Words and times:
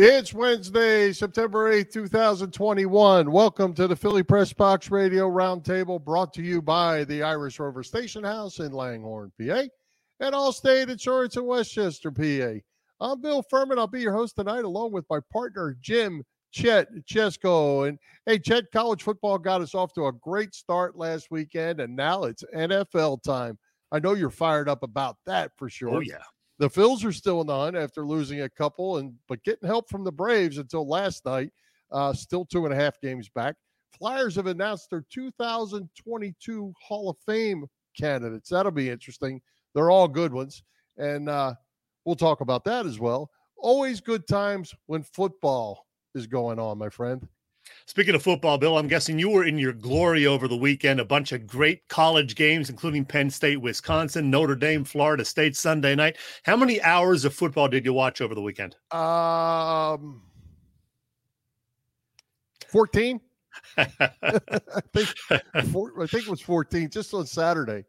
It's 0.00 0.32
Wednesday, 0.32 1.12
September 1.12 1.72
8th, 1.74 1.90
2021. 1.90 3.32
Welcome 3.32 3.74
to 3.74 3.88
the 3.88 3.96
Philly 3.96 4.22
Press 4.22 4.52
Box 4.52 4.92
Radio 4.92 5.28
Roundtable 5.28 6.00
brought 6.00 6.32
to 6.34 6.40
you 6.40 6.62
by 6.62 7.02
the 7.02 7.24
Irish 7.24 7.58
Rover 7.58 7.82
Station 7.82 8.22
House 8.22 8.60
in 8.60 8.70
Langhorne, 8.70 9.32
PA, 9.40 9.64
and 10.20 10.34
Allstate 10.36 10.88
Insurance 10.88 11.36
in 11.36 11.46
Westchester, 11.46 12.12
PA. 12.12 12.60
I'm 13.00 13.20
Bill 13.20 13.42
Furman. 13.42 13.76
I'll 13.76 13.88
be 13.88 14.00
your 14.00 14.12
host 14.12 14.36
tonight 14.36 14.64
along 14.64 14.92
with 14.92 15.04
my 15.10 15.18
partner, 15.32 15.76
Jim 15.80 16.22
Chet 16.52 16.86
Chesko. 17.04 17.88
And 17.88 17.98
hey, 18.24 18.38
Chet, 18.38 18.70
college 18.70 19.02
football 19.02 19.36
got 19.36 19.62
us 19.62 19.74
off 19.74 19.92
to 19.94 20.06
a 20.06 20.12
great 20.12 20.54
start 20.54 20.96
last 20.96 21.32
weekend, 21.32 21.80
and 21.80 21.96
now 21.96 22.22
it's 22.22 22.44
NFL 22.54 23.24
time. 23.24 23.58
I 23.90 23.98
know 23.98 24.14
you're 24.14 24.30
fired 24.30 24.68
up 24.68 24.84
about 24.84 25.16
that 25.26 25.50
for 25.56 25.64
oh, 25.64 25.68
sure. 25.68 25.94
Oh, 25.96 26.00
yeah. 26.00 26.22
The 26.58 26.68
Phils 26.68 27.04
are 27.04 27.12
still 27.12 27.40
in 27.40 27.46
the 27.46 27.56
hunt 27.56 27.76
after 27.76 28.04
losing 28.04 28.42
a 28.42 28.48
couple, 28.48 28.98
and 28.98 29.14
but 29.28 29.42
getting 29.44 29.68
help 29.68 29.88
from 29.88 30.04
the 30.04 30.12
Braves 30.12 30.58
until 30.58 30.88
last 30.88 31.24
night. 31.24 31.52
Uh, 31.90 32.12
still 32.12 32.44
two 32.44 32.64
and 32.66 32.74
a 32.74 32.76
half 32.76 33.00
games 33.00 33.28
back. 33.28 33.56
Flyers 33.96 34.34
have 34.36 34.46
announced 34.46 34.90
their 34.90 35.04
2022 35.10 36.74
Hall 36.80 37.08
of 37.08 37.16
Fame 37.24 37.64
candidates. 37.98 38.50
That'll 38.50 38.72
be 38.72 38.90
interesting. 38.90 39.40
They're 39.74 39.90
all 39.90 40.08
good 40.08 40.32
ones, 40.32 40.62
and 40.96 41.28
uh, 41.28 41.54
we'll 42.04 42.16
talk 42.16 42.40
about 42.40 42.64
that 42.64 42.86
as 42.86 42.98
well. 42.98 43.30
Always 43.56 44.00
good 44.00 44.26
times 44.28 44.74
when 44.86 45.02
football 45.02 45.86
is 46.14 46.26
going 46.26 46.58
on, 46.58 46.78
my 46.78 46.88
friend. 46.88 47.26
Speaking 47.86 48.14
of 48.14 48.22
football, 48.22 48.58
Bill, 48.58 48.76
I'm 48.76 48.86
guessing 48.86 49.18
you 49.18 49.30
were 49.30 49.44
in 49.44 49.58
your 49.58 49.72
glory 49.72 50.26
over 50.26 50.46
the 50.46 50.56
weekend. 50.56 51.00
A 51.00 51.04
bunch 51.04 51.32
of 51.32 51.46
great 51.46 51.88
college 51.88 52.34
games, 52.34 52.70
including 52.70 53.04
Penn 53.04 53.30
State, 53.30 53.60
Wisconsin, 53.60 54.30
Notre 54.30 54.54
Dame, 54.54 54.84
Florida 54.84 55.24
State 55.24 55.56
Sunday 55.56 55.94
night. 55.94 56.16
How 56.42 56.56
many 56.56 56.82
hours 56.82 57.24
of 57.24 57.34
football 57.34 57.68
did 57.68 57.84
you 57.84 57.92
watch 57.92 58.20
over 58.20 58.34
the 58.34 58.42
weekend? 58.42 58.76
Um, 58.92 60.22
14. 62.68 63.20
I 63.76 63.86
think 64.92 65.08
four, 65.70 65.92
I 66.02 66.06
think 66.06 66.24
it 66.24 66.30
was 66.30 66.40
14 66.40 66.90
just 66.90 67.14
on 67.14 67.26
Saturday. 67.26 67.84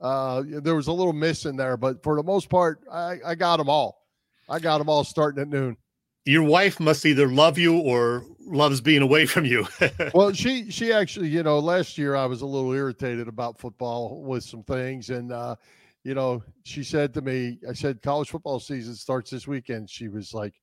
Uh, 0.00 0.42
there 0.46 0.74
was 0.74 0.88
a 0.88 0.92
little 0.92 1.12
miss 1.12 1.46
in 1.46 1.56
there, 1.56 1.76
but 1.76 2.02
for 2.02 2.16
the 2.16 2.22
most 2.22 2.50
part, 2.50 2.80
I, 2.92 3.18
I 3.24 3.34
got 3.34 3.56
them 3.56 3.68
all. 3.68 4.06
I 4.48 4.58
got 4.58 4.78
them 4.78 4.88
all 4.88 5.04
starting 5.04 5.40
at 5.40 5.48
noon 5.48 5.76
your 6.26 6.42
wife 6.42 6.80
must 6.80 7.06
either 7.06 7.28
love 7.28 7.56
you 7.56 7.78
or 7.78 8.26
loves 8.40 8.80
being 8.80 9.00
away 9.00 9.26
from 9.26 9.44
you. 9.44 9.66
well, 10.14 10.32
she 10.32 10.70
she 10.70 10.92
actually, 10.92 11.28
you 11.28 11.42
know, 11.42 11.60
last 11.60 11.96
year 11.96 12.16
I 12.16 12.26
was 12.26 12.42
a 12.42 12.46
little 12.46 12.72
irritated 12.72 13.28
about 13.28 13.58
football 13.58 14.22
with 14.22 14.42
some 14.42 14.64
things, 14.64 15.08
and 15.08 15.32
uh, 15.32 15.54
you 16.02 16.14
know, 16.14 16.42
she 16.64 16.82
said 16.82 17.14
to 17.14 17.22
me, 17.22 17.58
I 17.68 17.72
said, 17.72 18.02
college 18.02 18.28
football 18.28 18.60
season 18.60 18.94
starts 18.94 19.30
this 19.30 19.46
weekend. 19.46 19.88
She 19.88 20.08
was 20.08 20.34
like, 20.34 20.54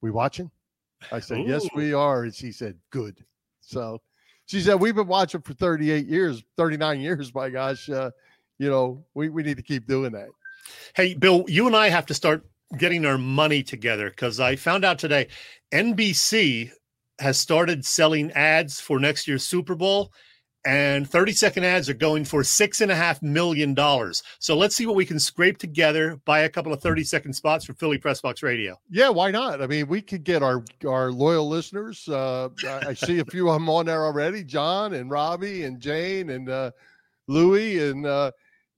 "We 0.00 0.10
watching?" 0.10 0.50
I 1.12 1.20
said, 1.20 1.38
Ooh. 1.38 1.46
"Yes, 1.46 1.66
we 1.74 1.94
are," 1.94 2.24
and 2.24 2.34
she 2.34 2.50
said, 2.50 2.76
"Good." 2.90 3.24
So 3.60 4.00
she 4.46 4.60
said, 4.60 4.74
"We've 4.74 4.96
been 4.96 5.06
watching 5.06 5.40
for 5.40 5.54
38 5.54 6.06
years, 6.06 6.42
39 6.56 7.00
years. 7.00 7.32
My 7.32 7.48
gosh, 7.48 7.88
uh, 7.88 8.10
you 8.58 8.68
know, 8.68 9.04
we 9.14 9.28
we 9.28 9.44
need 9.44 9.56
to 9.56 9.62
keep 9.62 9.86
doing 9.86 10.12
that." 10.12 10.28
Hey, 10.94 11.14
Bill, 11.14 11.44
you 11.48 11.66
and 11.68 11.76
I 11.76 11.88
have 11.88 12.06
to 12.06 12.14
start 12.14 12.44
getting 12.78 13.04
our 13.04 13.18
money 13.18 13.62
together 13.62 14.10
because 14.10 14.40
I 14.40 14.56
found 14.56 14.84
out 14.84 14.98
today 14.98 15.28
NBC 15.72 16.70
has 17.18 17.38
started 17.38 17.84
selling 17.84 18.30
ads 18.32 18.80
for 18.80 18.98
next 18.98 19.28
year's 19.28 19.46
Super 19.46 19.74
Bowl, 19.74 20.12
and 20.64 21.08
30 21.08 21.32
second 21.32 21.64
ads 21.64 21.88
are 21.88 21.94
going 21.94 22.24
for 22.24 22.44
six 22.44 22.80
and 22.80 22.90
a 22.90 22.94
half 22.94 23.20
million 23.22 23.74
dollars. 23.74 24.22
So 24.38 24.56
let's 24.56 24.76
see 24.76 24.86
what 24.86 24.96
we 24.96 25.04
can 25.04 25.18
scrape 25.18 25.58
together, 25.58 26.20
buy 26.24 26.40
a 26.40 26.48
couple 26.48 26.72
of 26.72 26.80
30 26.80 27.04
second 27.04 27.32
spots 27.32 27.64
for 27.64 27.74
Philly 27.74 27.98
Press 27.98 28.20
Box 28.20 28.42
Radio. 28.42 28.78
Yeah, 28.90 29.08
why 29.08 29.30
not? 29.30 29.60
I 29.62 29.66
mean, 29.66 29.88
we 29.88 30.00
could 30.00 30.24
get 30.24 30.42
our 30.42 30.64
our 30.86 31.10
loyal 31.10 31.48
listeners. 31.48 32.08
Uh, 32.08 32.48
I 32.64 32.94
see 32.94 33.18
a 33.18 33.24
few 33.24 33.48
of 33.48 33.54
them 33.54 33.68
on 33.68 33.86
there 33.86 34.04
already 34.04 34.44
John 34.44 34.94
and 34.94 35.10
Robbie 35.10 35.64
and 35.64 35.80
Jane 35.80 36.30
and 36.30 36.48
uh, 36.48 36.70
Louie 37.28 37.88
and 37.88 38.06
uh, 38.06 38.32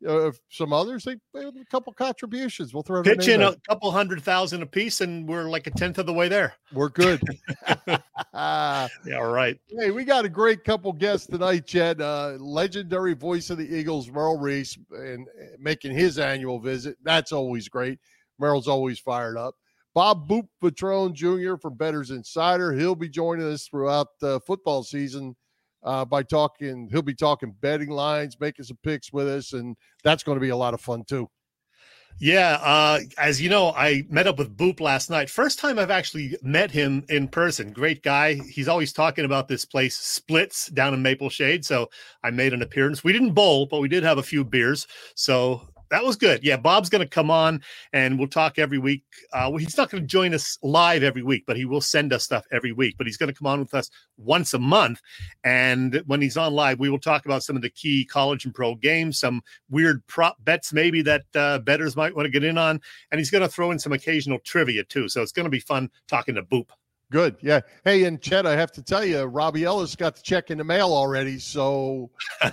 uh, 0.07 0.33
some 0.51 0.73
others, 0.73 1.05
they, 1.05 1.17
they 1.33 1.45
a 1.45 1.65
couple 1.71 1.93
contributions. 1.93 2.75
We'll 2.75 2.83
throw 2.83 3.03
pitch 3.03 3.29
in 3.29 3.43
a 3.43 3.57
couple 3.69 3.91
hundred 3.91 4.23
thousand 4.23 4.63
a 4.63 4.67
piece, 4.67 5.01
and 5.01 5.29
we're 5.29 5.49
like 5.49 5.67
a 5.67 5.71
tenth 5.71 5.99
of 5.99 6.07
the 6.07 6.13
way 6.13 6.29
there. 6.29 6.55
We're 6.73 6.89
good. 6.89 7.23
yeah, 8.35 8.89
right. 9.07 9.59
Hey, 9.69 9.91
we 9.91 10.05
got 10.05 10.25
a 10.25 10.29
great 10.29 10.65
couple 10.65 10.93
guests 10.93 11.27
tonight, 11.27 11.67
Chet. 11.67 12.01
Uh, 12.01 12.37
legendary 12.39 13.15
voice 13.15 13.51
of 13.51 13.59
the 13.59 13.69
Eagles, 13.69 14.11
Merrill 14.11 14.39
Reese, 14.39 14.77
and 14.91 15.27
uh, 15.29 15.57
making 15.59 15.93
his 15.93 16.19
annual 16.19 16.59
visit. 16.59 16.97
That's 17.03 17.33
always 17.33 17.69
great. 17.69 17.99
Merrill's 18.39 18.69
always 18.69 18.99
fired 18.99 19.37
up. 19.37 19.55
Bob 19.95 20.29
Boop 20.29 20.49
Vetrone 20.63 21.13
Jr. 21.13 21.57
from 21.57 21.75
Betters 21.75 22.11
Insider. 22.11 22.73
He'll 22.73 22.97
be 22.97 23.09
joining 23.09 23.47
us 23.47 23.69
throughout 23.69 24.09
the 24.21 24.41
football 24.41 24.83
season 24.83 25.37
uh, 25.84 26.05
by 26.05 26.22
talking. 26.22 26.89
He'll 26.91 27.03
be 27.03 27.15
talking 27.15 27.55
betting 27.61 27.91
lines, 27.91 28.39
making 28.41 28.65
some 28.65 28.78
picks 28.83 29.12
with 29.12 29.28
us, 29.28 29.53
and 29.53 29.77
that's 30.03 30.22
going 30.22 30.37
to 30.37 30.41
be 30.41 30.50
a 30.50 30.56
lot 30.56 30.75
of 30.75 30.81
fun 30.81 31.05
too. 31.05 31.28
Yeah, 32.21 32.59
uh, 32.62 33.00
as 33.19 33.43
you 33.43 33.49
know, 33.49 33.72
I 33.77 34.05
met 34.09 34.28
up 34.28 34.39
with 34.39 34.56
Boop 34.56 34.81
last 34.81 35.11
night. 35.11 35.28
First 35.28 35.59
time 35.59 35.81
I've 35.81 35.91
actually 35.91 36.37
met 36.43 36.71
him 36.71 37.05
in 37.09 37.27
person. 37.27 37.73
Great 37.73 38.03
guy. 38.03 38.34
He's 38.34 38.69
always 38.69 38.93
talking 38.93 39.25
about 39.25 39.49
this 39.49 39.65
place, 39.65 39.97
Splits, 39.97 40.69
down 40.69 40.94
in 40.94 41.03
Maple 41.03 41.28
Shade. 41.28 41.65
So 41.65 41.91
I 42.23 42.31
made 42.31 42.53
an 42.53 42.62
appearance. 42.62 43.03
We 43.03 43.12
didn't 43.12 43.33
bowl, 43.33 43.67
but 43.67 43.81
we 43.81 43.89
did 43.89 44.05
have 44.05 44.19
a 44.19 44.23
few 44.23 44.44
beers. 44.44 44.87
So 45.17 45.62
that 45.91 46.05
was 46.05 46.17
good. 46.17 46.43
Yeah, 46.43 46.56
Bob's 46.56 46.89
going 46.89 47.03
to 47.03 47.09
come 47.09 47.31
on 47.31 47.62
and 47.93 48.19
we'll 48.19 48.28
talk 48.28 48.59
every 48.59 48.78
week. 48.78 49.05
Uh, 49.33 49.49
well, 49.50 49.56
he's 49.56 49.77
not 49.77 49.91
going 49.91 50.03
to 50.03 50.06
join 50.06 50.34
us 50.34 50.59
live 50.62 51.03
every 51.03 51.22
week, 51.22 51.45
but 51.47 51.56
he 51.56 51.65
will 51.65 51.81
send 51.81 52.12
us 52.12 52.25
stuff 52.25 52.45
every 52.50 52.72
week. 52.72 52.97
But 52.97 53.06
he's 53.06 53.17
going 53.17 53.33
to 53.33 53.39
come 53.39 53.47
on 53.47 53.61
with 53.61 53.75
us 53.75 53.91
once 54.17 54.55
a 54.55 54.59
month. 54.59 55.00
And 55.44 56.03
when 56.06 56.21
he's 56.21 56.37
on 56.37 56.53
live, 56.55 56.78
we 56.78 56.91
will 56.91 56.99
talk 56.99 57.25
about 57.27 57.43
some 57.43 57.56
of 57.56 57.62
the 57.62 57.71
key 57.71 58.05
college 58.05 58.44
and 58.44 58.55
pro 58.55 58.75
games, 58.75 59.19
some 59.19 59.43
weird 59.71 60.06
prop 60.06 60.37
bets 60.44 60.73
maybe 60.73 61.03
that 61.03 61.23
uh, 61.34 61.59
betters 61.59 61.97
might 61.97 62.15
want 62.15 62.27
to 62.27 62.31
get 62.31 62.44
in 62.44 62.59
on. 62.59 62.81
And 63.11 63.19
he's 63.19 63.31
going 63.31 63.43
to 63.43 63.49
throw 63.49 63.71
in 63.71 63.78
some 63.78 63.93
occasional 63.93 64.39
trivia 64.41 64.84
too. 64.84 65.09
So 65.09 65.23
it's 65.23 65.33
going 65.33 65.44
to 65.44 65.50
be 65.50 65.61
fun 65.61 65.91
talking 66.09 66.34
to 66.37 66.43
Boop. 66.43 66.71
Good. 67.11 67.37
Yeah. 67.43 67.61
Hey, 67.84 68.05
and 68.05 68.21
Chet, 68.21 68.47
I 68.47 68.56
have 68.56 68.73
to 68.73 68.83
tell 68.83 69.05
you, 69.05 69.23
Robbie 69.23 69.64
Ellis 69.64 69.94
got 69.94 70.17
the 70.17 70.23
check 70.23 70.50
in 70.50 70.59
the 70.59 70.64
mail 70.64 70.93
already. 70.93 71.38
So 71.38 72.11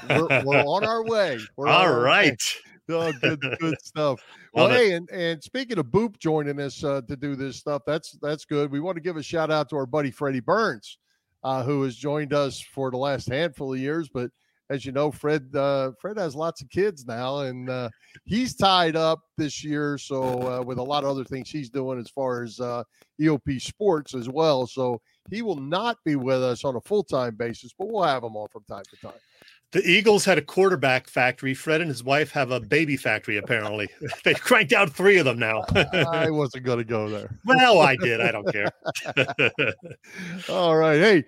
we're, 0.10 0.44
we're 0.46 0.64
on 0.64 0.84
our 0.84 1.04
way. 1.04 1.40
We're 1.56 1.68
All 1.68 1.92
right. 1.92 2.32
Way. 2.32 2.71
Oh, 2.90 3.12
good, 3.22 3.40
good 3.60 3.82
stuff. 3.82 4.20
well, 4.54 4.70
hey, 4.70 4.94
and, 4.94 5.10
and 5.12 5.42
speaking 5.42 5.78
of 5.78 5.88
Boop 5.88 6.18
joining 6.20 6.60
us 6.60 6.84
uh, 6.84 7.02
to 7.08 7.16
do 7.16 7.36
this 7.36 7.58
stuff, 7.58 7.84
that's 7.86 8.18
that's 8.22 8.46
good. 8.46 8.72
We 8.72 8.80
want 8.80 8.96
to 8.96 9.02
give 9.02 9.18
a 9.18 9.24
shout 9.24 9.52
out 9.52 9.70
to 9.70 9.78
our 9.78 9.86
buddy 9.86 10.12
Freddie 10.12 10.40
Burns, 10.40 10.98
uh, 11.44 11.64
who 11.64 11.84
has 11.84 11.96
joined 11.96 12.34
us 12.34 12.60
for 12.60 12.92
the 12.92 12.98
last 12.98 13.30
handful 13.30 13.74
of 13.74 13.80
years. 13.80 14.10
But 14.10 14.32
as 14.72 14.86
you 14.86 14.94
know, 14.94 15.12
Fred 15.12 15.54
uh, 15.54 15.92
Fred 16.00 16.18
has 16.18 16.34
lots 16.34 16.62
of 16.62 16.70
kids 16.70 17.06
now, 17.06 17.40
and 17.40 17.70
uh, 17.70 17.90
he's 18.24 18.56
tied 18.56 18.96
up 18.96 19.20
this 19.38 19.64
year. 19.64 19.98
So 19.98 20.24
uh, 20.24 20.64
with 20.64 20.78
a 20.78 20.84
lot 20.84 21.04
of 21.04 21.10
other 21.10 21.26
things 21.26 21.50
he's 21.50 21.70
doing 21.70 22.00
as 22.00 22.10
far 22.10 22.44
as 22.44 22.60
uh, 22.60 22.84
EOP 23.20 23.62
Sports 23.62 24.16
as 24.16 24.30
well. 24.30 24.66
So 24.66 25.02
he 25.30 25.42
will 25.42 25.60
not 25.60 25.98
be 26.06 26.16
with 26.16 26.42
us 26.42 26.64
on 26.64 26.78
a 26.78 26.82
full 26.82 27.04
time 27.04 27.36
basis, 27.36 27.74
but 27.78 27.90
we'll 27.90 28.04
have 28.04 28.24
him 28.24 28.36
on 28.36 28.48
from 28.48 28.64
time 28.64 28.84
to 28.90 29.08
time. 29.08 29.20
The 29.72 29.90
Eagles 29.90 30.26
had 30.26 30.38
a 30.38 30.42
quarterback 30.42 31.08
factory. 31.08 31.54
Fred 31.54 31.80
and 31.80 31.90
his 31.90 32.04
wife 32.04 32.32
have 32.32 32.52
a 32.52 32.60
baby 32.60 32.98
factory, 32.98 33.38
apparently. 33.38 33.88
they 34.24 34.34
cranked 34.34 34.74
out 34.74 34.92
three 34.92 35.18
of 35.18 35.26
them 35.26 35.40
now. 35.40 35.64
I 36.12 36.30
wasn't 36.30 36.66
going 36.66 36.80
to 36.80 36.84
go 36.84 37.10
there. 37.10 37.38
Well, 37.46 37.80
I 37.80 37.96
did. 37.96 38.20
I 38.20 38.32
don't 38.32 38.52
care. 38.52 38.72
All 40.50 40.76
right. 40.76 41.00
Hey, 41.00 41.24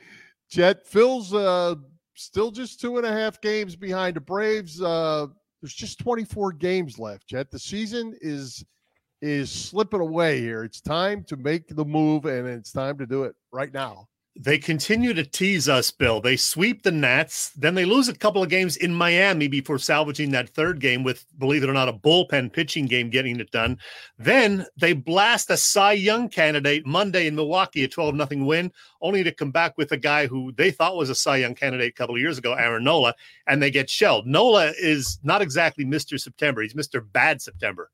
Chet, 0.49 0.85
Phil's 0.85 1.33
uh, 1.33 1.75
still 2.15 2.51
just 2.51 2.81
two 2.81 2.97
and 2.97 3.05
a 3.05 3.11
half 3.11 3.39
games 3.39 3.75
behind 3.75 4.17
the 4.17 4.21
Braves. 4.21 4.81
Uh, 4.81 5.27
there's 5.61 5.73
just 5.73 5.99
24 5.99 6.53
games 6.53 6.99
left, 6.99 7.27
Chet. 7.27 7.49
The 7.49 7.59
season 7.59 8.15
is 8.21 8.63
is 9.21 9.49
slipping 9.49 10.01
away 10.01 10.41
here. 10.41 10.65
It's 10.65 10.81
time 10.81 11.23
to 11.29 11.37
make 11.37 11.73
the 11.73 11.85
move, 11.85 12.25
and 12.25 12.45
it's 12.45 12.73
time 12.73 12.97
to 12.97 13.05
do 13.05 13.23
it 13.23 13.33
right 13.53 13.73
now 13.73 14.09
they 14.35 14.57
continue 14.57 15.13
to 15.13 15.23
tease 15.23 15.69
us, 15.69 15.91
Bill. 15.91 16.19
They 16.19 16.35
sweep 16.37 16.81
the 16.81 16.91
Nats, 16.91 17.51
then 17.51 17.75
they 17.75 17.85
lose 17.85 18.07
a 18.07 18.15
couple 18.15 18.41
of 18.41 18.49
games 18.49 18.77
in 18.77 18.93
Miami 18.93 19.47
before 19.47 19.77
salvaging 19.77 20.31
that 20.31 20.49
third 20.49 20.79
game 20.79 21.03
with, 21.03 21.25
believe 21.37 21.63
it 21.63 21.69
or 21.69 21.73
not, 21.73 21.87
a 21.87 21.93
bullpen 21.93 22.51
pitching 22.51 22.87
game 22.87 23.11
getting 23.11 23.39
it 23.39 23.51
done. 23.51 23.77
Then 24.17 24.65
they 24.75 24.93
blast 24.93 25.51
a 25.51 25.57
Cy 25.57 25.93
Young 25.93 26.29
candidate 26.29 26.85
Monday 26.85 27.27
in 27.27 27.35
Milwaukee, 27.35 27.83
a 27.83 27.87
12 27.87 28.15
nothing 28.15 28.45
win, 28.45 28.71
only 29.01 29.23
to 29.23 29.31
come 29.31 29.51
back 29.51 29.77
with 29.77 29.91
a 29.91 29.97
guy 29.97 30.25
who 30.25 30.51
they 30.53 30.71
thought 30.71 30.97
was 30.97 31.11
a 31.11 31.15
Cy 31.15 31.37
Young 31.37 31.53
candidate 31.53 31.89
a 31.89 31.95
couple 31.95 32.15
of 32.15 32.21
years 32.21 32.39
ago, 32.39 32.53
Aaron 32.53 32.83
Nola, 32.83 33.13
and 33.45 33.61
they 33.61 33.69
get 33.69 33.89
shelled. 33.89 34.25
Nola 34.25 34.73
is 34.79 35.19
not 35.21 35.43
exactly 35.43 35.85
Mr. 35.85 36.19
September, 36.19 36.63
he's 36.63 36.73
Mr. 36.73 37.05
Bad 37.13 37.39
September. 37.39 37.91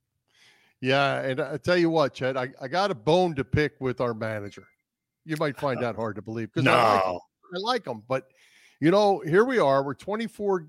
Yeah, 0.79 1.19
and 1.19 1.41
I 1.41 1.57
tell 1.57 1.75
you 1.75 1.89
what, 1.89 2.13
Chet, 2.13 2.37
I, 2.37 2.47
I 2.61 2.69
got 2.69 2.91
a 2.91 2.95
bone 2.95 3.35
to 3.35 3.43
pick 3.43 3.73
with 3.81 3.99
our 3.99 4.13
manager 4.13 4.65
You 5.25 5.35
might 5.39 5.59
find 5.59 5.77
uh, 5.79 5.81
that 5.81 5.95
hard 5.95 6.15
to 6.15 6.21
believe 6.21 6.49
because 6.53 6.65
no. 6.65 6.71
I, 6.73 7.11
like 7.11 7.21
I 7.55 7.57
like 7.59 7.83
them, 7.83 8.03
but 8.07 8.25
you 8.79 8.91
know, 8.91 9.19
here 9.19 9.43
we 9.45 9.59
are. 9.59 9.83
We're 9.83 9.93
24 9.93 10.67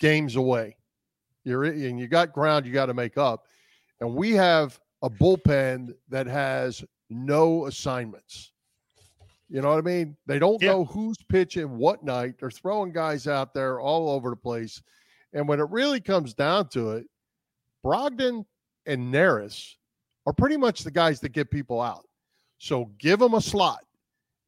games 0.00 0.36
away. 0.36 0.76
You're 1.44 1.64
and 1.64 1.98
you 1.98 2.08
got 2.08 2.32
ground 2.32 2.66
you 2.66 2.72
got 2.72 2.86
to 2.86 2.94
make 2.94 3.16
up, 3.16 3.44
and 4.00 4.14
we 4.14 4.32
have 4.32 4.78
a 5.02 5.08
bullpen 5.08 5.94
that 6.08 6.26
has 6.26 6.84
no 7.08 7.66
assignments. 7.66 8.52
You 9.48 9.62
know 9.62 9.70
what 9.70 9.78
I 9.78 9.82
mean? 9.82 10.16
They 10.26 10.38
don't 10.38 10.60
Yeah. 10.60 10.72
know 10.72 10.84
who's 10.84 11.16
pitching 11.28 11.78
what 11.78 12.02
night. 12.02 12.34
They're 12.38 12.50
throwing 12.50 12.92
guys 12.92 13.26
out 13.26 13.54
there 13.54 13.80
all 13.80 14.10
over 14.10 14.28
the 14.30 14.36
place. 14.36 14.82
And 15.32 15.48
when 15.48 15.60
it 15.60 15.70
really 15.70 16.00
comes 16.00 16.34
down 16.34 16.68
to 16.70 16.92
it, 16.92 17.06
Brogdon 17.84 18.44
and 18.84 19.14
Neris 19.14 19.74
are 20.26 20.32
pretty 20.34 20.56
much 20.58 20.80
the 20.80 20.90
guys 20.90 21.20
that 21.20 21.30
get 21.30 21.50
people 21.50 21.80
out. 21.80 22.07
So 22.58 22.90
give 22.98 23.18
them 23.18 23.34
a 23.34 23.40
slot. 23.40 23.84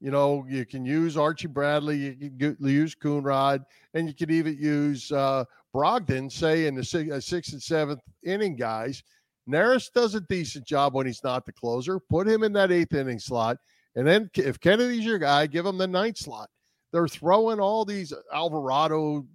You 0.01 0.11
know, 0.11 0.47
you 0.49 0.65
can 0.65 0.85
use 0.85 1.17
Archie 1.17 1.47
Bradley, 1.47 2.17
you 2.19 2.31
can 2.31 2.57
use 2.61 2.95
Coonrod, 2.95 3.65
and 3.93 4.09
you 4.09 4.15
could 4.15 4.31
even 4.31 4.57
use 4.59 5.13
uh, 5.13 5.45
Brogdon, 5.75 6.33
say 6.33 6.67
in 6.67 6.75
the 6.75 6.83
six, 6.83 7.13
uh, 7.13 7.21
sixth 7.21 7.53
and 7.53 7.63
seventh 7.63 8.01
inning 8.25 8.57
guys. 8.57 9.03
Neris 9.49 9.93
does 9.93 10.15
a 10.15 10.21
decent 10.23 10.67
job 10.67 10.95
when 10.95 11.07
he's 11.07 11.23
not 11.23 11.45
the 11.45 11.53
closer. 11.53 12.01
Put 12.01 12.27
him 12.27 12.43
in 12.45 12.53
that 12.55 12.73
eighth 12.73 12.95
inning 12.95 13.19
slot. 13.19 13.59
And 13.95 14.07
then 14.07 14.31
if 14.37 14.59
Kennedy's 14.61 15.05
your 15.05 15.19
guy, 15.19 15.47
give 15.47 15.67
him 15.67 15.77
the 15.77 15.87
ninth 15.87 16.19
slot. 16.19 16.49
They're 16.93 17.09
throwing 17.09 17.61
all 17.61 17.85
these 17.85 18.13
Alvarado. 18.33 19.27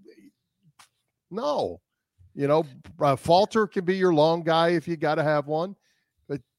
No, 1.30 1.80
you 2.33 2.48
know, 2.48 2.66
uh, 3.00 3.16
Falter 3.16 3.68
can 3.68 3.86
be 3.86 3.95
your 3.95 4.13
long 4.13 4.44
guy 4.44 4.69
if 4.69 4.88
you 4.88 4.98
got 4.98 5.16
to 5.16 5.24
have 5.24 5.48
one. 5.48 5.75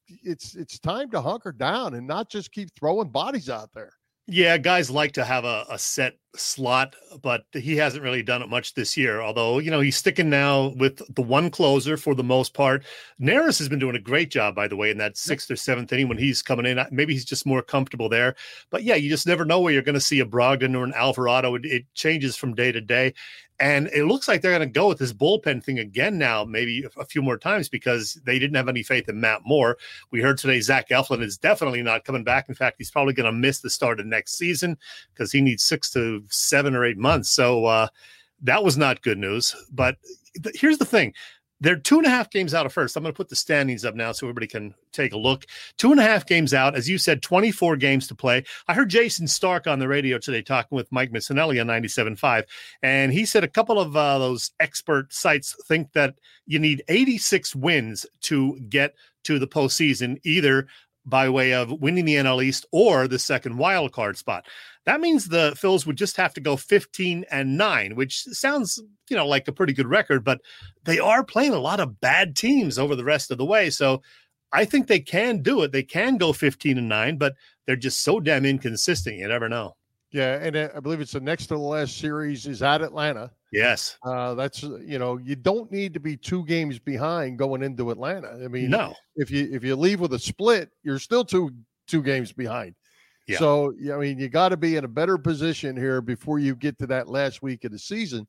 It's 0.08 0.54
it's 0.54 0.78
time 0.78 1.10
to 1.10 1.20
hunker 1.20 1.52
down 1.52 1.94
and 1.94 2.06
not 2.06 2.28
just 2.28 2.52
keep 2.52 2.70
throwing 2.74 3.08
bodies 3.08 3.48
out 3.48 3.70
there. 3.74 3.92
Yeah, 4.28 4.58
guys 4.58 4.90
like 4.90 5.12
to 5.12 5.24
have 5.24 5.44
a, 5.44 5.64
a 5.70 5.78
set 5.78 6.14
slot, 6.34 6.96
but 7.22 7.44
he 7.52 7.76
hasn't 7.76 8.02
really 8.02 8.24
done 8.24 8.42
it 8.42 8.48
much 8.48 8.74
this 8.74 8.96
year. 8.96 9.20
Although, 9.20 9.60
you 9.60 9.70
know, 9.70 9.78
he's 9.78 9.96
sticking 9.96 10.28
now 10.28 10.74
with 10.78 11.00
the 11.14 11.22
one 11.22 11.48
closer 11.48 11.96
for 11.96 12.12
the 12.12 12.24
most 12.24 12.52
part. 12.52 12.84
Neris 13.20 13.58
has 13.58 13.68
been 13.68 13.78
doing 13.78 13.94
a 13.94 14.00
great 14.00 14.32
job, 14.32 14.56
by 14.56 14.66
the 14.66 14.74
way, 14.74 14.90
in 14.90 14.98
that 14.98 15.16
sixth 15.16 15.48
or 15.48 15.54
seventh 15.54 15.92
inning 15.92 16.08
when 16.08 16.18
he's 16.18 16.42
coming 16.42 16.66
in. 16.66 16.84
Maybe 16.90 17.12
he's 17.12 17.24
just 17.24 17.46
more 17.46 17.62
comfortable 17.62 18.08
there. 18.08 18.34
But 18.70 18.82
yeah, 18.82 18.96
you 18.96 19.08
just 19.08 19.28
never 19.28 19.44
know 19.44 19.60
where 19.60 19.72
you're 19.72 19.82
going 19.82 19.94
to 19.94 20.00
see 20.00 20.18
a 20.18 20.26
Brogdon 20.26 20.76
or 20.76 20.82
an 20.82 20.94
Alvarado. 20.94 21.54
It, 21.54 21.64
it 21.64 21.84
changes 21.94 22.34
from 22.34 22.52
day 22.52 22.72
to 22.72 22.80
day. 22.80 23.14
And 23.58 23.88
it 23.88 24.04
looks 24.04 24.28
like 24.28 24.42
they're 24.42 24.56
going 24.56 24.68
to 24.68 24.72
go 24.72 24.88
with 24.88 24.98
this 24.98 25.12
bullpen 25.12 25.64
thing 25.64 25.78
again 25.78 26.18
now, 26.18 26.44
maybe 26.44 26.84
a 26.96 27.04
few 27.04 27.22
more 27.22 27.38
times 27.38 27.68
because 27.68 28.14
they 28.24 28.38
didn't 28.38 28.56
have 28.56 28.68
any 28.68 28.82
faith 28.82 29.08
in 29.08 29.20
Matt 29.20 29.42
Moore. 29.46 29.78
We 30.10 30.20
heard 30.20 30.36
today 30.36 30.60
Zach 30.60 30.90
Eflin 30.90 31.22
is 31.22 31.38
definitely 31.38 31.82
not 31.82 32.04
coming 32.04 32.24
back. 32.24 32.48
In 32.48 32.54
fact, 32.54 32.76
he's 32.78 32.90
probably 32.90 33.14
going 33.14 33.32
to 33.32 33.38
miss 33.38 33.60
the 33.60 33.70
start 33.70 33.98
of 33.98 34.06
next 34.06 34.36
season 34.36 34.76
because 35.14 35.32
he 35.32 35.40
needs 35.40 35.64
six 35.64 35.90
to 35.92 36.22
seven 36.28 36.74
or 36.74 36.84
eight 36.84 36.98
months. 36.98 37.30
So 37.30 37.64
uh, 37.64 37.88
that 38.42 38.62
was 38.62 38.76
not 38.76 39.02
good 39.02 39.18
news. 39.18 39.56
But 39.72 39.96
th- 40.42 40.60
here's 40.60 40.78
the 40.78 40.84
thing 40.84 41.14
they're 41.60 41.76
two 41.76 41.98
and 41.98 42.06
a 42.06 42.10
half 42.10 42.30
games 42.30 42.54
out 42.54 42.66
of 42.66 42.72
first. 42.72 42.96
I'm 42.96 43.02
going 43.02 43.12
to 43.12 43.16
put 43.16 43.28
the 43.28 43.36
standings 43.36 43.84
up 43.84 43.94
now 43.94 44.12
so 44.12 44.26
everybody 44.26 44.46
can 44.46 44.74
take 44.92 45.12
a 45.12 45.18
look. 45.18 45.46
Two 45.78 45.90
and 45.90 46.00
a 46.00 46.02
half 46.02 46.26
games 46.26 46.52
out, 46.52 46.76
as 46.76 46.88
you 46.88 46.98
said, 46.98 47.22
24 47.22 47.76
games 47.76 48.06
to 48.08 48.14
play. 48.14 48.44
I 48.68 48.74
heard 48.74 48.90
Jayson 48.90 49.26
Stark 49.26 49.66
on 49.66 49.78
the 49.78 49.88
radio 49.88 50.18
today 50.18 50.42
talking 50.42 50.76
with 50.76 50.92
Mike 50.92 51.12
Missanelli 51.12 51.60
on 51.60 51.66
97.5, 51.66 52.44
and 52.82 53.12
he 53.12 53.24
said 53.24 53.44
a 53.44 53.48
couple 53.48 53.78
of 53.78 53.96
uh, 53.96 54.18
those 54.18 54.50
expert 54.60 55.12
sites 55.12 55.56
think 55.66 55.92
that 55.92 56.14
you 56.46 56.58
need 56.58 56.82
86 56.88 57.54
wins 57.56 58.06
to 58.22 58.58
get 58.68 58.94
to 59.24 59.38
the 59.38 59.48
postseason, 59.48 60.18
either 60.24 60.66
by 61.06 61.28
way 61.28 61.54
of 61.54 61.70
winning 61.80 62.04
the 62.04 62.16
NL 62.16 62.44
East 62.44 62.66
or 62.72 63.08
the 63.08 63.18
second 63.18 63.56
wild 63.56 63.92
card 63.92 64.18
spot. 64.18 64.44
That 64.86 65.00
means 65.00 65.26
the 65.28 65.52
Phils 65.60 65.84
would 65.84 65.96
just 65.96 66.16
have 66.16 66.32
to 66.34 66.40
go 66.40 66.56
15 66.56 67.24
and 67.30 67.58
9, 67.58 67.96
which 67.96 68.22
sounds, 68.22 68.80
you 69.10 69.16
know, 69.16 69.26
like 69.26 69.48
a 69.48 69.52
pretty 69.52 69.72
good 69.72 69.88
record, 69.88 70.24
but 70.24 70.40
they 70.84 70.98
are 71.00 71.24
playing 71.24 71.52
a 71.52 71.58
lot 71.58 71.80
of 71.80 72.00
bad 72.00 72.36
teams 72.36 72.78
over 72.78 72.94
the 72.94 73.04
rest 73.04 73.30
of 73.32 73.38
the 73.38 73.44
way. 73.44 73.68
So 73.68 74.00
I 74.52 74.64
think 74.64 74.86
they 74.86 75.00
can 75.00 75.42
do 75.42 75.62
it. 75.62 75.72
They 75.72 75.82
can 75.82 76.16
go 76.16 76.32
15 76.32 76.78
and 76.78 76.88
9, 76.88 77.16
but 77.18 77.34
they're 77.66 77.74
just 77.76 78.02
so 78.02 78.20
damn 78.20 78.46
inconsistent. 78.46 79.16
You 79.16 79.26
never 79.28 79.48
know. 79.48 79.76
Yeah, 80.12 80.38
and 80.40 80.56
uh, 80.56 80.68
I 80.74 80.78
believe 80.80 81.00
it's 81.00 81.12
the 81.12 81.20
next 81.20 81.46
to 81.48 81.54
the 81.54 81.60
last 81.60 81.98
series 81.98 82.46
is 82.46 82.62
at 82.62 82.80
Atlanta. 82.80 83.32
Yes. 83.52 83.98
Uh, 84.04 84.34
that's 84.34 84.62
you 84.62 84.98
know 85.00 85.18
you 85.18 85.34
don't 85.34 85.70
need 85.72 85.92
to 85.94 86.00
be 86.00 86.16
two 86.16 86.44
games 86.46 86.78
behind 86.78 87.38
going 87.38 87.62
into 87.62 87.90
Atlanta. 87.90 88.28
I 88.42 88.48
mean, 88.48 88.70
No. 88.70 88.94
if 89.16 89.30
you 89.32 89.48
if 89.50 89.64
you 89.64 89.74
leave 89.74 89.98
with 90.00 90.14
a 90.14 90.18
split, 90.18 90.70
you're 90.84 91.00
still 91.00 91.24
two 91.24 91.50
two 91.88 92.02
games 92.02 92.32
behind. 92.32 92.74
Yeah. 93.26 93.38
So 93.38 93.74
I 93.92 93.96
mean, 93.96 94.18
you 94.18 94.28
got 94.28 94.50
to 94.50 94.56
be 94.56 94.76
in 94.76 94.84
a 94.84 94.88
better 94.88 95.18
position 95.18 95.76
here 95.76 96.00
before 96.00 96.38
you 96.38 96.54
get 96.54 96.78
to 96.78 96.86
that 96.88 97.08
last 97.08 97.42
week 97.42 97.64
of 97.64 97.72
the 97.72 97.78
season. 97.78 98.26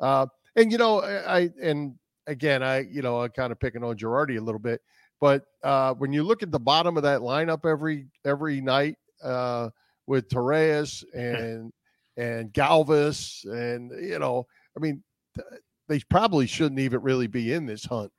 Uh, 0.00 0.26
and 0.56 0.70
you 0.70 0.78
know, 0.78 1.02
I 1.02 1.50
and 1.62 1.94
again, 2.26 2.62
I 2.62 2.80
you 2.80 3.02
know, 3.02 3.22
I'm 3.22 3.30
kind 3.30 3.52
of 3.52 3.58
picking 3.58 3.82
on 3.82 3.96
Girardi 3.96 4.38
a 4.38 4.42
little 4.42 4.60
bit, 4.60 4.80
but 5.20 5.44
uh, 5.62 5.94
when 5.94 6.12
you 6.12 6.22
look 6.22 6.42
at 6.42 6.52
the 6.52 6.60
bottom 6.60 6.96
of 6.96 7.02
that 7.04 7.20
lineup 7.20 7.64
every 7.64 8.06
every 8.24 8.60
night 8.60 8.96
uh, 9.22 9.70
with 10.06 10.28
Torres 10.28 11.04
and 11.14 11.72
and 12.16 12.52
Galvis, 12.52 13.44
and 13.44 13.90
you 14.04 14.18
know, 14.18 14.46
I 14.76 14.80
mean, 14.80 15.02
th- 15.34 15.60
they 15.88 16.00
probably 16.10 16.46
shouldn't 16.46 16.80
even 16.80 17.00
really 17.02 17.26
be 17.26 17.52
in 17.52 17.66
this 17.66 17.84
hunt. 17.84 18.12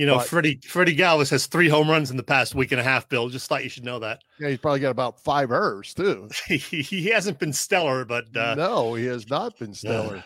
You 0.00 0.06
know, 0.06 0.16
But- 0.16 0.28
Freddie 0.28 0.58
Freddie 0.66 0.96
Galvis 0.96 1.28
has 1.30 1.46
three 1.46 1.68
home 1.68 1.90
runs 1.90 2.10
in 2.10 2.16
the 2.16 2.22
past 2.22 2.54
week 2.54 2.72
and 2.72 2.80
a 2.80 2.82
half, 2.82 3.06
Bill. 3.10 3.28
Just 3.28 3.48
thought 3.50 3.62
you 3.62 3.68
should 3.68 3.84
know 3.84 3.98
that. 3.98 4.22
Yeah, 4.38 4.48
he's 4.48 4.58
probably 4.58 4.80
got 4.80 4.88
about 4.92 5.20
five 5.22 5.50
errors 5.50 5.92
too. 5.92 6.30
he, 6.48 7.04
hasn't 7.10 7.38
been 7.38 7.52
stellar, 7.52 8.06
but 8.06 8.34
uh, 8.34 8.54
no, 8.54 8.94
he 8.94 9.04
has 9.04 9.28
not 9.28 9.58
been 9.58 9.74
stellar. 9.74 10.24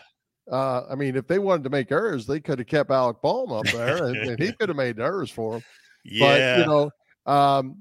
Uh, 0.48 0.82
I 0.88 0.94
mean, 0.94 1.16
if 1.16 1.26
they 1.26 1.40
wanted 1.40 1.64
to 1.64 1.70
make 1.70 1.90
errors, 1.90 2.24
they 2.24 2.38
could 2.38 2.60
have 2.60 2.68
kept 2.68 2.92
Alec 2.92 3.16
Bohm 3.20 3.50
up 3.50 3.64
there, 3.66 4.04
and, 4.04 4.16
and 4.16 4.38
he 4.40 4.52
could 4.60 4.68
have 4.68 4.76
made 4.76 5.00
errors 5.00 5.30
for 5.32 5.54
them. 5.54 5.62
yeah. 6.04 6.20
But 6.56 6.60
you 6.60 6.66
know, 6.66 7.32
um, 7.32 7.76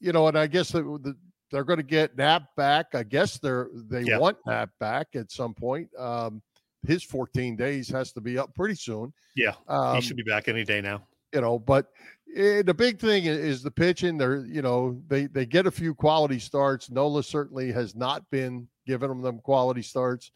you 0.00 0.12
know, 0.12 0.26
and 0.28 0.38
I 0.38 0.46
guess 0.46 0.70
the, 0.70 0.80
the, 0.82 1.14
they're 1.50 1.64
going 1.64 1.76
to 1.76 1.82
get 1.82 2.16
Knapp 2.16 2.44
back. 2.56 2.94
I 2.94 3.02
guess 3.02 3.38
they're 3.38 3.68
they 3.74 4.00
Yeah. 4.04 4.16
want 4.16 4.38
Knapp 4.46 4.70
back 4.80 5.08
at 5.14 5.30
some 5.30 5.52
point. 5.52 5.88
Um, 5.98 6.40
his 6.86 7.02
14 7.02 7.54
days 7.56 7.88
has 7.90 8.12
to 8.12 8.22
be 8.22 8.38
up 8.38 8.54
pretty 8.54 8.76
soon. 8.76 9.12
yeah, 9.36 9.52
Um, 9.68 9.96
he 9.96 10.00
should 10.00 10.16
be 10.16 10.22
back 10.22 10.48
any 10.48 10.64
day 10.64 10.80
now. 10.80 11.02
You 11.34 11.40
know, 11.40 11.58
but 11.58 11.88
eh, 12.34 12.62
the 12.62 12.72
big 12.72 12.98
thing 12.98 13.24
is 13.24 13.62
the 13.62 13.70
pitching. 13.70 14.16
They're, 14.16 14.46
you 14.46 14.62
know, 14.62 15.00
they 15.08 15.26
they 15.26 15.44
get 15.44 15.66
a 15.66 15.70
few 15.70 15.94
quality 15.94 16.38
starts. 16.38 16.90
Nola 16.90 17.22
certainly 17.22 17.72
has 17.72 17.94
not 17.94 18.28
been 18.30 18.68
giving 18.86 19.08
them 19.08 19.20
them 19.20 19.40
quality 19.40 19.82
starts. 19.82 20.30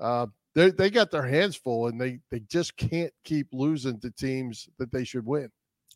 Uh, 0.00 0.26
they 0.54 0.70
they 0.70 0.90
got 0.90 1.10
their 1.10 1.26
hands 1.26 1.56
full, 1.56 1.86
and 1.86 2.00
they 2.00 2.18
they 2.30 2.40
just 2.40 2.76
can't 2.76 3.12
keep 3.24 3.48
losing 3.52 4.00
to 4.00 4.10
teams 4.10 4.68
that 4.78 4.90
they 4.90 5.04
should 5.04 5.26
win. 5.26 5.50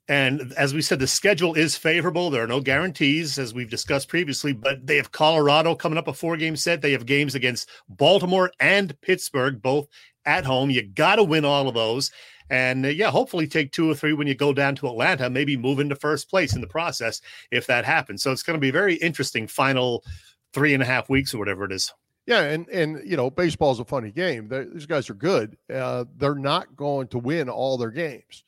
And 0.06 0.52
as 0.58 0.74
we 0.74 0.82
said, 0.82 0.98
the 0.98 1.06
schedule 1.06 1.54
is 1.54 1.76
favorable. 1.76 2.28
There 2.28 2.44
are 2.44 2.46
no 2.46 2.60
guarantees, 2.60 3.38
as 3.38 3.54
we've 3.54 3.70
discussed 3.70 4.08
previously, 4.08 4.52
but 4.52 4.86
they 4.86 4.96
have 4.96 5.12
Colorado 5.12 5.74
coming 5.74 5.96
up 5.96 6.08
a 6.08 6.12
four 6.12 6.36
game 6.36 6.56
set. 6.56 6.82
They 6.82 6.92
have 6.92 7.06
games 7.06 7.34
against 7.34 7.70
Baltimore 7.88 8.52
and 8.60 9.00
Pittsburgh, 9.00 9.62
both 9.62 9.88
at 10.26 10.44
home. 10.44 10.68
You 10.68 10.82
got 10.82 11.16
to 11.16 11.24
win 11.24 11.46
all 11.46 11.68
of 11.68 11.74
those. 11.74 12.10
And 12.50 12.84
uh, 12.84 12.90
yeah, 12.90 13.10
hopefully 13.10 13.46
take 13.46 13.72
two 13.72 13.90
or 13.90 13.94
three 13.94 14.12
when 14.12 14.26
you 14.26 14.34
go 14.34 14.52
down 14.52 14.74
to 14.76 14.86
Atlanta, 14.88 15.30
maybe 15.30 15.56
move 15.56 15.80
into 15.80 15.96
first 15.96 16.28
place 16.28 16.54
in 16.54 16.60
the 16.60 16.66
process 16.66 17.20
if 17.50 17.66
that 17.66 17.84
happens. 17.84 18.22
So 18.22 18.32
it's 18.32 18.42
going 18.42 18.56
to 18.56 18.60
be 18.60 18.70
very 18.70 18.94
interesting 18.96 19.46
final 19.46 20.04
three 20.52 20.74
and 20.74 20.82
a 20.82 20.86
half 20.86 21.08
weeks 21.08 21.34
or 21.34 21.38
whatever 21.38 21.64
it 21.64 21.72
is. 21.72 21.92
Yeah, 22.26 22.40
and 22.42 22.68
and 22.68 23.02
you 23.04 23.16
know, 23.16 23.30
baseball's 23.30 23.80
a 23.80 23.84
funny 23.84 24.10
game. 24.10 24.48
They- 24.48 24.64
These 24.64 24.86
guys 24.86 25.10
are 25.10 25.14
good. 25.14 25.56
Uh, 25.72 26.04
they're 26.16 26.34
not 26.34 26.74
going 26.76 27.08
to 27.08 27.18
win 27.18 27.48
all 27.48 27.76
their 27.76 27.90
games. 27.90 28.44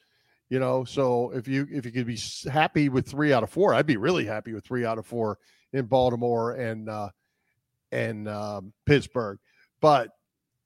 You 0.49 0.61
know, 0.61 0.85
so 0.85 1.33
if 1.33 1.49
you 1.49 1.67
if 1.71 1.85
you 1.85 1.93
could 1.93 2.07
be 2.07 2.19
happy 2.51 2.89
with 2.89 3.09
three 3.09 3.33
out 3.33 3.43
of 3.43 3.51
four, 3.51 3.75
I'd 3.75 3.85
be 3.87 3.97
really 3.97 4.25
happy 4.25 4.53
with 4.53 4.65
three 4.65 4.85
out 4.87 4.97
of 4.99 5.05
four 5.07 5.39
in 5.73 5.87
Baltimore 5.87 6.53
and 6.53 6.89
uh, 6.89 7.09
and 7.91 8.29
um, 8.29 8.73
Pittsburgh. 8.87 9.39
But 9.81 10.11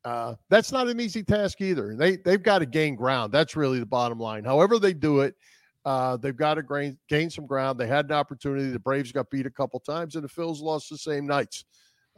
uh, 0.05 0.35
that's 0.49 0.73
not 0.73 0.89
an 0.89 1.01
easy 1.01 1.23
task 1.23 1.61
either. 1.61 1.95
They 1.95 2.17
they've 2.17 2.43
got 2.43 2.61
to 2.61 2.67
gain 2.67 2.95
ground. 2.95 3.33
That's 3.33 3.57
really 3.57 3.79
the 3.79 3.87
bottom 3.87 4.19
line. 4.19 4.45
However 4.45 4.79
they 4.79 4.95
do 4.95 5.21
it, 5.21 5.35
uh, 5.85 6.17
they've 6.17 6.37
got 6.37 6.55
to 6.55 6.63
gain 6.63 6.99
gain 7.09 7.31
some 7.31 7.47
ground. 7.47 7.79
They 7.79 7.87
had 7.87 8.07
an 8.07 8.13
opportunity. 8.13 8.71
The 8.71 8.79
Braves 8.79 9.13
got 9.13 9.31
beat 9.31 9.47
a 9.47 9.51
couple 9.51 9.81
times, 9.81 10.15
and 10.15 10.25
the 10.25 10.29
Phils 10.29 10.61
lost 10.61 10.89
the 10.91 10.99
same 10.99 11.27
nights. 11.27 11.65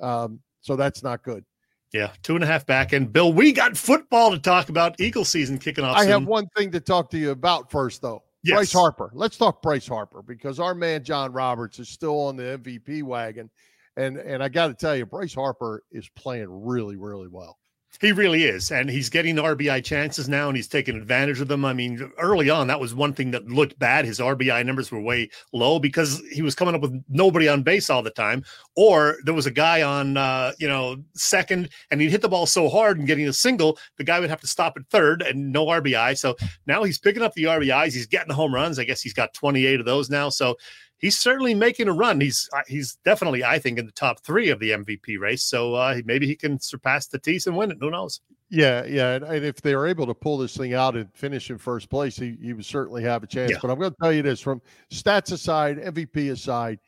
Um, 0.00 0.40
so 0.60 0.76
that's 0.76 1.02
not 1.02 1.22
good. 1.22 1.44
Yeah, 1.92 2.12
two 2.22 2.34
and 2.34 2.44
a 2.44 2.46
half 2.46 2.64
back. 2.64 2.92
And 2.92 3.12
Bill, 3.12 3.32
we 3.32 3.52
got 3.52 3.76
football 3.76 4.30
to 4.30 4.38
talk 4.38 4.68
about. 4.68 4.98
Eagle 5.00 5.24
season 5.24 5.58
kicking 5.58 5.84
off. 5.84 5.96
I 5.96 6.04
have 6.06 6.24
one 6.24 6.46
thing 6.56 6.70
to 6.72 6.80
talk 6.80 7.10
to 7.10 7.18
you 7.18 7.30
about 7.30 7.70
first, 7.70 8.00
though. 8.00 8.22
Yes. 8.44 8.56
Bryce 8.56 8.72
Harper. 8.72 9.10
Let's 9.12 9.36
talk 9.36 9.62
Bryce 9.62 9.86
Harper 9.86 10.22
because 10.22 10.58
our 10.58 10.74
man 10.74 11.04
John 11.04 11.32
Roberts 11.32 11.78
is 11.78 11.88
still 11.88 12.18
on 12.20 12.36
the 12.36 12.58
MVP 12.58 13.02
wagon, 13.02 13.50
and 13.96 14.16
and 14.16 14.42
I 14.42 14.48
got 14.48 14.68
to 14.68 14.74
tell 14.74 14.96
you, 14.96 15.04
Bryce 15.04 15.34
Harper 15.34 15.82
is 15.92 16.08
playing 16.16 16.46
really, 16.48 16.96
really 16.96 17.28
well. 17.28 17.58
He 18.00 18.10
really 18.10 18.44
is. 18.44 18.72
And 18.72 18.90
he's 18.90 19.08
getting 19.08 19.36
RBI 19.36 19.84
chances 19.84 20.28
now 20.28 20.48
and 20.48 20.56
he's 20.56 20.66
taking 20.66 20.96
advantage 20.96 21.40
of 21.40 21.48
them. 21.48 21.64
I 21.64 21.72
mean, 21.72 22.10
early 22.18 22.50
on, 22.50 22.66
that 22.66 22.80
was 22.80 22.94
one 22.94 23.12
thing 23.12 23.30
that 23.32 23.46
looked 23.46 23.78
bad. 23.78 24.04
His 24.04 24.18
RBI 24.18 24.64
numbers 24.66 24.90
were 24.90 25.00
way 25.00 25.30
low 25.52 25.78
because 25.78 26.20
he 26.32 26.42
was 26.42 26.54
coming 26.54 26.74
up 26.74 26.80
with 26.80 27.04
nobody 27.08 27.48
on 27.48 27.62
base 27.62 27.90
all 27.90 28.02
the 28.02 28.10
time. 28.10 28.44
Or 28.76 29.18
there 29.24 29.34
was 29.34 29.46
a 29.46 29.52
guy 29.52 29.82
on, 29.82 30.16
uh, 30.16 30.52
you 30.58 30.66
know, 30.66 30.96
second 31.14 31.68
and 31.90 32.00
he'd 32.00 32.10
hit 32.10 32.22
the 32.22 32.28
ball 32.28 32.46
so 32.46 32.68
hard 32.68 32.98
and 32.98 33.06
getting 33.06 33.28
a 33.28 33.32
single, 33.32 33.78
the 33.98 34.04
guy 34.04 34.18
would 34.18 34.30
have 34.30 34.40
to 34.40 34.48
stop 34.48 34.74
at 34.76 34.86
third 34.88 35.22
and 35.22 35.52
no 35.52 35.66
RBI. 35.66 36.18
So 36.18 36.36
now 36.66 36.82
he's 36.82 36.98
picking 36.98 37.22
up 37.22 37.34
the 37.34 37.44
RBIs. 37.44 37.92
He's 37.92 38.06
getting 38.06 38.28
the 38.28 38.34
home 38.34 38.54
runs. 38.54 38.78
I 38.78 38.84
guess 38.84 39.02
he's 39.02 39.14
got 39.14 39.34
28 39.34 39.80
of 39.80 39.86
those 39.86 40.10
now. 40.10 40.28
So 40.28 40.56
he's 41.02 41.18
certainly 41.18 41.54
making 41.54 41.88
a 41.88 41.92
run. 41.92 42.20
He's 42.20 42.48
uh, 42.54 42.62
he's 42.66 42.96
definitely, 43.04 43.44
I 43.44 43.58
think, 43.58 43.78
in 43.78 43.84
the 43.84 43.92
top 43.92 44.20
three 44.20 44.48
of 44.48 44.58
the 44.60 44.70
MVP 44.70 45.18
race. 45.18 45.42
So 45.42 45.74
uh, 45.74 46.00
maybe 46.06 46.26
he 46.26 46.34
can 46.34 46.58
surpass 46.58 47.08
the 47.08 47.18
Tatis 47.18 47.46
and 47.46 47.56
win 47.56 47.70
it. 47.70 47.76
Who 47.80 47.90
knows? 47.90 48.22
Yeah, 48.48 48.84
yeah. 48.86 49.14
And, 49.14 49.24
and, 49.24 49.44
if 49.44 49.60
they're 49.60 49.86
able 49.86 50.06
to 50.06 50.14
pull 50.14 50.38
this 50.38 50.56
thing 50.56 50.72
out 50.72 50.96
and 50.96 51.12
finish 51.14 51.50
in 51.50 51.58
first 51.58 51.90
place, 51.90 52.16
he, 52.16 52.38
he 52.40 52.52
would 52.52 52.64
certainly 52.64 53.02
have 53.02 53.22
a 53.22 53.26
chance. 53.26 53.50
Yeah. 53.50 53.58
But 53.60 53.70
I'm 53.70 53.78
going 53.78 53.90
to 53.90 53.96
tell 54.00 54.12
you 54.12 54.22
this: 54.22 54.40
from 54.40 54.62
stats 54.90 55.32
aside, 55.32 55.78
MVP 55.78 56.30
aside, 56.30 56.78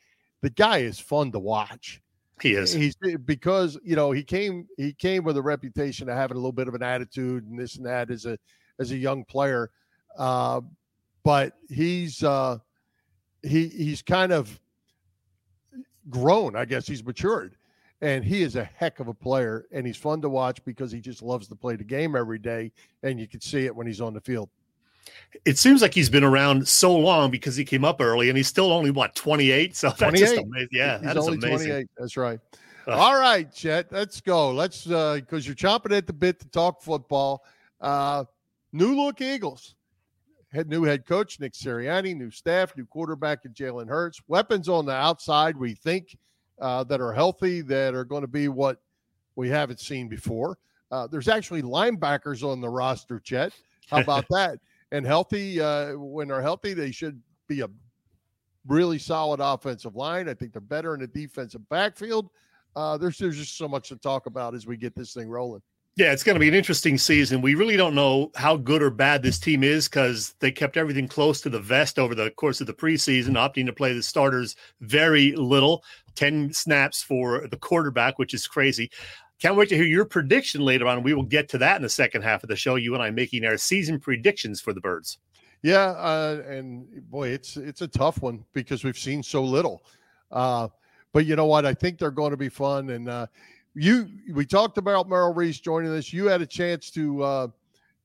the 0.41 0.49
guy 0.49 0.79
is 0.79 0.99
fun 0.99 1.31
to 1.33 1.39
watch. 1.39 2.01
He 2.41 2.53
is. 2.53 2.73
He's 2.73 2.95
because 3.25 3.77
you 3.83 3.95
know 3.95 4.11
he 4.11 4.23
came 4.23 4.67
he 4.77 4.93
came 4.93 5.23
with 5.23 5.37
a 5.37 5.41
reputation 5.41 6.09
of 6.09 6.17
having 6.17 6.35
a 6.35 6.39
little 6.39 6.51
bit 6.51 6.67
of 6.67 6.73
an 6.73 6.83
attitude 6.83 7.45
and 7.45 7.57
this 7.57 7.77
and 7.77 7.85
that 7.85 8.11
as 8.11 8.25
a 8.25 8.37
as 8.77 8.91
a 8.91 8.97
young 8.97 9.25
player, 9.25 9.71
uh, 10.17 10.61
but 11.23 11.53
he's. 11.69 12.23
Uh, 12.23 12.59
he 13.45 13.67
he's 13.67 14.01
kind 14.01 14.31
of 14.31 14.59
grown. 16.09 16.55
I 16.55 16.65
guess 16.65 16.87
he's 16.87 17.03
matured, 17.03 17.55
and 18.01 18.23
he 18.23 18.41
is 18.41 18.55
a 18.55 18.63
heck 18.63 18.99
of 18.99 19.07
a 19.07 19.13
player, 19.13 19.65
and 19.71 19.85
he's 19.85 19.97
fun 19.97 20.21
to 20.21 20.29
watch 20.29 20.63
because 20.65 20.91
he 20.91 20.99
just 20.99 21.21
loves 21.21 21.47
to 21.49 21.55
play 21.55 21.75
the 21.75 21.83
game 21.83 22.15
every 22.15 22.39
day, 22.39 22.71
and 23.03 23.19
you 23.19 23.27
can 23.27 23.41
see 23.41 23.65
it 23.65 23.75
when 23.75 23.87
he's 23.87 24.01
on 24.01 24.13
the 24.13 24.21
field. 24.21 24.49
It 25.45 25.57
seems 25.57 25.81
like 25.81 25.93
he's 25.93 26.09
been 26.09 26.23
around 26.23 26.67
so 26.67 26.95
long 26.95 27.29
because 27.29 27.55
he 27.55 27.63
came 27.63 27.85
up 27.85 28.01
early, 28.01 28.29
and 28.29 28.37
he's 28.37 28.47
still 28.47 28.71
only 28.71 28.91
what 28.91 29.15
twenty 29.15 29.51
eight. 29.51 29.75
So 29.75 29.89
that's 29.89 29.99
28. 29.99 30.19
just 30.19 30.37
amazing. 30.37 30.67
Yeah, 30.71 30.99
he's 30.99 31.17
only 31.17 31.37
twenty 31.37 31.71
eight. 31.71 31.87
That's 31.97 32.17
right. 32.17 32.39
All 32.87 33.19
right, 33.19 33.51
Chet, 33.51 33.91
let's 33.91 34.21
go. 34.21 34.51
Let's 34.51 34.89
uh 34.89 35.15
because 35.15 35.45
you're 35.45 35.55
chomping 35.55 35.95
at 35.95 36.07
the 36.07 36.13
bit 36.13 36.39
to 36.39 36.47
talk 36.49 36.81
football. 36.81 37.43
Uh 37.81 38.25
new 38.71 38.95
look 38.95 39.21
Eagles 39.21 39.75
head 40.55 40.69
new 40.69 40.83
head 40.83 41.05
coach 41.05 41.39
Nick 41.39 41.53
Sirianni, 41.53 42.15
new 42.15 42.31
staff, 42.31 42.75
new 42.77 42.85
quarterback 42.85 43.45
and 43.45 43.53
Jalen 43.53 43.89
Hurts, 43.89 44.21
weapons 44.27 44.69
on 44.69 44.85
the 44.85 44.93
outside 44.93 45.57
we 45.57 45.75
think 45.75 46.17
uh, 46.59 46.83
that 46.85 47.01
are 47.01 47.13
healthy 47.13 47.61
that 47.61 47.93
are 47.93 48.05
going 48.05 48.21
to 48.21 48.27
be 48.27 48.47
what 48.47 48.81
we 49.35 49.49
haven't 49.49 49.79
seen 49.79 50.07
before. 50.07 50.57
Uh, 50.91 51.07
there's 51.07 51.27
actually 51.27 51.61
linebackers 51.61 52.41
on 52.41 52.61
the 52.61 52.69
roster, 52.69 53.19
Chet. 53.19 53.51
How 53.89 53.99
about 53.99 54.25
that? 54.29 54.59
And 54.91 55.05
healthy 55.05 55.59
uh, 55.59 55.97
when 55.97 56.29
they're 56.29 56.41
healthy, 56.41 56.73
they 56.73 56.91
should 56.91 57.21
be 57.47 57.61
a 57.61 57.69
really 58.65 58.97
solid 58.97 59.41
offensive 59.41 59.95
line. 59.95 60.29
I 60.29 60.33
think 60.33 60.53
they're 60.53 60.61
better 60.61 60.93
in 60.93 61.01
the 61.01 61.07
defensive 61.07 61.67
backfield. 61.69 62.29
Uh, 62.75 62.97
there's 62.97 63.17
there's 63.17 63.37
just 63.37 63.57
so 63.57 63.67
much 63.67 63.89
to 63.89 63.95
talk 63.97 64.25
about 64.25 64.55
as 64.55 64.65
we 64.65 64.77
get 64.77 64.95
this 64.95 65.13
thing 65.13 65.29
rolling. 65.29 65.61
Yeah, 65.97 66.11
it's 66.11 66.23
going 66.23 66.33
to 66.33 66.41
be 66.41 66.49
an 66.49 66.53
interesting 66.53 66.97
season. 66.97 67.41
We 67.41 67.55
really 67.55 67.77
don't 67.77 67.95
know 67.95 68.29
how 68.35 68.57
good 68.57 68.83
or 68.83 68.89
bad 68.89 69.23
this 69.23 69.39
team 69.39 69.63
is 69.63 69.87
because 69.87 70.35
they 70.39 70.51
kept 70.51 70.75
everything 70.75 71.07
close 71.07 71.39
to 71.41 71.49
the 71.49 71.59
vest 71.59 71.97
over 71.97 72.13
the 72.13 72.31
course 72.31 72.59
of 72.59 72.67
the 72.67 72.73
preseason, 72.73 73.31
opting 73.31 73.65
to 73.67 73.71
play 73.71 73.93
the 73.93 74.03
starters 74.03 74.57
very 74.81 75.31
little 75.37 75.85
10 76.15 76.51
snaps 76.51 77.01
for 77.01 77.47
the 77.47 77.55
quarterback, 77.55 78.19
which 78.19 78.33
is 78.33 78.45
crazy. 78.45 78.91
Can't 79.41 79.55
wait 79.55 79.69
to 79.69 79.75
hear 79.77 79.85
your 79.85 80.03
prediction 80.03 80.59
later 80.59 80.85
on. 80.85 81.01
We 81.01 81.13
will 81.13 81.23
get 81.23 81.47
to 81.49 81.57
that 81.59 81.77
in 81.77 81.81
the 81.81 81.89
second 81.89 82.23
half 82.23 82.43
of 82.43 82.49
the 82.49 82.57
show. 82.57 82.75
You 82.75 82.93
and 82.93 83.01
I 83.01 83.09
making 83.09 83.45
our 83.45 83.55
season 83.55 83.97
predictions 83.97 84.59
for 84.59 84.73
the 84.73 84.81
Birds. 84.81 85.19
Yeah, 85.61 85.91
uh, 85.91 86.43
and 86.45 86.85
boy, 87.09 87.29
it's 87.29 87.55
it's 87.55 87.81
a 87.81 87.87
tough 87.87 88.21
one 88.21 88.43
because 88.53 88.83
we've 88.83 88.97
seen 88.97 89.23
so 89.23 89.43
little. 89.43 89.83
Uh, 90.29 90.67
but 91.13 91.25
you 91.25 91.37
know 91.37 91.45
what? 91.45 91.65
I 91.65 91.73
think 91.73 91.97
they're 91.97 92.11
going 92.11 92.31
to 92.31 92.37
be 92.37 92.49
fun, 92.49 92.89
and 92.89 93.09
uh, 93.09 93.27
you 93.75 94.09
we 94.33 94.45
talked 94.45 94.77
about 94.77 95.09
Merrill 95.09 95.33
Reese 95.33 95.59
joining 95.59 95.91
us. 95.91 96.11
You 96.11 96.25
had 96.25 96.41
a 96.41 96.45
chance 96.45 96.89
to 96.91 97.23
uh, 97.23 97.47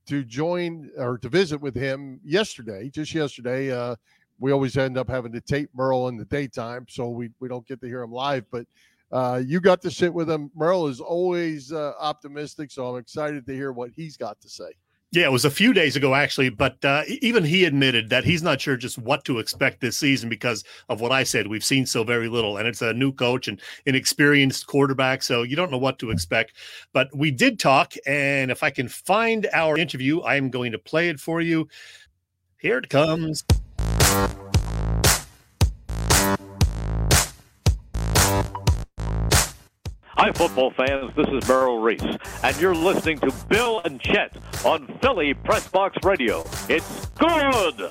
to 0.07 0.25
join 0.25 0.91
or 0.99 1.17
to 1.19 1.29
visit 1.29 1.61
with 1.61 1.75
him 1.75 2.21
yesterday, 2.25 2.91
just 2.91 3.15
yesterday. 3.15 3.71
Uh, 3.71 3.95
we 4.41 4.53
always 4.53 4.77
end 4.77 4.99
up 4.99 5.09
having 5.09 5.33
to 5.33 5.41
tape 5.41 5.71
Merrill 5.75 6.09
in 6.09 6.17
the 6.17 6.25
daytime, 6.25 6.87
so 6.89 7.09
we 7.09 7.31
we 7.39 7.49
don't 7.49 7.67
get 7.67 7.81
to 7.81 7.87
hear 7.87 8.03
him 8.03 8.13
live. 8.13 8.45
But 8.51 8.67
uh, 9.13 9.43
you 9.45 9.61
got 9.61 9.81
to 9.83 9.91
sit 9.91 10.13
with 10.13 10.29
him. 10.29 10.51
Merrill 10.57 10.89
is 10.89 11.01
always 11.01 11.73
uh, 11.73 11.93
optimistic, 11.99 12.71
so 12.71 12.87
I'm 12.87 12.99
excited 12.99 13.47
to 13.47 13.55
hear 13.55 13.73
what 13.73 13.91
he's 13.91 14.17
got 14.17 14.41
to 14.41 14.49
say. 14.49 14.73
Yeah, 15.13 15.25
it 15.25 15.33
was 15.33 15.45
a 15.45 15.51
few 15.51 15.73
days 15.73 15.97
ago, 15.97 16.15
actually, 16.15 16.51
but 16.51 16.85
uh, 16.85 17.03
even 17.21 17.43
he 17.43 17.65
admitted 17.65 18.11
that 18.11 18.23
he's 18.23 18.45
not 18.45 18.61
sure 18.61 18.77
just 18.77 18.97
what 18.97 19.25
to 19.25 19.41
expect 19.41 19.81
this 19.81 19.97
season 19.97 20.29
because 20.29 20.63
of 20.89 21.01
what 21.01 21.11
I 21.11 21.25
said. 21.25 21.49
We've 21.49 21.65
seen 21.65 21.85
so 21.85 22.05
very 22.05 22.29
little, 22.29 22.59
and 22.59 22.69
it's 22.69 22.81
a 22.81 22.93
new 22.93 23.11
coach 23.11 23.49
and 23.49 23.61
inexperienced 23.87 24.69
quarterback, 24.69 25.25
so 25.25 25.43
you 25.43 25.57
don't 25.57 25.73
know 25.73 25.79
what 25.79 25.99
to 25.99 26.13
expect. 26.13 26.53
But 26.93 27.09
we 27.13 27.33
did 27.33 27.59
talk, 27.59 27.95
and 28.07 28.53
if 28.53 28.63
I 28.63 28.71
can 28.71 28.87
find 28.87 29.49
our 29.53 29.77
interview, 29.77 30.21
I 30.21 30.37
am 30.37 30.49
going 30.49 30.71
to 30.71 30.79
play 30.79 31.09
it 31.09 31.19
for 31.19 31.41
you. 31.41 31.67
Here 32.59 32.79
it 32.79 32.89
comes. 32.89 33.43
Hi, 40.23 40.31
football 40.33 40.71
fans. 40.73 41.11
This 41.17 41.29
is 41.29 41.49
Merrill 41.49 41.79
Reese, 41.79 42.05
and 42.43 42.61
you're 42.61 42.75
listening 42.75 43.21
to 43.21 43.33
Bill 43.49 43.81
and 43.87 43.99
Chet 44.03 44.37
on 44.67 44.87
Philly 45.01 45.33
Press 45.33 45.67
Box 45.67 45.97
Radio. 46.05 46.45
It's 46.69 47.07
good. 47.07 47.91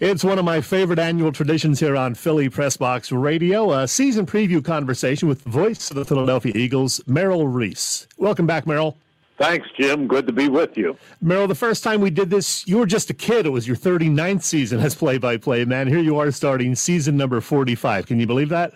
It's 0.00 0.22
one 0.22 0.38
of 0.38 0.44
my 0.44 0.60
favorite 0.60 1.00
annual 1.00 1.32
traditions 1.32 1.80
here 1.80 1.96
on 1.96 2.14
Philly 2.14 2.48
Press 2.48 2.76
Box 2.76 3.10
Radio, 3.10 3.72
a 3.72 3.88
season 3.88 4.24
preview 4.24 4.64
conversation 4.64 5.26
with 5.26 5.42
the 5.42 5.50
voice 5.50 5.90
of 5.90 5.96
the 5.96 6.04
Philadelphia 6.04 6.52
Eagles, 6.54 7.00
Merrill 7.08 7.48
Reese. 7.48 8.06
Welcome 8.18 8.46
back, 8.46 8.68
Merrill. 8.68 8.96
Thanks, 9.36 9.66
Jim. 9.76 10.06
Good 10.06 10.28
to 10.28 10.32
be 10.32 10.48
with 10.48 10.76
you. 10.76 10.96
Merrill, 11.20 11.48
the 11.48 11.56
first 11.56 11.82
time 11.82 12.00
we 12.00 12.10
did 12.10 12.30
this, 12.30 12.64
you 12.68 12.78
were 12.78 12.86
just 12.86 13.10
a 13.10 13.14
kid. 13.14 13.46
It 13.46 13.50
was 13.50 13.66
your 13.66 13.76
39th 13.76 14.44
season 14.44 14.78
as 14.78 14.94
play 14.94 15.18
by 15.18 15.38
play 15.38 15.64
man. 15.64 15.88
Here 15.88 15.98
you 15.98 16.20
are 16.20 16.30
starting 16.30 16.76
season 16.76 17.16
number 17.16 17.40
45. 17.40 18.06
Can 18.06 18.20
you 18.20 18.28
believe 18.28 18.50
that? 18.50 18.74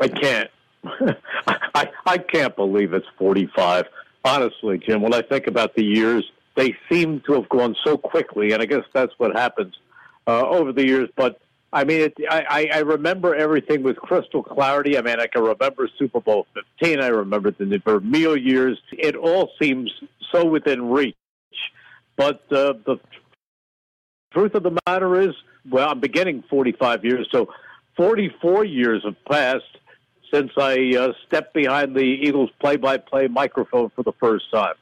I 0.00 0.08
can't. 0.08 0.50
I 1.74 1.90
I 2.06 2.18
can't 2.18 2.56
believe 2.56 2.94
it's 2.94 3.06
45. 3.18 3.86
Honestly, 4.24 4.78
Jim, 4.78 5.02
when 5.02 5.14
I 5.14 5.22
think 5.22 5.46
about 5.46 5.74
the 5.74 5.84
years, 5.84 6.24
they 6.56 6.74
seem 6.90 7.20
to 7.26 7.34
have 7.34 7.48
gone 7.48 7.76
so 7.84 7.96
quickly, 7.96 8.52
and 8.52 8.62
I 8.62 8.66
guess 8.66 8.84
that's 8.92 9.12
what 9.18 9.36
happens 9.36 9.74
uh, 10.26 10.46
over 10.46 10.72
the 10.72 10.86
years. 10.86 11.08
But 11.16 11.40
I 11.72 11.84
mean, 11.84 12.00
it, 12.00 12.14
I, 12.28 12.68
I 12.72 12.78
remember 12.78 13.34
everything 13.34 13.82
with 13.82 13.96
crystal 13.96 14.42
clarity. 14.42 14.98
I 14.98 15.02
mean, 15.02 15.20
I 15.20 15.26
can 15.26 15.42
remember 15.42 15.88
Super 15.98 16.20
Bowl 16.20 16.46
15. 16.80 17.00
I 17.00 17.08
remember 17.08 17.52
the 17.52 17.80
Vermeil 17.84 18.36
years. 18.36 18.78
It 18.92 19.14
all 19.14 19.50
seems 19.60 19.90
so 20.32 20.44
within 20.44 20.90
reach. 20.90 21.14
But 22.16 22.42
uh, 22.52 22.74
the 22.84 22.98
truth 24.32 24.54
of 24.54 24.64
the 24.64 24.76
matter 24.86 25.20
is, 25.20 25.34
well, 25.70 25.88
I'm 25.88 26.00
beginning 26.00 26.42
45 26.50 27.04
years, 27.04 27.28
so 27.30 27.48
44 27.96 28.64
years 28.64 29.02
have 29.04 29.16
passed 29.26 29.78
since 30.30 30.52
I 30.56 30.94
uh, 30.96 31.12
stepped 31.26 31.54
behind 31.54 31.94
the 31.94 32.00
Eagles 32.00 32.50
play-by-play 32.60 33.28
microphone 33.28 33.90
for 33.90 34.02
the 34.02 34.12
first 34.12 34.50
time. 34.50 34.74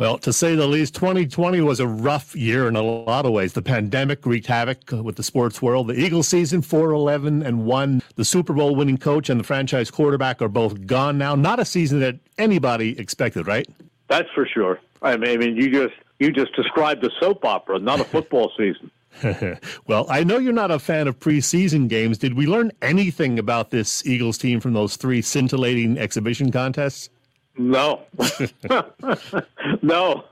Well, 0.00 0.16
to 0.18 0.32
say 0.32 0.54
the 0.54 0.66
least, 0.66 0.94
2020 0.94 1.60
was 1.60 1.78
a 1.78 1.86
rough 1.86 2.34
year 2.34 2.66
in 2.66 2.74
a 2.74 2.80
lot 2.80 3.26
of 3.26 3.32
ways. 3.32 3.52
The 3.52 3.60
pandemic 3.60 4.24
wreaked 4.24 4.46
havoc 4.46 4.90
with 4.92 5.16
the 5.16 5.22
sports 5.22 5.60
world. 5.60 5.88
The 5.88 6.00
Eagles 6.00 6.26
season 6.26 6.62
4 6.62 6.92
11 6.92 7.42
and 7.42 7.66
1. 7.66 8.02
The 8.14 8.24
Super 8.24 8.54
Bowl 8.54 8.74
winning 8.74 8.96
coach 8.96 9.28
and 9.28 9.38
the 9.38 9.44
franchise 9.44 9.90
quarterback 9.90 10.40
are 10.40 10.48
both 10.48 10.86
gone 10.86 11.18
now. 11.18 11.34
Not 11.34 11.60
a 11.60 11.66
season 11.66 12.00
that 12.00 12.16
anybody 12.38 12.98
expected, 12.98 13.46
right? 13.46 13.68
That's 14.08 14.30
for 14.34 14.46
sure. 14.46 14.80
I 15.02 15.18
mean, 15.18 15.30
I 15.32 15.36
mean 15.36 15.56
you 15.56 15.70
just 15.70 15.94
you 16.18 16.32
just 16.32 16.54
described 16.56 17.04
a 17.04 17.10
soap 17.20 17.44
opera, 17.44 17.78
not 17.78 18.00
a 18.00 18.04
football 18.04 18.50
season. 18.56 18.90
well, 19.86 20.06
I 20.08 20.24
know 20.24 20.38
you're 20.38 20.52
not 20.52 20.70
a 20.70 20.78
fan 20.78 21.08
of 21.08 21.18
preseason 21.18 21.88
games. 21.88 22.18
Did 22.18 22.34
we 22.34 22.46
learn 22.46 22.72
anything 22.80 23.38
about 23.38 23.70
this 23.70 24.04
Eagles 24.06 24.38
team 24.38 24.60
from 24.60 24.72
those 24.72 24.96
three 24.96 25.22
scintillating 25.22 25.98
exhibition 25.98 26.50
contests? 26.50 27.10
No, 27.58 28.02
no, 29.82 30.24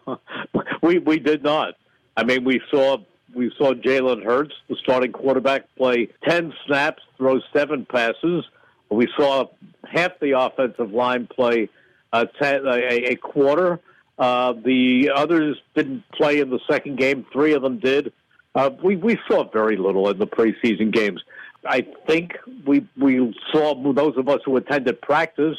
we 0.82 0.98
we 0.98 1.18
did 1.18 1.42
not. 1.42 1.74
I 2.16 2.24
mean, 2.24 2.44
we 2.44 2.60
saw 2.70 2.98
we 3.34 3.52
saw 3.58 3.74
Jalen 3.74 4.24
Hurts, 4.24 4.54
the 4.68 4.76
starting 4.76 5.12
quarterback, 5.12 5.64
play 5.76 6.08
ten 6.26 6.54
snaps, 6.66 7.02
throw 7.16 7.40
seven 7.52 7.86
passes. 7.86 8.44
We 8.90 9.08
saw 9.16 9.46
half 9.84 10.18
the 10.20 10.38
offensive 10.38 10.92
line 10.92 11.26
play 11.26 11.68
uh, 12.12 12.26
ten, 12.40 12.66
a, 12.66 13.10
a, 13.10 13.16
quarter. 13.16 13.80
Uh, 14.18 14.54
the 14.64 15.10
others 15.14 15.58
didn't 15.74 16.04
play 16.12 16.40
in 16.40 16.50
the 16.50 16.60
second 16.68 16.98
game. 16.98 17.26
Three 17.32 17.52
of 17.52 17.62
them 17.62 17.78
did. 17.78 18.12
Uh, 18.58 18.70
we 18.82 18.96
we 18.96 19.16
saw 19.28 19.48
very 19.48 19.76
little 19.76 20.10
in 20.10 20.18
the 20.18 20.26
preseason 20.26 20.92
games. 20.92 21.22
I 21.64 21.86
think 22.08 22.36
we 22.66 22.84
we 22.96 23.32
saw 23.52 23.80
those 23.92 24.16
of 24.16 24.28
us 24.28 24.40
who 24.44 24.56
attended 24.56 25.00
practice 25.00 25.56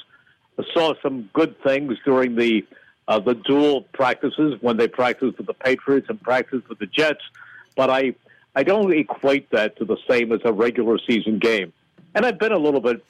saw 0.74 0.94
some 1.01 1.29
good 1.32 1.56
things 1.63 1.94
during 2.03 2.36
the 2.36 2.65
uh, 3.08 3.18
the 3.18 3.36
dual 3.36 3.84
practices 3.94 4.56
when 4.60 4.75
they 4.75 4.89
practiced 4.89 5.38
with 5.38 5.48
the 5.48 5.53
Patriots 5.53 6.08
and 6.10 6.22
practiced 6.22 6.68
with 6.68 6.79
the 6.79 6.88
Jets, 6.88 7.22
but 7.77 7.89
I 7.89 8.13
I 8.53 8.63
don't 8.63 8.91
equate 8.91 9.50
that 9.51 9.77
to 9.77 9.86
the 9.86 9.96
same 10.10 10.34
as 10.34 10.41
a 10.44 10.51
regular 10.51 10.98
season 11.10 11.39
game. 11.39 11.72
And 12.15 12.25
I've 12.25 12.38
been 12.38 12.51
a 12.51 12.60
little 12.60 12.82
bit 12.82 13.01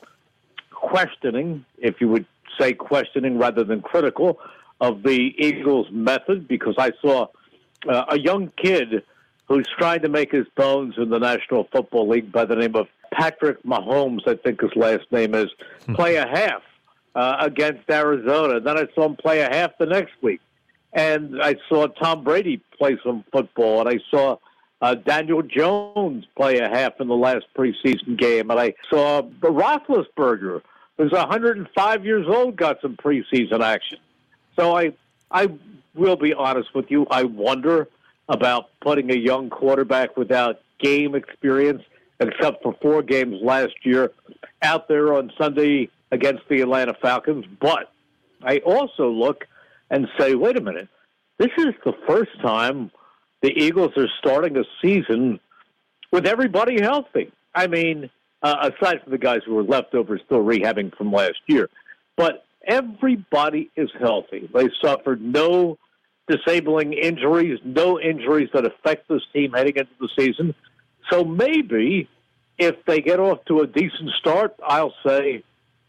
questioning, 0.69 1.65
if 1.79 1.99
you 1.99 2.09
would 2.09 2.27
say 2.59 2.73
questioning 2.73 3.39
rather 3.39 3.63
than 3.63 3.81
critical, 3.81 4.39
of 4.81 5.01
the 5.01 5.33
Eagles' 5.39 5.87
method 5.89 6.47
because 6.47 6.75
I 6.77 6.91
saw 7.01 7.25
uh, 7.87 8.05
a 8.09 8.19
young 8.19 8.51
kid 8.55 9.01
who's 9.49 9.67
trying 9.77 10.01
to 10.03 10.09
make 10.09 10.31
his 10.31 10.47
bones 10.55 10.93
in 10.97 11.09
the 11.09 11.19
National 11.19 11.67
Football 11.71 12.07
League 12.07 12.31
by 12.31 12.45
the 12.45 12.55
name 12.55 12.75
of 12.75 12.87
Patrick 13.11 13.61
Mahomes, 13.63 14.27
I 14.27 14.35
think 14.35 14.61
his 14.61 14.75
last 14.75 15.11
name 15.11 15.33
is, 15.33 15.49
hmm. 15.85 15.95
play 15.95 16.15
a 16.15 16.27
half 16.27 16.61
uh, 17.15 17.37
against 17.39 17.89
Arizona. 17.89 18.59
Then 18.59 18.77
I 18.77 18.85
saw 18.93 19.07
him 19.07 19.15
play 19.15 19.41
a 19.41 19.49
half 19.49 19.71
the 19.79 19.87
next 19.87 20.13
week. 20.21 20.39
And 20.93 21.41
I 21.41 21.55
saw 21.67 21.87
Tom 21.87 22.23
Brady 22.23 22.61
play 22.77 22.97
some 23.03 23.23
football, 23.31 23.81
and 23.81 23.89
I 23.89 23.99
saw 24.09 24.37
uh, 24.81 24.95
Daniel 24.95 25.41
Jones 25.41 26.25
play 26.35 26.59
a 26.59 26.69
half 26.69 26.93
in 26.99 27.07
the 27.07 27.15
last 27.15 27.45
preseason 27.55 28.17
game, 28.17 28.49
and 28.49 28.59
I 28.59 28.73
saw 28.89 29.21
Roethlisberger, 29.41 30.61
who's 30.97 31.11
105 31.11 32.05
years 32.05 32.25
old, 32.27 32.55
got 32.55 32.81
some 32.81 32.95
preseason 32.95 33.61
action. 33.61 33.99
So 34.55 34.75
I, 34.75 34.93
I 35.29 35.49
will 35.93 36.15
be 36.15 36.33
honest 36.33 36.73
with 36.73 36.89
you. 36.89 37.05
I 37.11 37.23
wonder 37.23 37.87
about 38.29 38.69
putting 38.81 39.11
a 39.11 39.17
young 39.17 39.49
quarterback 39.49 40.15
without 40.15 40.61
game 40.79 41.15
experience, 41.15 41.81
except 42.19 42.63
for 42.63 42.75
four 42.81 43.01
games 43.01 43.35
last 43.41 43.73
year, 43.83 44.11
out 44.61 44.87
there 44.87 45.13
on 45.13 45.31
Sunday 45.37 45.89
against 46.11 46.43
the 46.49 46.61
Atlanta 46.61 46.93
Falcons. 47.01 47.45
But 47.59 47.91
I 48.43 48.59
also 48.59 49.09
look 49.09 49.45
and 49.89 50.07
say, 50.17 50.35
wait 50.35 50.57
a 50.57 50.61
minute, 50.61 50.87
this 51.37 51.51
is 51.57 51.73
the 51.83 51.93
first 52.07 52.31
time 52.41 52.91
the 53.41 53.51
Eagles 53.51 53.91
are 53.97 54.07
starting 54.19 54.57
a 54.57 54.63
season 54.81 55.39
with 56.11 56.27
everybody 56.27 56.81
healthy. 56.81 57.31
I 57.55 57.67
mean, 57.67 58.09
uh, 58.43 58.69
aside 58.71 59.01
from 59.03 59.11
the 59.11 59.17
guys 59.17 59.39
who 59.45 59.55
were 59.55 59.63
left 59.63 59.95
over 59.95 60.19
still 60.23 60.43
rehabbing 60.43 60.95
from 60.95 61.11
last 61.11 61.39
year, 61.47 61.69
but 62.15 62.45
everybody 62.67 63.69
is 63.75 63.89
healthy. 63.99 64.49
They 64.53 64.69
suffered 64.81 65.21
no 65.21 65.77
disabling 66.29 66.93
injuries, 66.93 67.59
no 67.65 67.99
injuries 67.99 68.49
that 68.53 68.65
affect 68.65 69.07
this 69.09 69.23
team 69.33 69.51
heading 69.51 69.75
into 69.75 69.91
the 69.99 70.09
season. 70.17 70.53
So 71.09 71.25
maybe 71.25 72.07
if 72.57 72.75
they 72.85 73.01
get 73.01 73.19
off 73.19 73.43
to 73.45 73.61
a 73.61 73.67
decent 73.67 74.11
start, 74.19 74.55
I'll 74.63 74.93
say 75.05 75.43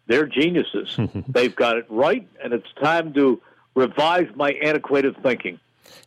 they're 0.07 0.27
geniuses. 0.27 0.99
They've 1.29 1.55
got 1.55 1.77
it 1.77 1.87
right, 1.89 2.27
and 2.43 2.53
it's 2.53 2.73
time 2.83 3.13
to 3.15 3.41
revise 3.75 4.29
my 4.35 4.53
antiquated 4.53 5.17
thinking. 5.23 5.61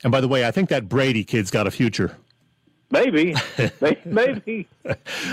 And 0.04 0.12
by 0.12 0.22
the 0.22 0.28
way, 0.28 0.46
I 0.46 0.52
think 0.52 0.70
that 0.70 0.90
Brady 0.90 1.24
kid's 1.24 1.52
got 1.52 1.68
a 1.68 1.72
future. 1.72 2.18
Maybe, 2.94 3.34
maybe. 4.06 4.68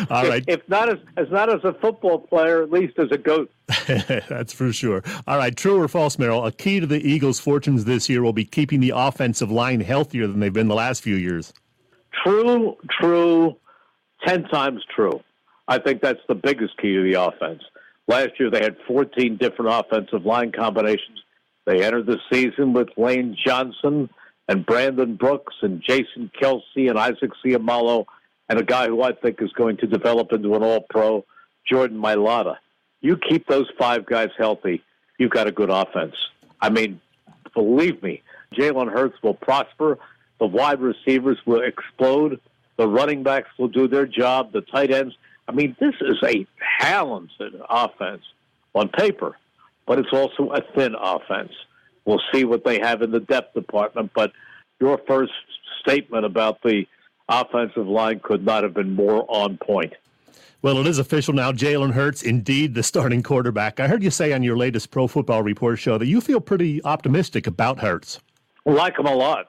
All 0.08 0.26
right. 0.26 0.42
If, 0.48 0.60
if, 0.60 0.68
not 0.70 0.88
as, 0.88 0.98
as 1.18 1.26
not 1.30 1.52
as 1.54 1.62
a 1.62 1.74
football 1.74 2.18
player, 2.18 2.62
at 2.62 2.70
least 2.70 2.98
as 2.98 3.08
a 3.12 3.18
goat. 3.18 3.52
That's 3.86 4.54
for 4.54 4.72
sure. 4.72 5.02
All 5.26 5.36
right. 5.36 5.54
True 5.54 5.78
or 5.78 5.86
false, 5.86 6.18
Merrill? 6.18 6.46
A 6.46 6.52
key 6.52 6.80
to 6.80 6.86
the 6.86 7.06
Eagles' 7.06 7.38
fortunes 7.38 7.84
this 7.84 8.08
year 8.08 8.22
will 8.22 8.32
be 8.32 8.46
keeping 8.46 8.80
the 8.80 8.94
offensive 8.96 9.50
line 9.50 9.80
healthier 9.80 10.26
than 10.26 10.40
they've 10.40 10.50
been 10.50 10.68
the 10.68 10.74
last 10.74 11.02
few 11.02 11.16
years. 11.16 11.52
True. 12.24 12.78
True. 12.98 13.54
Ten 14.26 14.44
times 14.44 14.82
true. 14.96 15.20
I 15.68 15.76
think 15.78 16.00
that's 16.00 16.20
the 16.28 16.34
biggest 16.34 16.78
key 16.78 16.94
to 16.94 17.02
the 17.02 17.22
offense. 17.22 17.62
Last 18.08 18.30
year 18.40 18.50
they 18.50 18.62
had 18.62 18.76
14 18.88 19.36
different 19.36 19.70
offensive 19.70 20.24
line 20.24 20.50
combinations. 20.50 21.18
They 21.66 21.84
entered 21.84 22.06
the 22.06 22.18
season 22.32 22.72
with 22.72 22.88
Lane 22.96 23.36
Johnson 23.46 24.08
and 24.50 24.66
Brandon 24.66 25.14
Brooks 25.14 25.54
and 25.62 25.80
Jason 25.80 26.28
Kelce 26.42 26.90
and 26.90 26.98
Isaac 26.98 27.30
Seumalo 27.42 28.06
and 28.48 28.58
a 28.58 28.64
guy 28.64 28.88
who 28.88 29.00
I 29.00 29.12
think 29.12 29.40
is 29.40 29.52
going 29.52 29.76
to 29.76 29.86
develop 29.86 30.32
into 30.32 30.56
an 30.56 30.64
all 30.64 30.84
pro, 30.90 31.24
Jordan 31.64 31.98
Mailata. 31.98 32.56
You 33.00 33.16
keep 33.16 33.46
those 33.46 33.68
five 33.78 34.06
guys 34.06 34.30
healthy, 34.36 34.82
you've 35.18 35.30
got 35.30 35.46
a 35.46 35.52
good 35.52 35.70
offense. 35.70 36.16
I 36.60 36.68
mean, 36.68 37.00
believe 37.54 38.02
me, 38.02 38.22
Jalen 38.52 38.92
Hurts 38.92 39.22
will 39.22 39.34
prosper. 39.34 39.98
The 40.40 40.46
wide 40.46 40.80
receivers 40.80 41.38
will 41.46 41.62
explode. 41.62 42.40
The 42.76 42.88
running 42.88 43.22
backs 43.22 43.50
will 43.56 43.68
do 43.68 43.86
their 43.86 44.06
job. 44.06 44.50
The 44.50 44.62
tight 44.62 44.90
ends. 44.90 45.14
I 45.46 45.52
mean, 45.52 45.76
this 45.78 45.94
is 46.00 46.16
a 46.24 46.44
talented 46.80 47.54
offense 47.68 48.24
on 48.74 48.88
paper, 48.88 49.36
but 49.86 50.00
it's 50.00 50.12
also 50.12 50.50
a 50.50 50.60
thin 50.74 50.96
offense. 51.00 51.52
We'll 52.04 52.20
see 52.32 52.44
what 52.44 52.64
they 52.64 52.78
have 52.80 53.02
in 53.02 53.10
the 53.10 53.20
depth 53.20 53.54
department. 53.54 54.10
But 54.14 54.32
your 54.80 55.00
first 55.06 55.32
statement 55.80 56.24
about 56.24 56.62
the 56.62 56.86
offensive 57.28 57.86
line 57.86 58.20
could 58.22 58.44
not 58.44 58.62
have 58.64 58.74
been 58.74 58.94
more 58.94 59.24
on 59.28 59.58
point. 59.58 59.92
Well, 60.62 60.78
it 60.78 60.86
is 60.86 60.98
official 60.98 61.32
now. 61.32 61.52
Jalen 61.52 61.92
Hurts, 61.92 62.22
indeed, 62.22 62.74
the 62.74 62.82
starting 62.82 63.22
quarterback. 63.22 63.80
I 63.80 63.88
heard 63.88 64.02
you 64.02 64.10
say 64.10 64.34
on 64.34 64.42
your 64.42 64.58
latest 64.58 64.90
Pro 64.90 65.06
Football 65.06 65.42
Report 65.42 65.78
show 65.78 65.96
that 65.96 66.06
you 66.06 66.20
feel 66.20 66.40
pretty 66.40 66.84
optimistic 66.84 67.46
about 67.46 67.78
Hurts. 67.78 68.20
I 68.66 68.70
like 68.72 68.98
him 68.98 69.06
a 69.06 69.14
lot. 69.14 69.46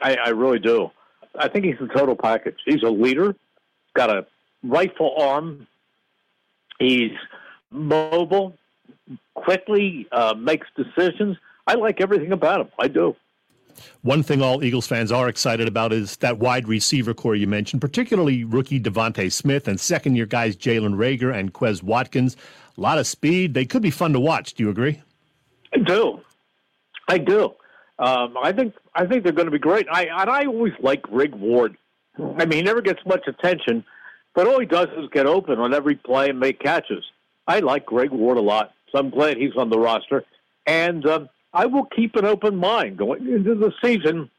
I, 0.00 0.16
I 0.16 0.28
really 0.30 0.58
do. 0.58 0.90
I 1.38 1.48
think 1.48 1.66
he's 1.66 1.78
the 1.78 1.88
total 1.88 2.16
package. 2.16 2.56
He's 2.64 2.82
a 2.82 2.88
leader, 2.88 3.36
got 3.94 4.08
a 4.08 4.26
rifle 4.62 5.14
arm. 5.18 5.66
He's 6.78 7.12
mobile, 7.70 8.54
quickly 9.34 10.06
uh, 10.12 10.34
makes 10.38 10.66
decisions. 10.74 11.36
I 11.66 11.74
like 11.74 12.00
everything 12.00 12.32
about 12.32 12.60
him. 12.60 12.68
I 12.78 12.88
do. 12.88 13.16
One 14.02 14.22
thing 14.22 14.40
all 14.40 14.64
Eagles 14.64 14.86
fans 14.86 15.12
are 15.12 15.28
excited 15.28 15.68
about 15.68 15.92
is 15.92 16.16
that 16.18 16.38
wide 16.38 16.66
receiver 16.68 17.12
corps 17.12 17.34
you 17.34 17.46
mentioned, 17.46 17.80
particularly 17.80 18.44
rookie 18.44 18.80
DeVonta 18.80 19.30
Smith 19.30 19.68
and 19.68 19.78
second 19.78 20.16
year 20.16 20.26
guys 20.26 20.56
Jalen 20.56 20.94
Reagor 20.94 21.34
and 21.34 21.52
Quez 21.52 21.82
Watkins. 21.82 22.36
A 22.76 22.80
lot 22.80 22.98
of 22.98 23.06
speed. 23.06 23.54
They 23.54 23.64
could 23.64 23.82
be 23.82 23.90
fun 23.90 24.12
to 24.12 24.20
watch. 24.20 24.54
Do 24.54 24.62
you 24.62 24.70
agree? 24.70 25.02
I 25.74 25.78
do. 25.78 26.20
I 27.08 27.18
do. 27.18 27.54
Um, 27.98 28.36
I 28.42 28.52
think 28.52 28.74
I 28.94 29.06
think 29.06 29.24
they're 29.24 29.32
going 29.32 29.46
to 29.46 29.52
be 29.52 29.58
great. 29.58 29.86
I 29.90 30.04
and 30.04 30.28
I 30.28 30.44
always 30.44 30.74
like 30.80 31.02
Greg 31.02 31.34
Ward. 31.34 31.76
I 32.18 32.44
mean, 32.44 32.58
he 32.58 32.62
never 32.62 32.82
gets 32.82 33.00
much 33.06 33.26
attention, 33.26 33.84
but 34.34 34.46
all 34.46 34.58
he 34.58 34.66
does 34.66 34.88
is 34.96 35.08
get 35.12 35.26
open 35.26 35.58
on 35.58 35.74
every 35.74 35.96
play 35.96 36.30
and 36.30 36.38
make 36.38 36.60
catches. 36.60 37.04
I 37.46 37.60
like 37.60 37.86
Greg 37.86 38.10
Ward 38.10 38.38
a 38.38 38.42
lot, 38.42 38.72
so 38.90 38.98
I'm 38.98 39.10
glad 39.10 39.36
he's 39.36 39.56
on 39.56 39.70
the 39.70 39.78
roster. 39.78 40.24
And 40.66 41.06
um, 41.06 41.28
I 41.56 41.64
will 41.64 41.86
keep 41.86 42.16
an 42.16 42.26
open 42.26 42.56
mind 42.58 42.98
going 42.98 43.26
into 43.26 43.54
the 43.54 43.72
season 43.82 44.30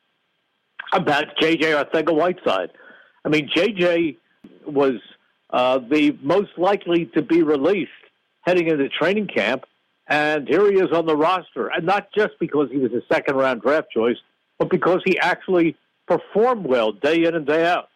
about 0.93 1.25
J.J. 1.41 1.71
Arcega-Whiteside. 1.71 2.69
I 3.25 3.30
mean, 3.30 3.49
J.J. 3.53 4.17
was 4.67 4.99
uh, 5.49 5.80
the 5.80 6.15
most 6.21 6.51
likely 6.58 7.06
to 7.15 7.23
be 7.23 7.41
released 7.41 7.89
heading 8.41 8.67
into 8.67 8.88
training 8.88 9.27
camp, 9.27 9.65
and 10.06 10.47
here 10.47 10.71
he 10.71 10.77
is 10.77 10.91
on 10.93 11.08
the 11.08 11.17
roster. 11.17 11.69
And 11.69 11.88
not 11.88 12.10
just 12.15 12.34
because 12.39 12.69
he 12.71 12.77
was 12.77 12.93
a 12.93 13.01
second 13.12 13.36
round 13.36 13.63
draft 13.63 13.89
choice, 13.89 14.17
but 14.60 14.69
because 14.69 15.01
he 15.03 15.17
actually 15.17 15.75
performed 16.08 16.67
well 16.67 16.91
day 16.91 17.23
in 17.23 17.34
and 17.34 17.47
day 17.47 17.65
out. 17.65 17.89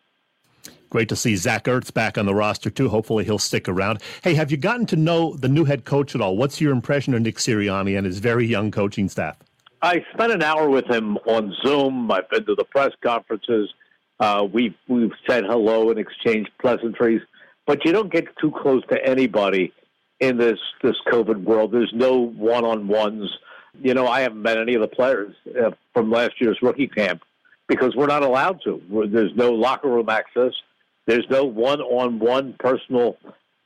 Great 0.92 1.08
to 1.08 1.16
see 1.16 1.38
Zach 1.38 1.64
Ertz 1.64 1.92
back 1.94 2.18
on 2.18 2.26
the 2.26 2.36
roster, 2.36 2.70
too. 2.70 2.90
Hopefully 2.90 3.24
he'll 3.24 3.40
stick 3.40 3.70
around. 3.70 4.02
Hey, 4.24 4.34
have 4.34 4.52
you 4.52 4.58
gotten 4.58 4.86
to 4.88 4.98
know 4.98 5.38
the 5.38 5.48
new 5.48 5.64
head 5.64 5.86
coach 5.86 6.16
at 6.16 6.22
all? 6.22 6.36
What's 6.36 6.60
your 6.60 6.74
impression 6.74 7.14
of 7.14 7.22
Nick 7.22 7.38
Sirianni 7.38 7.98
and 7.98 8.06
his 8.06 8.20
very 8.20 8.46
young 8.46 8.72
coaching 8.72 9.08
staff? 9.08 9.38
I 9.82 10.04
spent 10.14 10.34
an 10.34 10.44
hour 10.44 10.70
with 10.70 10.86
him 10.88 11.18
on 11.26 11.56
Zoom. 11.64 12.12
I've 12.12 12.30
been 12.30 12.46
to 12.46 12.56
the 12.56 12.66
press 12.66 12.92
conferences. 13.02 13.74
Uh, 14.20 14.46
we've, 14.52 14.76
we've 14.90 15.14
said 15.26 15.46
hello 15.46 15.90
and 15.92 15.98
exchanged 15.98 16.52
pleasantries, 16.60 17.22
but 17.66 17.86
you 17.86 17.94
don't 17.94 18.12
get 18.12 18.26
too 18.42 18.52
close 18.52 18.84
to 18.90 19.04
anybody 19.04 19.72
in 20.20 20.36
this, 20.36 20.60
this 20.84 20.98
COVID 21.08 21.42
world. 21.44 21.72
There's 21.72 21.94
no 21.96 22.18
one 22.18 22.66
on 22.66 22.90
ones. 22.90 23.30
You 23.82 23.94
know, 23.94 24.10
I 24.10 24.22
haven't 24.22 24.42
met 24.42 24.58
any 24.58 24.76
of 24.76 24.82
the 24.82 24.90
players 24.90 25.34
uh, 25.58 25.72
from 25.94 26.12
last 26.12 26.34
year's 26.42 26.58
rookie 26.62 26.90
camp 26.90 27.22
because 27.70 27.96
we're 27.96 28.08
not 28.08 28.24
allowed 28.24 28.60
to. 28.66 28.82
There's 29.10 29.34
no 29.36 29.54
locker 29.54 29.88
room 29.88 30.10
access. 30.10 30.52
There's 31.08 31.26
no 31.30 31.44
one-on-one 31.46 32.56
personal 32.60 33.18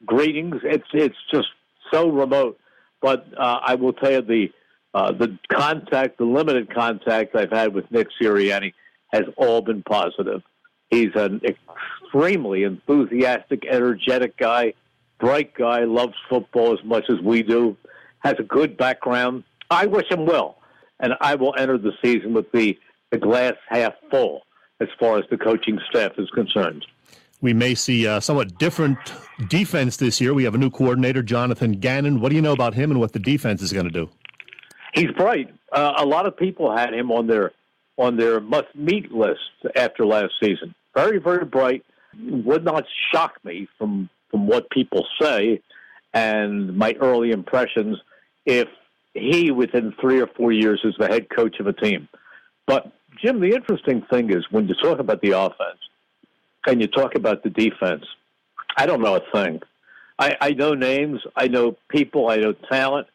greetings. 0.05 0.61
It's 0.63 0.87
it's 0.93 1.17
just 1.31 1.47
so 1.91 2.09
remote. 2.09 2.59
But 3.01 3.25
uh, 3.37 3.59
I 3.63 3.75
will 3.75 3.93
tell 3.93 4.11
you 4.11 4.21
the 4.21 4.51
uh, 4.93 5.11
the 5.11 5.37
contact, 5.51 6.17
the 6.17 6.25
limited 6.25 6.73
contact 6.73 7.35
I've 7.35 7.51
had 7.51 7.73
with 7.73 7.89
Nick 7.91 8.07
Sirianni 8.19 8.73
has 9.11 9.23
all 9.37 9.61
been 9.61 9.83
positive. 9.83 10.41
He's 10.89 11.09
an 11.15 11.41
extremely 11.43 12.63
enthusiastic, 12.63 13.65
energetic 13.69 14.37
guy, 14.37 14.73
bright 15.19 15.53
guy, 15.53 15.83
loves 15.83 16.13
football 16.29 16.73
as 16.73 16.83
much 16.85 17.05
as 17.09 17.19
we 17.21 17.43
do, 17.43 17.75
has 18.19 18.35
a 18.39 18.43
good 18.43 18.77
background. 18.77 19.43
I 19.69 19.85
wish 19.85 20.09
him 20.09 20.25
well, 20.25 20.57
and 20.99 21.13
I 21.19 21.35
will 21.35 21.55
enter 21.57 21.77
the 21.77 21.91
season 22.03 22.33
with 22.33 22.51
the, 22.51 22.77
the 23.11 23.17
glass 23.17 23.55
half 23.67 23.93
full 24.09 24.43
as 24.79 24.87
far 24.99 25.17
as 25.17 25.25
the 25.29 25.37
coaching 25.37 25.79
staff 25.89 26.13
is 26.17 26.29
concerned. 26.29 26.85
We 27.45 27.53
may 27.53 27.75
see 27.75 28.05
a 28.05 28.19
somewhat 28.19 28.57
different 28.57 28.97
defense 29.47 29.97
this 29.97 30.19
year. 30.19 30.33
We 30.33 30.43
have 30.45 30.55
a 30.55 30.57
new 30.57 30.71
coordinator, 30.71 31.21
Jonathan 31.21 31.73
Gannon. 31.73 32.19
What 32.19 32.29
do 32.29 32.35
you 32.35 32.41
know 32.41 32.53
about 32.53 32.73
him 32.73 32.89
and 32.89 32.99
what 32.99 33.13
the 33.13 33.19
defense 33.19 33.61
is 33.61 33.71
going 33.71 33.85
to 33.85 33.91
do? 33.91 34.09
He's 34.95 35.11
bright. 35.11 35.53
Uh, 35.71 35.93
a 35.97 36.05
lot 36.05 36.25
of 36.25 36.35
people 36.35 36.75
had 36.75 36.93
him 36.93 37.11
on 37.11 37.27
their 37.27 37.51
on 37.97 38.17
their 38.17 38.41
must 38.41 38.73
meet 38.73 39.11
list 39.11 39.39
after 39.75 40.05
last 40.05 40.33
season. 40.41 40.73
Very, 40.95 41.19
very 41.19 41.45
bright. 41.45 41.85
Would 42.19 42.65
not 42.65 42.83
shock 43.13 43.35
me 43.43 43.67
from 43.77 44.09
from 44.31 44.47
what 44.47 44.69
people 44.71 45.05
say 45.21 45.61
and 46.13 46.75
my 46.75 46.95
early 46.99 47.29
impressions 47.29 47.97
if 48.45 48.67
he 49.13 49.51
within 49.51 49.93
three 50.01 50.19
or 50.19 50.27
four 50.27 50.51
years 50.51 50.81
is 50.83 50.95
the 50.97 51.07
head 51.07 51.29
coach 51.29 51.59
of 51.59 51.67
a 51.67 51.73
team. 51.73 52.07
But 52.65 52.91
Jim, 53.21 53.39
the 53.39 53.53
interesting 53.53 54.01
thing 54.09 54.31
is 54.31 54.45
when 54.49 54.67
you 54.67 54.73
talk 54.81 54.97
about 54.99 55.21
the 55.21 55.31
offense 55.31 55.79
and 56.67 56.81
you 56.81 56.87
talk 56.87 57.15
about 57.15 57.43
the 57.43 57.49
defense, 57.49 58.05
I 58.77 58.85
don't 58.85 59.01
know 59.01 59.15
a 59.15 59.21
thing. 59.31 59.61
I, 60.17 60.37
I 60.39 60.49
know 60.51 60.73
names, 60.73 61.21
I 61.35 61.47
know 61.47 61.77
people, 61.89 62.29
I 62.29 62.37
know 62.37 62.53
talent, 62.53 63.07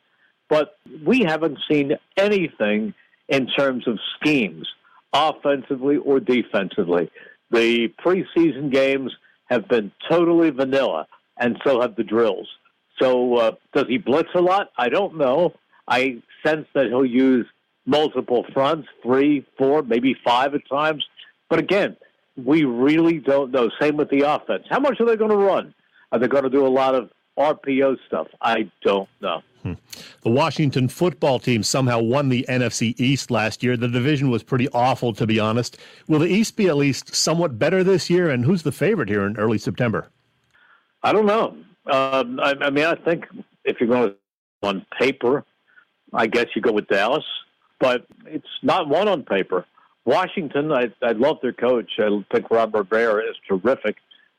but 0.49 0.77
we 1.05 1.21
haven't 1.21 1.59
seen 1.71 1.97
anything 2.17 2.95
in 3.29 3.47
terms 3.47 3.87
of 3.87 3.99
schemes, 4.19 4.69
offensively 5.13 5.97
or 5.97 6.21
defensively. 6.21 7.11
The 7.51 7.89
preseason 8.05 8.71
games 8.71 9.13
have 9.49 9.69
been 9.69 9.93
totally 10.09 10.51
vanilla, 10.51 11.07
and 11.37 11.59
so 11.65 11.81
have 11.81 11.97
the 11.97 12.05
drills. 12.05 12.49
So, 13.01 13.37
uh, 13.37 13.53
does 13.73 13.87
he 13.89 13.99
blitz 13.99 14.29
a 14.35 14.41
lot? 14.41 14.71
I 14.77 14.89
don't 14.89 15.17
know. 15.17 15.55
I 15.89 16.23
sense 16.45 16.67
that 16.75 16.87
he'll 16.87 17.05
use 17.05 17.47
multiple 17.87 18.45
fronts, 18.53 18.89
three, 19.03 19.45
four, 19.57 19.83
maybe 19.83 20.15
five 20.25 20.55
at 20.55 20.69
times. 20.69 21.05
But 21.49 21.59
again, 21.59 21.97
we 22.45 22.65
really 22.65 23.19
don't 23.19 23.51
know. 23.51 23.71
Same 23.81 23.97
with 23.97 24.11
the 24.11 24.23
offense. 24.23 24.65
How 24.69 24.81
much 24.81 25.01
are 25.01 25.07
they 25.07 25.17
going 25.17 25.31
to 25.31 25.37
run? 25.37 25.75
Are 26.13 26.19
they 26.19 26.29
going 26.29 26.45
to 26.45 26.51
do 26.51 26.67
a 26.67 26.69
lot 26.69 26.95
of 26.95 27.11
RPO 27.39 27.99
stuff? 28.07 28.29
I 28.41 28.71
don't 28.83 29.09
know. 29.21 29.43
Hmm. 29.63 29.75
The 30.23 30.31
Washington 30.31 30.89
football 30.89 31.39
team 31.39 31.63
somehow 31.63 32.01
won 32.01 32.31
the 32.31 32.47
NFC 32.49 32.99
East 32.99 33.31
last 33.31 33.63
year. 33.63 33.77
The 33.77 33.89
division 33.89 34.31
was 34.31 34.43
pretty 34.43 34.69
awful, 34.71 35.13
to 35.15 35.27
be 35.27 35.39
honest. 35.39 35.77
Will 36.09 36.19
the 36.19 36.27
East 36.27 36.57
be 36.57 36.69
at 36.69 36.77
least 36.77 37.15
somewhat 37.15 37.59
better 37.59 37.85
this 37.85 38.09
year? 38.09 38.31
And 38.31 38.45
who's 38.45 38.63
the 38.63 38.73
favorite 38.73 39.09
here 39.09 39.27
in 39.27 39.37
early 39.37 39.59
September? 39.59 40.09
I 41.03 41.13
don't 41.13 41.27
know. 41.27 41.57
Um, 41.87 42.41
I, 42.41 42.55
I 42.61 42.71
mean, 42.71 42.85
I 42.85 42.95
think 42.95 43.27
if 43.65 43.81
you're 43.81 43.89
going 43.89 44.15
on 44.63 44.87
paper, 44.99 45.45
I 46.13 46.27
guess 46.27 46.47
you 46.55 46.63
go 46.63 46.73
with 46.73 46.89
Dallas, 46.89 47.25
but 47.79 48.07
it's 48.27 48.49
not 48.63 48.89
one 48.89 49.09
on 49.09 49.23
paper. 49.25 49.67
Washington, 50.05 50.73
I, 50.73 50.93
I 51.03 51.13
love 51.13 51.39
their 51.43 51.53
coach. 51.53 51.91
I 51.99 52.25
think 52.33 52.51
Ron 52.51 52.73
Rivera 52.73 53.23
is 53.23 53.37
terrific. 53.49 53.97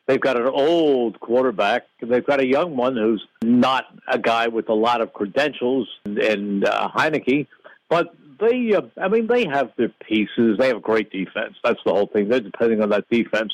They've 0.07 0.19
got 0.19 0.35
an 0.35 0.47
old 0.47 1.19
quarterback. 1.19 1.85
They've 2.01 2.25
got 2.25 2.41
a 2.41 2.45
young 2.45 2.75
one 2.75 2.97
who's 2.97 3.25
not 3.43 3.85
a 4.07 4.17
guy 4.17 4.47
with 4.47 4.67
a 4.69 4.73
lot 4.73 5.01
of 5.01 5.13
credentials, 5.13 5.87
and, 6.05 6.17
and 6.17 6.65
uh, 6.65 6.89
Heinicke. 6.93 7.47
But 7.89 8.13
they, 8.39 8.73
uh, 8.73 8.81
I 8.99 9.07
mean, 9.07 9.27
they 9.27 9.45
have 9.45 9.71
their 9.77 9.93
pieces. 10.07 10.57
They 10.57 10.67
have 10.67 10.77
a 10.77 10.81
great 10.81 11.11
defense. 11.11 11.55
That's 11.63 11.79
the 11.85 11.93
whole 11.93 12.07
thing. 12.07 12.27
They're 12.27 12.39
depending 12.39 12.81
on 12.81 12.89
that 12.89 13.07
defense. 13.09 13.53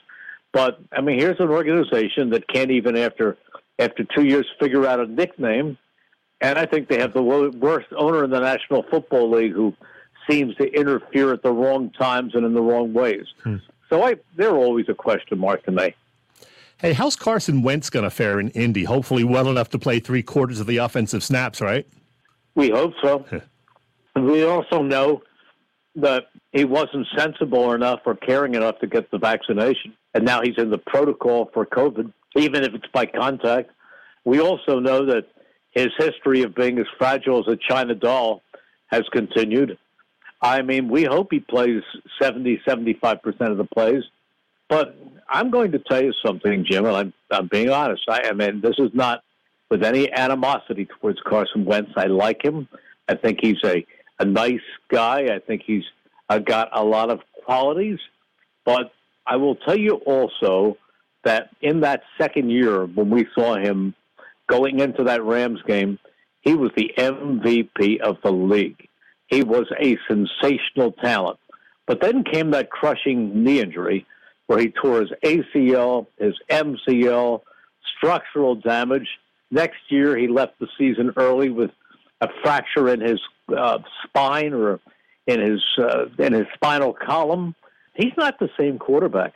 But 0.54 0.80
I 0.92 1.02
mean, 1.02 1.20
here's 1.20 1.40
an 1.40 1.50
organization 1.50 2.30
that 2.32 2.48
can't 2.48 2.72
even 2.72 2.98
after 2.98 3.38
after 3.78 4.04
two 4.04 4.26
years 4.26 4.48
figure 4.60 4.88
out 4.88 5.00
a 5.00 5.06
nickname, 5.06 5.78
and 6.42 6.58
I 6.58 6.66
think 6.66 6.88
they 6.88 7.00
have 7.00 7.14
the 7.14 7.22
worst 7.22 7.88
owner 7.96 8.24
in 8.24 8.32
the 8.32 8.40
National 8.40 8.84
Football 8.90 9.30
League 9.32 9.54
who 9.54 9.74
seems 10.30 10.56
to 10.56 10.66
interfere 10.74 11.34
at 11.34 11.44
the 11.44 11.52
wrong 11.52 11.92
times 11.92 12.36
and 12.36 12.46
in 12.46 12.54
the 12.54 12.62
wrong 12.62 12.94
ways. 12.94 13.26
Hmm. 13.44 13.58
So 13.90 14.04
I, 14.04 14.16
they're 14.36 14.56
always 14.56 14.90
a 14.90 14.94
question 14.94 15.40
mark 15.40 15.64
to 15.66 15.72
me. 15.72 15.96
Hey, 16.80 16.94
how's 16.94 17.16
Carson 17.16 17.64
Wentz 17.64 17.90
going 17.90 18.04
to 18.04 18.10
fare 18.10 18.40
in 18.40 18.50
Indy? 18.50 18.84
Hopefully, 18.84 19.24
well 19.24 19.50
enough 19.50 19.70
to 19.70 19.80
play 19.80 20.00
three 20.00 20.22
quarters 20.22 20.60
of 20.60 20.68
the 20.68 20.78
offensive 20.78 21.24
snaps, 21.24 21.60
right? 21.60 21.88
We 22.54 22.70
hope 22.70 22.94
so. 23.02 23.26
we 24.16 24.44
also 24.44 24.84
know 24.84 25.24
that 25.96 26.28
he 26.52 26.66
wasn't 26.66 27.08
sensible 27.16 27.74
enough 27.74 28.02
or 28.06 28.16
caring 28.16 28.56
enough 28.56 28.80
to 28.80 28.88
get 28.88 29.10
the 29.10 29.18
vaccination, 29.18 29.96
and 30.14 30.24
now 30.24 30.42
he's 30.42 30.58
in 30.58 30.70
the 30.70 30.78
protocol 30.78 31.50
for 31.54 31.66
COVID, 31.66 32.12
even 32.36 32.64
if 32.64 32.74
it's 32.74 32.88
by 32.94 33.06
contact. 33.08 33.72
We 34.24 34.40
also 34.40 34.80
know 34.80 35.06
that 35.06 35.26
his 35.72 35.90
history 35.98 36.44
of 36.44 36.54
being 36.54 36.78
as 36.80 36.86
fragile 36.98 37.40
as 37.40 37.48
a 37.48 37.58
China 37.58 37.96
doll 37.96 38.44
has 38.88 39.04
continued. 39.12 39.78
I 40.42 40.62
mean, 40.62 40.90
we 40.90 41.04
hope 41.04 41.30
he 41.32 41.40
plays 41.40 41.82
70, 42.22 42.62
75% 42.68 43.20
of 43.42 43.58
the 43.58 43.66
plays. 43.66 44.04
But 44.70 44.98
I'm 45.30 45.50
going 45.50 45.72
to 45.72 45.80
tell 45.80 46.04
you 46.04 46.14
something, 46.26 46.66
Jim, 46.70 46.86
and 46.86 46.96
I'm, 46.96 47.14
I'm 47.32 47.48
being 47.48 47.70
honest. 47.70 48.04
I, 48.10 48.30
I 48.30 48.34
mean, 48.34 48.62
this 48.62 48.76
is 48.78 48.92
not 48.94 49.24
with 49.70 49.84
any 49.84 50.12
animosity 50.12 50.88
towards 51.00 51.20
Carson 51.26 51.66
Wentz. 51.66 51.92
I 51.96 52.06
like 52.06 52.44
him. 52.44 52.68
I 53.08 53.16
think 53.16 53.40
he's 53.42 53.64
a, 53.64 53.86
a 54.20 54.26
nice 54.26 54.62
guy. 54.90 55.34
I 55.34 55.40
think 55.40 55.64
he's 55.66 55.84
uh, 56.30 56.40
got 56.40 56.70
a 56.74 56.84
lot 56.84 57.10
of 57.10 57.22
qualities. 57.46 58.00
But 58.66 58.92
I 59.26 59.38
will 59.38 59.56
tell 59.56 59.78
you 59.78 59.96
also 60.06 60.78
that 61.24 61.50
in 61.62 61.82
that 61.82 62.04
second 62.18 62.50
year, 62.50 62.86
when 62.86 63.10
we 63.10 63.26
saw 63.34 63.58
him 63.58 63.96
going 64.48 64.80
into 64.80 65.04
that 65.06 65.24
Rams 65.24 65.62
game, 65.68 66.00
he 66.42 66.54
was 66.54 66.72
the 66.76 66.92
MVP 66.98 68.00
of 68.00 68.18
the 68.24 68.32
league. 68.32 68.88
He 69.28 69.44
was 69.44 69.68
a 69.80 69.98
sensational 70.08 70.94
talent. 70.94 71.40
But 71.86 72.02
then 72.02 72.24
came 72.24 72.52
that 72.52 72.70
crushing 72.70 73.44
knee 73.44 73.62
injury 73.62 74.06
where 74.48 74.60
he 74.60 74.70
tore 74.70 75.02
his 75.02 75.12
ACL, 75.24 76.08
his 76.18 76.36
MCL, 76.50 77.42
structural 77.98 78.56
damage. 78.56 79.08
Next 79.52 79.80
year, 79.90 80.18
he 80.18 80.28
left 80.28 80.60
the 80.60 80.68
season 80.78 81.14
early 81.16 81.50
with 81.50 81.72
a 82.22 82.28
fracture 82.44 82.90
in 82.90 83.02
his 83.02 83.20
uh, 83.56 83.80
spine 84.04 84.54
or 84.54 84.80
in 85.26 85.40
his 85.40 85.64
uh, 85.78 86.06
in 86.18 86.34
his 86.34 86.48
spinal 86.56 86.94
column. 86.94 87.56
He's 87.94 88.14
not 88.18 88.40
the 88.40 88.50
same 88.58 88.80
quarterback. 88.80 89.36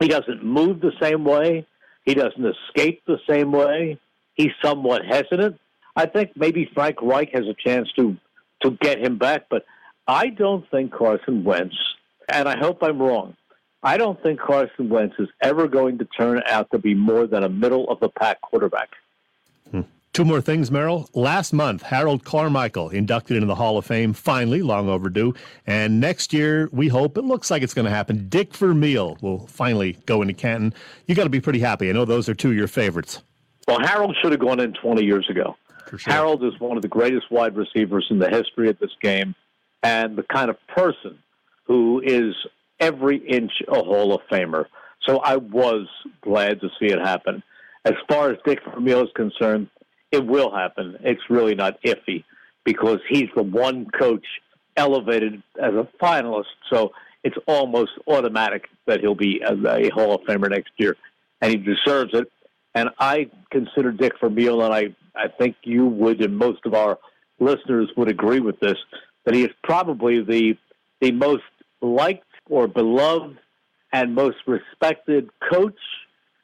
He 0.00 0.08
doesn't 0.08 0.44
move 0.44 0.80
the 0.80 0.92
same 1.00 1.24
way. 1.24 1.66
He 2.04 2.14
doesn't 2.14 2.44
escape 2.44 3.02
the 3.06 3.18
same 3.28 3.52
way. 3.52 3.98
He's 4.34 4.52
somewhat 4.62 5.04
hesitant. 5.04 5.60
I 5.94 6.06
think 6.06 6.32
maybe 6.36 6.70
Frank 6.72 7.02
Reich 7.02 7.30
has 7.34 7.44
a 7.46 7.54
chance 7.54 7.88
to 7.96 8.16
to 8.62 8.72
get 8.80 8.98
him 8.98 9.18
back, 9.18 9.46
but 9.50 9.64
I 10.06 10.28
don't 10.28 10.68
think 10.70 10.92
Carson 10.92 11.44
Wentz, 11.44 11.76
and 12.28 12.48
I 12.48 12.58
hope 12.58 12.82
I'm 12.82 13.00
wrong. 13.00 13.36
I 13.82 13.96
don't 13.96 14.22
think 14.22 14.40
Carson 14.40 14.88
Wentz 14.88 15.14
is 15.18 15.28
ever 15.40 15.66
going 15.66 15.98
to 15.98 16.04
turn 16.04 16.42
out 16.46 16.70
to 16.72 16.78
be 16.78 16.94
more 16.94 17.26
than 17.26 17.44
a 17.44 17.48
middle 17.48 17.88
of 17.88 18.00
the 18.00 18.10
pack 18.10 18.40
quarterback. 18.42 18.90
Hmm. 19.70 19.82
Two 20.12 20.24
more 20.24 20.40
things, 20.40 20.70
Merrill. 20.70 21.08
Last 21.14 21.52
month, 21.52 21.82
Harold 21.82 22.24
Carmichael 22.24 22.90
inducted 22.90 23.36
into 23.36 23.46
the 23.46 23.54
Hall 23.54 23.78
of 23.78 23.86
Fame, 23.86 24.12
finally, 24.12 24.60
long 24.60 24.88
overdue. 24.88 25.32
And 25.66 26.00
next 26.00 26.34
year, 26.34 26.68
we 26.72 26.88
hope, 26.88 27.16
it 27.16 27.24
looks 27.24 27.50
like 27.50 27.62
it's 27.62 27.72
going 27.72 27.86
to 27.86 27.90
happen. 27.90 28.28
Dick 28.28 28.54
Vermeil 28.54 29.16
will 29.22 29.46
finally 29.46 29.92
go 30.04 30.20
into 30.20 30.34
Canton. 30.34 30.74
You 31.06 31.14
got 31.14 31.24
to 31.24 31.30
be 31.30 31.40
pretty 31.40 31.60
happy. 31.60 31.88
I 31.88 31.92
know 31.92 32.04
those 32.04 32.28
are 32.28 32.34
two 32.34 32.50
of 32.50 32.56
your 32.56 32.68
favorites. 32.68 33.22
Well, 33.66 33.80
Harold 33.80 34.16
should 34.20 34.32
have 34.32 34.40
gone 34.40 34.60
in 34.60 34.72
20 34.74 35.04
years 35.04 35.30
ago. 35.30 35.56
Sure. 35.96 36.12
Harold 36.12 36.44
is 36.44 36.58
one 36.58 36.76
of 36.76 36.82
the 36.82 36.88
greatest 36.88 37.30
wide 37.30 37.56
receivers 37.56 38.06
in 38.10 38.18
the 38.18 38.28
history 38.28 38.68
of 38.68 38.78
this 38.78 38.92
game 39.00 39.34
and 39.82 40.16
the 40.16 40.22
kind 40.22 40.50
of 40.50 40.56
person 40.68 41.18
who 41.64 42.00
is 42.04 42.34
every 42.78 43.16
inch 43.16 43.52
a 43.68 43.82
Hall 43.82 44.14
of 44.14 44.20
Famer. 44.30 44.66
So 45.06 45.18
I 45.18 45.36
was 45.36 45.86
glad 46.20 46.60
to 46.60 46.68
see 46.78 46.86
it 46.86 46.98
happen. 46.98 47.42
As 47.84 47.94
far 48.08 48.30
as 48.30 48.38
Dick 48.44 48.60
Vermeil 48.64 49.04
is 49.04 49.10
concerned, 49.14 49.68
it 50.12 50.26
will 50.26 50.54
happen. 50.54 50.96
It's 51.00 51.22
really 51.30 51.54
not 51.54 51.80
iffy 51.82 52.24
because 52.64 52.98
he's 53.08 53.28
the 53.34 53.42
one 53.42 53.86
coach 53.90 54.26
elevated 54.76 55.42
as 55.62 55.74
a 55.74 55.88
finalist. 56.02 56.44
So 56.70 56.92
it's 57.24 57.36
almost 57.46 57.92
automatic 58.06 58.68
that 58.86 59.00
he'll 59.00 59.14
be 59.14 59.40
a, 59.40 59.54
a 59.54 59.88
Hall 59.90 60.14
of 60.14 60.22
Famer 60.22 60.50
next 60.50 60.72
year, 60.76 60.96
and 61.40 61.50
he 61.50 61.56
deserves 61.56 62.12
it. 62.14 62.30
And 62.74 62.90
I 62.98 63.30
consider 63.50 63.92
Dick 63.92 64.12
Vermeil, 64.20 64.62
and 64.62 64.72
I, 64.72 64.94
I 65.14 65.28
think 65.28 65.56
you 65.62 65.86
would, 65.86 66.20
and 66.20 66.36
most 66.36 66.60
of 66.64 66.74
our 66.74 66.98
listeners 67.38 67.90
would 67.96 68.08
agree 68.08 68.40
with 68.40 68.60
this, 68.60 68.76
that 69.24 69.34
he 69.34 69.42
is 69.42 69.50
probably 69.62 70.22
the 70.22 70.56
the 71.00 71.12
most 71.12 71.44
liked 71.80 72.24
or 72.48 72.66
beloved 72.68 73.38
and 73.92 74.14
most 74.14 74.36
respected 74.46 75.30
coach, 75.50 75.78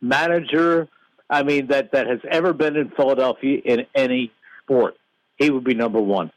manager, 0.00 0.88
I 1.29 1.42
mean, 1.42 1.68
that, 1.68 1.92
that 1.92 2.07
has 2.07 2.20
ever 2.31 2.52
been 2.52 2.76
in 2.76 2.90
Philadelphia 2.90 3.61
in 3.64 3.87
any 3.94 4.33
sport. 4.62 4.96
He 5.37 5.50
would 5.50 5.64
be 5.64 5.74
number 5.74 6.00
one. 6.00 6.31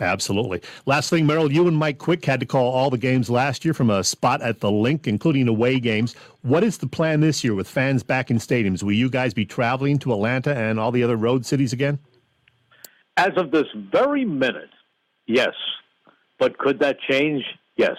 Absolutely. 0.00 0.62
Last 0.86 1.10
thing, 1.10 1.26
Merrill, 1.26 1.52
you 1.52 1.66
and 1.66 1.76
Mike 1.76 1.98
Quick 1.98 2.24
had 2.24 2.40
to 2.40 2.46
call 2.46 2.72
all 2.72 2.90
the 2.90 2.98
games 2.98 3.28
last 3.28 3.64
year 3.64 3.74
from 3.74 3.90
a 3.90 4.04
spot 4.04 4.40
at 4.42 4.60
the 4.60 4.70
Linc, 4.70 5.06
including 5.06 5.48
away 5.48 5.80
games. 5.80 6.14
What 6.42 6.64
is 6.64 6.78
the 6.78 6.86
plan 6.86 7.20
this 7.20 7.44
year 7.44 7.54
with 7.54 7.68
fans 7.68 8.02
back 8.02 8.30
in 8.30 8.38
stadiums? 8.38 8.82
Will 8.82 8.92
you 8.92 9.10
guys 9.10 9.34
be 9.34 9.44
traveling 9.44 9.98
to 10.00 10.12
Atlanta 10.12 10.54
and 10.54 10.78
all 10.80 10.90
the 10.90 11.02
other 11.02 11.16
road 11.16 11.44
cities 11.44 11.72
again? 11.72 11.98
As 13.16 13.32
of 13.36 13.50
this 13.50 13.66
very 13.74 14.24
minute, 14.24 14.70
yes. 15.26 15.54
But 16.38 16.56
could 16.56 16.78
that 16.78 16.98
change? 17.00 17.44
Yes. 17.76 17.96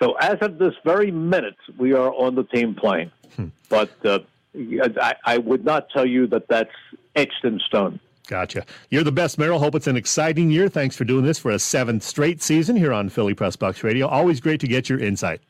So 0.00 0.14
as 0.14 0.38
of 0.40 0.58
this 0.58 0.74
very 0.84 1.12
minute, 1.12 1.56
we 1.78 1.92
are 1.92 2.12
on 2.12 2.34
the 2.34 2.44
team 2.44 2.74
plane. 2.74 3.12
Hmm. 3.36 3.46
but 3.70 3.90
uh, 4.04 4.18
I, 4.54 5.14
I 5.24 5.38
would 5.38 5.64
not 5.64 5.88
tell 5.88 6.04
you 6.04 6.26
that 6.26 6.48
that's 6.48 6.74
etched 7.16 7.44
in 7.44 7.58
stone. 7.60 7.98
Gotcha. 8.28 8.64
You're 8.90 9.04
the 9.04 9.12
best, 9.12 9.36
Merrill. 9.38 9.58
Hope 9.58 9.74
it's 9.74 9.86
an 9.86 9.96
exciting 9.96 10.50
year. 10.50 10.68
Thanks 10.68 10.96
for 10.96 11.04
doing 11.04 11.24
this 11.24 11.38
for 11.38 11.50
a 11.50 11.58
seventh 11.58 12.02
straight 12.02 12.42
season 12.42 12.76
here 12.76 12.92
on 12.92 13.08
Philly 13.08 13.34
Press 13.34 13.56
Box 13.56 13.82
Radio. 13.82 14.06
Always 14.06 14.40
great 14.40 14.60
to 14.60 14.68
get 14.68 14.88
your 14.88 14.98
insight. 15.00 15.40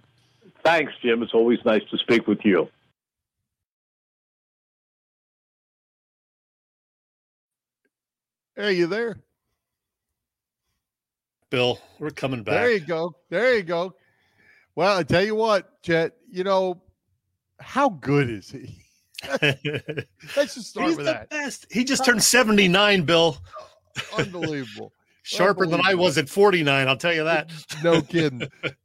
Thanks, 0.64 0.92
Jim. 1.02 1.22
It's 1.22 1.34
always 1.34 1.58
nice 1.64 1.82
to 1.90 1.98
speak 1.98 2.26
with 2.26 2.38
you. 2.44 2.68
Hey, 8.56 8.74
you 8.74 8.86
there? 8.86 9.18
Bill, 11.50 11.78
we're 11.98 12.10
coming 12.10 12.42
back. 12.42 12.54
There 12.54 12.72
you 12.72 12.80
go. 12.80 13.14
There 13.28 13.56
you 13.56 13.62
go. 13.62 13.94
Well, 14.74 14.96
I 14.96 15.02
tell 15.02 15.24
you 15.24 15.34
what, 15.34 15.82
Chet, 15.82 16.14
you 16.30 16.44
know, 16.44 16.80
how 17.60 17.90
good 17.90 18.30
is 18.30 18.50
he? 18.50 18.78
Let's 20.36 20.54
just 20.54 20.70
start 20.70 20.88
He's 20.88 20.96
with 20.96 21.06
the 21.06 21.12
that. 21.12 21.30
best. 21.30 21.66
He 21.70 21.84
just 21.84 22.04
turned 22.04 22.22
79, 22.22 23.02
Bill. 23.06 23.36
Unbelievable. 24.16 24.92
Sharper 25.24 25.66
than 25.66 25.80
I 25.84 25.94
was 25.94 26.18
at 26.18 26.28
49, 26.28 26.88
I'll 26.88 26.96
tell 26.96 27.14
you 27.14 27.22
that. 27.24 27.50
no 27.84 28.02
kidding. 28.02 28.42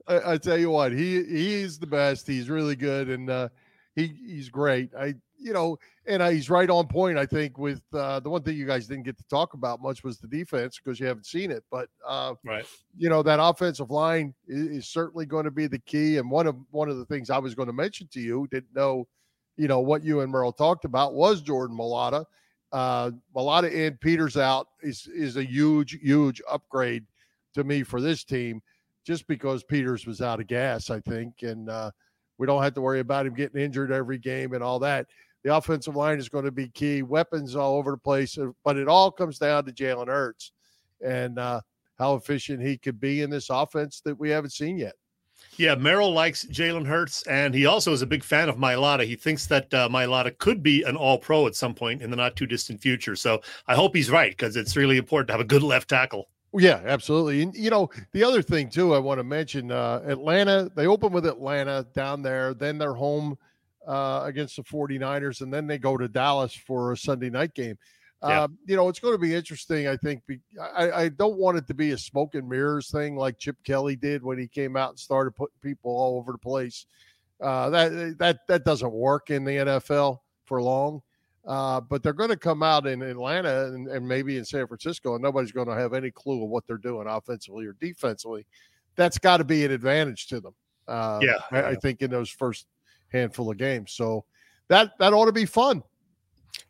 I, 0.08 0.34
I, 0.34 0.38
tell 0.38 0.58
you 0.58 0.69
what, 0.69 0.91
he 0.91 1.23
he's 1.23 1.80
the 1.80 1.88
best. 1.88 2.28
He's 2.28 2.47
really 2.47 2.76
good, 2.76 3.10
and 3.10 3.28
uh, 3.28 3.50
he 3.95 4.13
he's 4.23 4.47
great. 4.47 4.93
I 4.93 5.15
you 5.39 5.54
know, 5.54 5.78
and 6.06 6.21
uh, 6.21 6.30
he's 6.30 6.50
right 6.50 6.69
on 6.69 6.88
point. 6.88 7.17
I 7.17 7.26
think 7.26 7.58
with 7.58 7.82
uh, 7.93 8.19
the 8.19 8.30
one 8.30 8.43
thing 8.43 8.56
you 8.56 8.65
guys 8.65 8.88
didn't 8.88 9.04
get 9.04 9.17
to 9.17 9.23
talk 9.30 9.54
about 9.54 9.82
much 9.82 10.04
was 10.04 10.19
the 10.19 10.28
defense 10.28 10.80
because 10.84 11.00
you 11.00 11.06
haven't 11.06 11.26
seen 11.26 11.52
it. 11.52 11.63
But 11.71 11.89
uh, 12.06 12.36
right, 12.45 12.65
you 12.97 13.10
know 13.10 13.23
that 13.23 13.39
offensive 13.41 13.91
line 13.91 14.34
is, 14.47 14.67
is 14.67 14.89
certainly 14.89 15.26
going 15.26 15.45
to 15.45 15.52
be 15.52 15.67
the 15.67 15.80
key. 15.80 16.17
And 16.17 16.30
one 16.30 16.47
of 16.47 16.56
one 16.71 16.89
of 16.89 16.97
the 16.97 17.06
things 17.06 17.30
I 17.30 17.38
was 17.38 17.56
going 17.56 17.67
to 17.67 17.73
mention 17.73 18.08
to 18.13 18.19
you 18.19 18.47
didn't 18.52 18.73
know, 18.76 19.08
you 19.58 19.67
know, 19.67 19.80
what 19.80 20.04
you 20.04 20.22
and 20.22 20.32
Merrill 20.32 20.54
talked 20.54 20.86
about 20.86 21.13
was 21.13 21.41
Jordan 21.41 21.78
Mailata. 21.78 22.26
Uh, 22.72 23.12
Mailata 23.36 23.88
and 23.88 24.00
Peters 24.00 24.38
out 24.38 24.67
is 24.82 25.08
is 25.13 25.38
a 25.38 25.43
huge 25.43 25.98
huge 26.02 26.41
upgrade 26.50 27.06
to 27.54 27.63
me 27.63 27.84
for 27.84 28.02
this 28.02 28.24
team, 28.24 28.62
just 29.06 29.28
because 29.28 29.63
Peters 29.63 30.06
was 30.06 30.22
out 30.22 30.39
of 30.39 30.48
gas, 30.48 30.89
I 30.89 31.00
think, 31.00 31.41
and 31.41 31.70
uh, 31.70 31.91
we 32.38 32.46
don't 32.46 32.62
have 32.63 32.74
to 32.76 32.82
worry 32.82 33.00
about 33.00 33.26
him 33.26 33.34
getting 33.34 33.62
injured 33.62 33.91
every 33.91 34.17
game 34.17 34.54
and 34.54 34.63
all 34.63 34.80
that. 34.80 35.08
The 35.43 35.56
offensive 35.56 35.96
line 35.96 36.20
is 36.20 36.30
going 36.30 36.46
to 36.46 36.52
be 36.52 36.67
key. 36.70 37.04
Weapons 37.04 37.56
all 37.56 37.78
over 37.78 37.91
the 37.91 37.98
place, 37.98 38.38
uh, 38.38 38.48
but 38.63 38.78
it 38.78 38.88
all 38.88 39.12
comes 39.12 39.39
down 39.39 39.65
to 39.65 39.72
Jalen 39.72 40.08
Hurts 40.08 40.52
and 41.04 41.39
uh, 41.39 41.62
how 41.98 42.15
efficient 42.15 42.62
he 42.62 42.78
could 42.78 43.00
be 43.00 43.22
in 43.22 43.30
this 43.30 43.50
offense 43.50 44.02
that 44.02 44.20
we 44.20 44.30
haven't 44.30 44.52
seen 44.52 44.78
yet. 44.78 44.96
Yeah, 45.58 45.74
Merrill 45.76 46.13
likes 46.13 46.46
Jalen 46.46 46.86
Hurts, 46.86 47.24
and 47.24 47.54
he 47.54 47.65
also 47.65 47.91
is 47.91 48.04
a 48.04 48.08
big 48.08 48.24
fan 48.24 48.48
of 48.48 48.58
Mailata. 48.58 49.06
He 49.06 49.15
thinks 49.15 49.48
that 49.48 49.74
uh, 49.74 49.89
Mailata 49.89 50.38
could 50.38 50.62
be 50.62 50.84
an 50.84 50.96
All 50.96 51.17
Pro 51.17 51.48
at 51.48 51.56
some 51.56 51.74
point 51.74 52.04
in 52.04 52.12
the 52.12 52.15
not 52.15 52.36
too 52.36 52.46
distant 52.46 52.80
future. 52.80 53.15
So 53.15 53.41
I 53.67 53.74
hope 53.74 53.96
he's 53.96 54.12
right 54.12 54.32
because 54.32 54.56
it's 54.56 54.76
really 54.76 54.98
important 54.98 55.28
to 55.30 55.34
have 55.34 55.41
a 55.41 55.46
good 55.46 55.63
left 55.63 55.89
tackle. 55.89 56.30
Yeah, 56.54 56.82
absolutely. 56.86 57.41
And 57.41 57.56
you 57.56 57.70
know, 57.70 57.89
the 58.13 58.24
other 58.24 58.41
thing 58.41 58.70
too, 58.70 58.93
I 58.93 59.00
want 59.00 59.20
to 59.20 59.24
mention 59.24 59.72
uh, 59.72 60.04
Atlanta. 60.06 60.72
They 60.76 60.88
open 60.88 61.12
with 61.12 61.26
Atlanta 61.26 61.86
down 61.93 62.22
there, 62.22 62.54
then 62.54 62.78
they're 62.78 62.93
home 62.93 63.38
uh, 63.88 64.22
against 64.26 64.58
the 64.58 64.63
49ers, 64.63 65.41
and 65.41 65.52
then 65.52 65.65
they 65.65 65.78
go 65.78 65.98
to 65.98 66.08
Dallas 66.08 66.54
for 66.54 66.91
a 66.91 66.98
Sunday 66.98 67.30
night 67.30 67.54
game. 67.54 67.78
Yeah. 68.23 68.43
Um, 68.43 68.58
you 68.65 68.75
know, 68.75 68.89
it's 68.89 68.99
going 68.99 69.13
to 69.13 69.19
be 69.19 69.36
interesting. 69.36 69.88
I 69.88 69.95
think 69.95 70.25
be, 70.25 70.39
I, 70.60 70.91
I, 70.91 71.10
don't 71.10 71.38
want 71.38 71.60
it 71.60 71.67
to 71.67 71.75
be 71.75 71.91
a 71.91 71.97
smoke 71.97 72.34
and 72.34 72.49
mirrors 72.49 72.89
thing 72.89 73.15
like 73.15 73.38
Chip 73.38 73.58
Kelly 73.63 73.95
did 73.95 74.23
when 74.23 74.39
he 74.39 74.47
came 74.47 74.75
out 74.75 74.89
and 74.89 74.99
started 74.99 75.36
putting 75.36 75.53
people 75.62 75.91
all 75.91 76.17
over 76.17 76.32
the 76.32 76.39
place. 76.39 76.88
Uh, 77.39 77.69
that 77.69 78.17
that 78.17 78.39
that 78.47 78.65
doesn't 78.65 78.91
work 78.91 79.30
in 79.30 79.43
the 79.43 79.51
NFL 79.51 80.19
for 80.45 80.63
long. 80.63 81.03
Uh, 81.45 81.80
but 81.80 82.03
they're 82.03 82.12
going 82.12 82.30
to 82.30 82.36
come 82.38 82.62
out 82.62 82.88
in 82.88 83.01
Atlanta 83.01 83.67
and, 83.67 83.88
and, 83.88 84.06
maybe 84.06 84.38
in 84.38 84.43
San 84.43 84.67
Francisco, 84.67 85.13
and 85.13 85.23
nobody's 85.23 85.53
going 85.53 85.67
to 85.67 85.75
have 85.75 85.93
any 85.93 86.12
clue 86.12 86.43
of 86.43 86.49
what 86.49 86.67
they're 86.67 86.77
doing 86.77 87.08
offensively 87.08 87.65
or 87.65 87.73
defensively. 87.80 88.45
That's 88.97 89.17
got 89.17 89.38
to 89.38 89.45
be 89.45 89.63
an 89.63 89.71
advantage 89.71 90.27
to 90.27 90.41
them. 90.41 90.53
Uh, 90.89 91.19
yeah, 91.21 91.38
I, 91.51 91.63
I 91.69 91.75
think 91.75 92.01
in 92.01 92.12
those 92.12 92.30
first 92.30 92.65
handful 93.13 93.49
of 93.49 93.58
games. 93.58 93.93
So 93.93 94.25
that 94.67 94.97
that 94.99 95.13
ought 95.13 95.25
to 95.25 95.32
be 95.32 95.45
fun. 95.45 95.84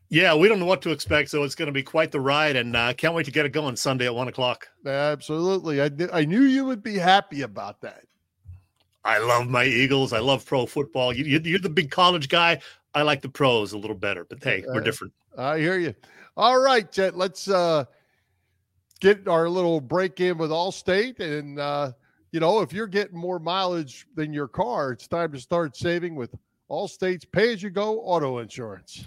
Yeah, 0.10 0.36
we 0.36 0.48
don't 0.48 0.60
know 0.60 0.66
what 0.66 0.82
to 0.84 0.92
expect, 0.92 1.30
so 1.30 1.44
it's 1.44 1.56
going 1.56 1.68
to 1.68 1.74
be 1.74 1.84
quite 1.84 2.12
the 2.12 2.22
ride, 2.22 2.56
and 2.56 2.76
uh, 2.76 2.94
can't 2.94 3.14
wait 3.14 3.26
to 3.26 3.32
get 3.32 3.46
it 3.46 3.50
going 3.50 3.76
Sunday 3.76 4.06
at 4.06 4.16
one 4.16 4.30
o'clock. 4.30 4.68
Absolutely, 4.86 5.82
I 5.82 5.90
I 6.14 6.24
knew 6.24 6.44
you 6.44 6.64
would 6.66 6.82
be 6.82 6.98
happy 6.98 7.42
about 7.42 7.82
that. 7.82 8.04
I 9.04 9.20
love 9.20 9.48
my 9.48 9.64
Eagles. 9.64 10.14
I 10.14 10.20
love 10.20 10.46
pro 10.46 10.66
football. 10.66 11.14
You, 11.14 11.40
you, 11.40 11.56
are 11.56 11.60
the 11.60 11.70
big 11.70 11.92
college 11.92 12.28
guy. 12.28 12.60
I 12.94 13.04
like 13.04 13.22
the 13.22 13.30
pros 13.30 13.72
a 13.72 13.78
little 13.78 13.96
better, 13.96 14.26
but 14.26 14.44
hey, 14.44 14.64
we're 14.68 14.82
different. 14.82 15.14
I 15.38 15.60
hear 15.60 15.78
you. 15.78 15.94
All 16.36 16.60
right, 16.60 16.90
Chet. 16.92 17.18
Let's 17.18 17.48
uh, 17.48 17.86
get 19.00 19.28
our 19.28 19.50
little 19.50 19.80
break 19.82 20.20
in 20.20 20.38
with 20.38 20.52
Allstate, 20.52 21.20
and 21.20 21.60
uh, 21.60 21.92
you 22.32 22.40
know, 22.40 22.62
if 22.62 22.74
you're 22.74 22.88
getting 22.88 23.18
more 23.18 23.40
mileage 23.40 24.08
than 24.16 24.34
your 24.34 24.48
car, 24.48 24.92
it's 24.92 25.08
time 25.08 25.32
to 25.32 25.40
start 25.40 25.76
saving 25.76 26.16
with 26.16 26.34
Allstate's 26.70 27.24
pay 27.24 27.54
as 27.54 27.64
you 27.64 27.70
go 27.70 28.02
auto 28.02 28.40
insurance. 28.40 29.06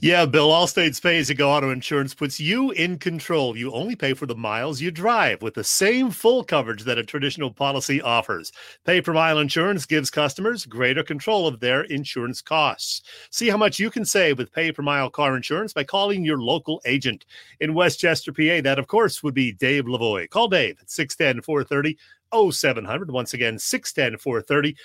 Yeah, 0.00 0.24
Bill, 0.24 0.48
Allstate's 0.48 0.98
pay 0.98 1.18
as 1.18 1.28
you 1.28 1.34
go 1.34 1.50
auto 1.50 1.68
insurance 1.68 2.14
puts 2.14 2.40
you 2.40 2.70
in 2.70 2.98
control. 2.98 3.54
You 3.54 3.70
only 3.72 3.94
pay 3.94 4.14
for 4.14 4.24
the 4.24 4.34
miles 4.34 4.80
you 4.80 4.90
drive 4.90 5.42
with 5.42 5.52
the 5.52 5.62
same 5.62 6.10
full 6.10 6.42
coverage 6.42 6.84
that 6.84 6.96
a 6.96 7.04
traditional 7.04 7.52
policy 7.52 8.00
offers. 8.00 8.50
Pay 8.86 9.02
per 9.02 9.12
mile 9.12 9.40
insurance 9.40 9.84
gives 9.84 10.08
customers 10.08 10.64
greater 10.64 11.02
control 11.02 11.46
of 11.46 11.60
their 11.60 11.82
insurance 11.82 12.40
costs. 12.40 13.02
See 13.30 13.50
how 13.50 13.58
much 13.58 13.78
you 13.78 13.90
can 13.90 14.06
save 14.06 14.38
with 14.38 14.50
pay 14.50 14.72
per 14.72 14.82
mile 14.82 15.10
car 15.10 15.36
insurance 15.36 15.74
by 15.74 15.84
calling 15.84 16.24
your 16.24 16.38
local 16.38 16.80
agent. 16.86 17.26
In 17.60 17.74
Westchester, 17.74 18.32
PA, 18.32 18.62
that 18.62 18.78
of 18.78 18.86
course 18.86 19.22
would 19.22 19.34
be 19.34 19.52
Dave 19.52 19.84
Lavoie. 19.84 20.30
Call 20.30 20.48
Dave 20.48 20.78
at 20.80 20.90
610 20.90 21.42
430 21.42 21.98
0700. 22.32 23.10
Once 23.10 23.34
again, 23.34 23.58
610 23.58 24.18
430 24.18 24.76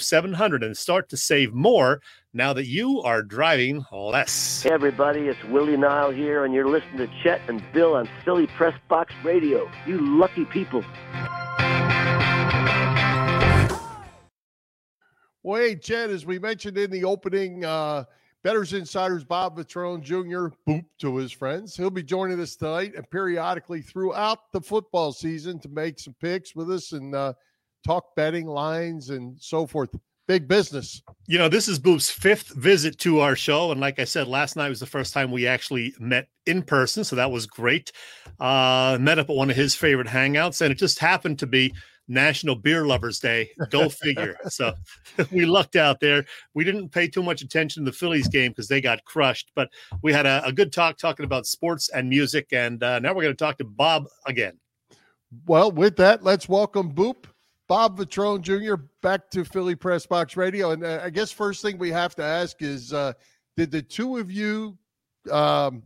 0700 0.00 0.62
and 0.62 0.76
start 0.76 1.08
to 1.08 1.16
save 1.16 1.52
more 1.54 2.00
now 2.32 2.52
that 2.52 2.66
you 2.66 3.00
are 3.02 3.22
driving 3.22 3.84
less. 3.92 4.62
Hey, 4.62 4.70
everybody, 4.70 5.20
it's 5.28 5.42
Willie 5.44 5.76
Nile 5.76 6.10
here, 6.10 6.44
and 6.44 6.52
you're 6.52 6.68
listening 6.68 6.98
to 6.98 7.08
Chet 7.22 7.40
and 7.48 7.62
Bill 7.72 7.94
on 7.94 8.08
Philly 8.24 8.46
Press 8.46 8.74
Box 8.88 9.12
Radio. 9.24 9.70
You 9.86 10.18
lucky 10.18 10.44
people. 10.46 10.84
Well, 15.42 15.62
hey, 15.62 15.76
Chet, 15.76 16.10
as 16.10 16.26
we 16.26 16.38
mentioned 16.38 16.76
in 16.76 16.90
the 16.90 17.04
opening, 17.04 17.64
uh, 17.64 18.04
Betters 18.48 18.72
Insiders 18.72 19.24
Bob 19.24 19.58
Vetrone 19.58 20.00
Jr. 20.00 20.56
boop 20.66 20.86
to 21.00 21.16
his 21.16 21.30
friends. 21.30 21.76
He'll 21.76 21.90
be 21.90 22.02
joining 22.02 22.40
us 22.40 22.56
tonight 22.56 22.94
and 22.96 23.04
periodically 23.10 23.82
throughout 23.82 24.50
the 24.54 24.60
football 24.62 25.12
season 25.12 25.58
to 25.58 25.68
make 25.68 26.00
some 26.00 26.14
picks 26.18 26.56
with 26.56 26.70
us 26.70 26.92
and 26.92 27.14
uh, 27.14 27.34
talk 27.86 28.16
betting 28.16 28.46
lines 28.46 29.10
and 29.10 29.36
so 29.38 29.66
forth. 29.66 29.90
Big 30.26 30.48
business. 30.48 31.02
You 31.26 31.36
know, 31.36 31.50
this 31.50 31.68
is 31.68 31.78
Boop's 31.78 32.08
fifth 32.08 32.48
visit 32.54 32.98
to 33.00 33.20
our 33.20 33.36
show. 33.36 33.70
And 33.70 33.82
like 33.82 33.98
I 33.98 34.04
said, 34.04 34.26
last 34.26 34.56
night 34.56 34.70
was 34.70 34.80
the 34.80 34.86
first 34.86 35.12
time 35.12 35.30
we 35.30 35.46
actually 35.46 35.92
met 35.98 36.28
in 36.46 36.62
person. 36.62 37.04
So 37.04 37.16
that 37.16 37.30
was 37.30 37.44
great. 37.44 37.92
Uh, 38.40 38.96
met 38.98 39.18
up 39.18 39.28
at 39.28 39.36
one 39.36 39.50
of 39.50 39.56
his 39.56 39.74
favorite 39.74 40.08
hangouts. 40.08 40.62
And 40.62 40.72
it 40.72 40.78
just 40.78 41.00
happened 41.00 41.38
to 41.40 41.46
be 41.46 41.74
National 42.08 42.54
Beer 42.54 42.86
Lovers 42.86 43.20
Day. 43.20 43.50
Go 43.70 43.88
figure. 43.88 44.36
so 44.48 44.72
we 45.30 45.44
lucked 45.44 45.76
out 45.76 46.00
there. 46.00 46.24
We 46.54 46.64
didn't 46.64 46.88
pay 46.88 47.06
too 47.08 47.22
much 47.22 47.42
attention 47.42 47.84
to 47.84 47.90
the 47.90 47.96
Phillies 47.96 48.28
game 48.28 48.52
because 48.52 48.68
they 48.68 48.80
got 48.80 49.04
crushed, 49.04 49.52
but 49.54 49.68
we 50.02 50.12
had 50.12 50.26
a, 50.26 50.44
a, 50.44 50.52
good 50.52 50.72
talk 50.72 50.98
talking 50.98 51.24
about 51.24 51.46
sports 51.46 51.90
and 51.90 52.08
music. 52.08 52.48
And 52.52 52.82
uh, 52.82 52.98
now 52.98 53.10
we're 53.14 53.22
going 53.22 53.36
to 53.36 53.44
talk 53.44 53.58
to 53.58 53.64
Bob 53.64 54.06
again. 54.26 54.58
Well, 55.46 55.70
with 55.70 55.96
that, 55.96 56.24
let's 56.24 56.48
welcome 56.48 56.92
Boop. 56.92 57.26
Bob 57.68 57.98
Vetrone 57.98 58.40
Jr. 58.40 58.82
back 59.02 59.30
to 59.30 59.44
Philly 59.44 59.74
Press 59.74 60.06
Box 60.06 60.36
Radio. 60.36 60.70
And 60.70 60.82
uh, 60.82 61.00
I 61.04 61.10
guess 61.10 61.30
first 61.30 61.60
thing 61.60 61.76
we 61.76 61.90
have 61.90 62.14
to 62.14 62.22
ask 62.24 62.62
is 62.62 62.94
uh, 62.94 63.12
did 63.58 63.70
the 63.70 63.82
two 63.82 64.16
of 64.16 64.30
you 64.30 64.78
um, 65.30 65.82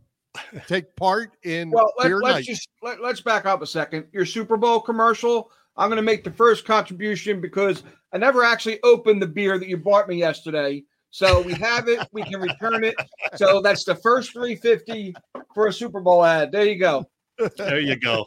take 0.67 0.95
part 0.95 1.35
in 1.43 1.71
well, 1.71 1.91
let, 1.99 2.11
us 2.11 2.45
just 2.45 2.69
let, 2.81 3.01
let's 3.01 3.19
back 3.19 3.45
up 3.45 3.61
a 3.61 3.67
second. 3.67 4.07
Your 4.13 4.25
Super 4.25 4.55
Bowl 4.55 4.79
commercial 4.79 5.51
I'm 5.75 5.89
going 5.89 5.97
to 5.97 6.03
make 6.03 6.23
the 6.23 6.31
first 6.31 6.65
contribution 6.65 7.41
because 7.41 7.83
I 8.11 8.17
never 8.17 8.43
actually 8.43 8.79
opened 8.83 9.21
the 9.21 9.27
beer 9.27 9.57
that 9.57 9.67
you 9.67 9.77
bought 9.77 10.07
me 10.07 10.17
yesterday. 10.17 10.83
So 11.09 11.41
we 11.41 11.53
have 11.53 11.87
it. 11.87 11.99
We 12.11 12.23
can 12.23 12.41
return 12.41 12.83
it. 12.83 12.95
So 13.35 13.61
that's 13.61 13.83
the 13.83 13.95
first 13.95 14.33
350 14.33 15.13
for 15.53 15.67
a 15.67 15.73
Super 15.73 16.01
Bowl 16.01 16.23
ad. 16.23 16.51
There 16.51 16.65
you 16.65 16.79
go. 16.79 17.05
There 17.57 17.79
you 17.79 17.95
go. 17.95 18.25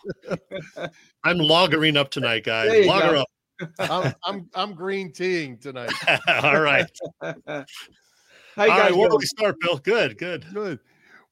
I'm 1.25 1.39
loggering 1.39 1.97
up 1.97 2.11
tonight, 2.11 2.45
guys. 2.45 2.87
Logger 2.87 3.13
go. 3.13 3.21
up. 3.21 3.29
I'm, 3.79 4.15
I'm 4.25 4.51
I'm 4.55 4.75
green 4.75 5.13
teeing 5.13 5.59
tonight. 5.59 5.93
All 6.43 6.61
right. 6.61 6.87
How 7.23 7.35
you 7.35 7.35
All 8.59 8.67
guys 8.67 8.91
right, 8.91 8.97
where 8.97 9.09
do 9.09 9.17
we 9.17 9.27
start, 9.27 9.57
Bill? 9.61 9.79
Good, 9.79 10.19
good. 10.19 10.45
Good. 10.53 10.79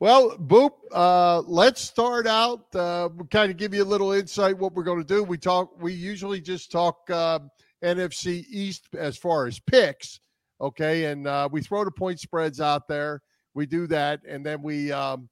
Well, 0.05 0.37
Boop, 0.37 0.73
uh, 0.93 1.41
let's 1.47 1.81
start 1.81 2.27
out. 2.27 2.67
Uh, 2.75 3.09
kind 3.31 3.51
of 3.51 3.57
give 3.57 3.73
you 3.73 3.83
a 3.83 3.87
little 3.87 4.13
insight 4.13 4.59
what 4.59 4.75
we're 4.75 4.83
going 4.83 4.99
to 4.99 5.03
do. 5.03 5.25
We 5.25 5.39
talk. 5.39 5.81
We 5.81 5.95
usually 5.95 6.43
just 6.43 6.71
talk 6.71 7.09
uh, 7.09 7.39
NFC 7.83 8.45
East 8.51 8.85
as 8.99 9.17
far 9.17 9.47
as 9.47 9.59
picks, 9.61 10.21
Okay, 10.61 11.07
and 11.07 11.27
uh, 11.27 11.49
we 11.51 11.63
throw 11.63 11.87
the 11.87 11.91
point 11.91 12.21
spreads 12.21 12.61
out 12.61 12.87
there. 12.87 13.23
We 13.55 13.65
do 13.65 13.87
that, 13.87 14.21
and 14.29 14.45
then 14.45 14.61
we, 14.61 14.93
um, 14.93 15.31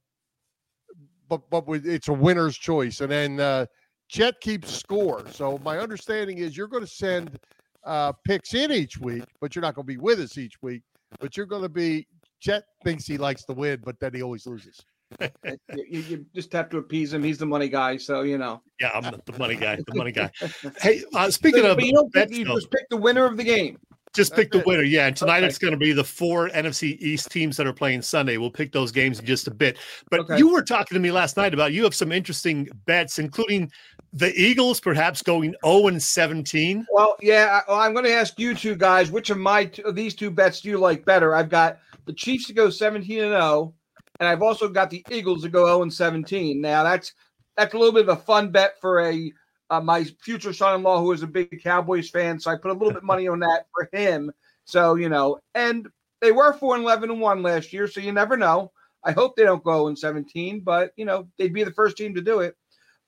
but 1.28 1.50
but 1.50 1.68
we, 1.68 1.80
it's 1.80 2.08
a 2.08 2.14
winner's 2.14 2.56
choice, 2.56 3.02
and 3.02 3.12
then 3.12 3.40
uh, 3.40 3.66
Chet 4.08 4.40
keeps 4.40 4.74
score. 4.74 5.22
So 5.32 5.60
my 5.62 5.80
understanding 5.80 6.38
is 6.38 6.56
you're 6.56 6.66
going 6.66 6.84
to 6.84 6.90
send 6.90 7.38
uh, 7.84 8.12
picks 8.24 8.54
in 8.54 8.72
each 8.72 8.96
week, 8.96 9.24
but 9.38 9.54
you're 9.54 9.60
not 9.60 9.74
going 9.74 9.86
to 9.86 9.92
be 9.92 9.98
with 9.98 10.18
us 10.18 10.38
each 10.38 10.54
week. 10.62 10.80
But 11.20 11.36
you're 11.36 11.44
going 11.44 11.60
to 11.60 11.68
be. 11.68 12.06
Chet 12.42 12.64
thinks 12.84 13.06
he 13.06 13.18
likes 13.18 13.44
to 13.44 13.52
win, 13.52 13.80
but 13.84 13.98
then 14.00 14.12
he 14.12 14.22
always 14.22 14.46
loses. 14.46 14.84
you, 15.20 16.00
you, 16.00 16.26
just 16.34 16.52
have 16.52 16.68
to 16.70 16.78
appease 16.78 17.12
him. 17.12 17.22
He's 17.22 17.38
the 17.38 17.46
money 17.46 17.68
guy, 17.68 17.96
so 17.96 18.22
you 18.22 18.36
know. 18.36 18.62
Yeah, 18.80 18.90
I'm 18.94 19.02
the 19.02 19.38
money 19.38 19.54
guy. 19.54 19.76
The 19.76 19.94
money 19.94 20.10
guy. 20.10 20.30
Hey, 20.80 21.04
uh, 21.14 21.30
speaking 21.30 21.64
of, 21.64 21.76
but 21.76 21.86
you 21.86 21.92
don't 21.92 22.12
pick, 22.12 22.30
you 22.30 22.44
just 22.44 22.70
pick 22.70 22.88
the 22.90 22.96
winner 22.96 23.24
of 23.24 23.36
the 23.36 23.44
game. 23.44 23.78
Just 24.12 24.34
pick 24.34 24.50
the 24.50 24.62
winner. 24.66 24.82
Yeah. 24.82 25.06
And 25.06 25.16
tonight 25.16 25.38
okay. 25.38 25.46
it's 25.46 25.58
going 25.58 25.72
to 25.72 25.78
be 25.78 25.92
the 25.92 26.04
four 26.04 26.50
NFC 26.50 26.98
East 27.00 27.30
teams 27.30 27.56
that 27.56 27.66
are 27.66 27.72
playing 27.72 28.02
Sunday. 28.02 28.36
We'll 28.36 28.50
pick 28.50 28.72
those 28.72 28.92
games 28.92 29.18
in 29.18 29.24
just 29.24 29.46
a 29.46 29.50
bit. 29.50 29.78
But 30.10 30.20
okay. 30.20 30.36
you 30.36 30.52
were 30.52 30.62
talking 30.62 30.96
to 30.96 31.00
me 31.00 31.10
last 31.10 31.38
night 31.38 31.54
about 31.54 31.72
you 31.72 31.82
have 31.84 31.94
some 31.94 32.12
interesting 32.12 32.68
bets, 32.84 33.18
including 33.18 33.70
the 34.12 34.34
Eagles 34.38 34.80
perhaps 34.80 35.22
going 35.22 35.54
0 35.64 35.86
and 35.86 36.02
17. 36.02 36.86
Well, 36.92 37.16
yeah. 37.22 37.62
Well, 37.66 37.78
I'm 37.78 37.94
going 37.94 38.04
to 38.04 38.12
ask 38.12 38.38
you 38.38 38.54
two 38.54 38.76
guys, 38.76 39.10
which 39.10 39.30
of 39.30 39.38
my 39.38 39.70
of 39.84 39.94
these 39.94 40.14
two 40.14 40.30
bets 40.30 40.60
do 40.60 40.68
you 40.68 40.78
like 40.78 41.06
better? 41.06 41.34
I've 41.34 41.48
got 41.48 41.78
the 42.06 42.12
Chiefs 42.12 42.46
to 42.46 42.52
go 42.52 42.70
17 42.70 43.20
and 43.20 43.32
0, 43.32 43.74
and 44.20 44.28
I've 44.28 44.42
also 44.42 44.68
got 44.68 44.90
the 44.90 45.04
Eagles 45.10 45.42
to 45.42 45.48
go 45.48 45.66
0 45.66 45.82
and 45.82 45.92
17. 45.92 46.60
Now 46.60 46.82
that's 46.82 47.12
that's 47.56 47.74
a 47.74 47.78
little 47.78 47.92
bit 47.92 48.08
of 48.08 48.18
a 48.18 48.22
fun 48.22 48.50
bet 48.50 48.80
for 48.80 49.00
a 49.00 49.32
uh, 49.70 49.80
my 49.80 50.04
future 50.20 50.52
son-in-law 50.52 51.00
who 51.00 51.12
is 51.12 51.22
a 51.22 51.26
big 51.26 51.62
Cowboys 51.62 52.10
fan, 52.10 52.38
so 52.38 52.50
I 52.50 52.56
put 52.56 52.70
a 52.70 52.74
little 52.74 52.92
bit 52.92 53.02
money 53.02 53.26
on 53.26 53.40
that 53.40 53.66
for 53.72 53.88
him. 53.92 54.30
So 54.64 54.96
you 54.96 55.08
know, 55.08 55.38
and 55.54 55.88
they 56.20 56.32
were 56.32 56.52
four 56.52 56.74
and 56.74 56.84
eleven 56.84 57.10
and 57.10 57.20
one 57.20 57.42
last 57.42 57.72
year, 57.72 57.86
so 57.88 58.00
you 58.00 58.12
never 58.12 58.36
know. 58.36 58.70
I 59.04 59.12
hope 59.12 59.34
they 59.34 59.44
don't 59.44 59.64
go 59.64 59.88
in 59.88 59.96
seventeen, 59.96 60.60
but 60.60 60.92
you 60.96 61.04
know 61.04 61.26
they'd 61.38 61.54
be 61.54 61.64
the 61.64 61.72
first 61.72 61.96
team 61.96 62.14
to 62.14 62.20
do 62.20 62.40
it. 62.40 62.56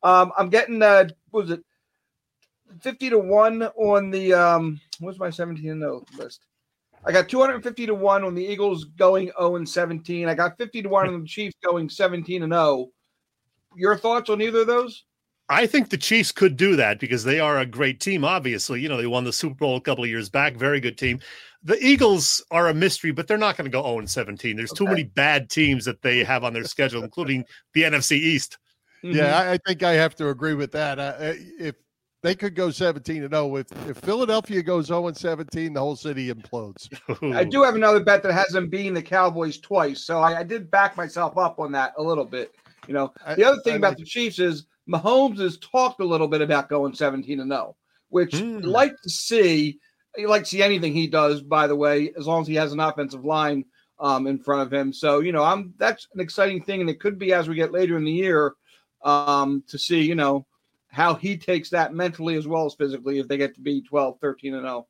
Um, 0.03 0.33
I'm 0.39 0.49
getting 0.49 0.83
uh, 0.83 1.09
was 1.33 1.51
it 1.51 1.63
fifty 2.81 3.11
to 3.11 3.19
one 3.19 3.63
on 3.63 4.11
the 4.11 4.33
um, 4.33 4.81
what's 5.01 5.19
my 5.19 5.31
seventeen 5.31 5.71
and 5.71 5.81
no 5.81 6.05
list? 6.17 6.41
I 7.07 7.13
got 7.13 7.29
250 7.29 7.87
to 7.87 7.95
1 7.95 8.25
on 8.25 8.35
the 8.35 8.45
Eagles 8.45 8.85
going 8.85 9.31
0 9.39 9.57
and 9.57 9.69
17. 9.69 10.29
I 10.29 10.35
got 10.35 10.57
50 10.57 10.83
to 10.83 10.89
1 10.89 11.09
on 11.09 11.21
the 11.21 11.27
Chiefs 11.27 11.57
going 11.65 11.89
17 11.89 12.43
and 12.43 12.53
0. 12.53 12.89
Your 13.77 13.97
thoughts 13.97 14.31
on 14.31 14.41
either 14.41 14.61
of 14.61 14.67
those? 14.67 15.05
I 15.49 15.67
think 15.67 15.91
the 15.91 15.99
Chiefs 15.99 16.33
could 16.33 16.57
do 16.57 16.77
that 16.77 16.99
because 16.99 17.25
they 17.25 17.39
are 17.39 17.59
a 17.59 17.67
great 17.67 18.01
team. 18.01 18.25
Obviously, 18.25 18.81
you 18.81 18.89
know 18.89 18.97
they 18.97 19.07
won 19.07 19.25
the 19.25 19.33
Super 19.33 19.57
Bowl 19.57 19.77
a 19.77 19.81
couple 19.81 20.05
of 20.05 20.09
years 20.09 20.31
back. 20.31 20.57
Very 20.57 20.81
good 20.81 20.97
team. 20.97 21.21
The 21.63 21.79
Eagles 21.85 22.43
are 22.51 22.69
a 22.69 22.75
mystery, 22.75 23.11
but 23.11 23.27
they're 23.27 23.37
not 23.37 23.57
going 23.57 23.67
to 23.67 23.71
go 23.71 23.83
0 23.83 24.07
17. 24.07 24.57
There's 24.57 24.73
okay. 24.73 24.79
too 24.79 24.87
many 24.87 25.05
bad 25.05 25.51
teams 25.51 25.85
that 25.85 26.01
they 26.01 26.25
have 26.25 26.45
on 26.45 26.55
their 26.55 26.65
schedule, 26.65 27.05
including 27.05 27.45
the 27.75 27.83
NFC 27.83 28.13
East. 28.13 28.59
Mm-hmm. 29.03 29.17
Yeah, 29.17 29.39
I, 29.39 29.53
I, 29.53 29.59
think 29.67 29.83
I 29.83 29.93
have 29.93 30.15
to 30.17 30.31
agree 30.31 30.55
with 30.55 30.73
that. 30.73 30.99
Uh, 30.99 31.13
if 31.19 31.75
they 32.25 32.35
could 32.35 32.55
go 32.55 32.71
17 32.71 33.23
and 33.23 33.35
0, 33.35 33.57
if, 33.57 33.67
if 33.87 33.99
Philadelphia 33.99 34.63
goes 34.63 34.87
0 34.87 35.13
17, 35.13 35.75
the 35.75 35.79
whole 35.79 35.95
city 35.95 36.33
implodes. 36.33 36.89
I 37.37 37.45
do 37.45 37.63
have 37.63 37.75
another 37.75 38.03
bet 38.03 38.23
that 38.23 38.33
has 38.33 38.49
them 38.49 38.71
beating 38.71 38.95
the 38.95 39.03
Cowboys 39.03 39.59
twice, 39.59 40.07
so 40.07 40.21
I, 40.21 40.39
I 40.39 40.43
did 40.43 40.71
back 40.71 40.97
myself 40.97 41.37
up 41.37 41.61
on 41.61 41.71
that 41.73 41.93
a 41.99 42.03
little 42.03 42.25
bit. 42.25 42.55
You 42.89 42.95
know, 42.95 43.13
the 43.37 43.45
other 43.45 43.61
thing 43.61 43.75
I, 43.75 43.77
about 43.77 43.99
the 43.99 44.05
Chiefs 44.05 44.39
is 44.39 44.65
Mahomes 44.89 45.39
has 45.39 45.59
talked 45.59 46.01
a 46.01 46.05
little 46.05 46.27
bit 46.27 46.41
about 46.41 46.71
going 46.71 46.95
17 46.95 47.41
and 47.41 47.51
0, 47.51 47.77
which 48.09 48.33
mm. 48.33 48.57
I'd 48.57 48.65
like 48.65 48.95
to 49.03 49.11
see. 49.11 49.79
You 50.17 50.29
like 50.29 50.45
to 50.45 50.49
see 50.49 50.63
anything 50.63 50.95
he 50.95 51.09
does, 51.09 51.43
by 51.43 51.67
the 51.67 51.77
way, 51.77 52.11
as 52.17 52.27
long 52.27 52.41
as 52.41 52.49
he 52.49 52.55
has 52.55 52.73
an 52.73 52.81
offensive 52.81 53.25
line 53.25 53.67
um, 53.99 54.27
in 54.27 54.39
front 54.39 54.63
of 54.63 54.73
him. 54.73 54.93
So, 54.95 55.21
you 55.21 55.33
know, 55.33 55.43
I'm 55.43 55.75
that's 55.77 56.09
an 56.15 56.21
exciting 56.21 56.63
thing, 56.63 56.81
and 56.81 56.89
it 56.89 57.01
could 57.01 57.19
be 57.19 57.35
as 57.35 57.49
we 57.49 57.55
get 57.55 57.73
later 57.73 57.99
in 57.99 58.05
the 58.05 58.13
year 58.13 58.55
um, 59.05 59.63
to 59.69 59.79
see, 59.79 60.01
you 60.01 60.15
know, 60.15 60.47
how 60.95 61.15
he 61.15 61.37
takes 61.37 61.71
that 61.71 61.93
mentally 61.93 62.37
as 62.37 62.47
well 62.47 62.67
as 62.67 62.75
physically 62.75 63.19
if 63.19 63.27
they 63.27 63.37
get 63.37 63.53
to 63.57 63.61
be 63.61 63.83
12, 63.83 64.19
13 64.21 64.55
and 64.55 64.63
0. 64.63 64.87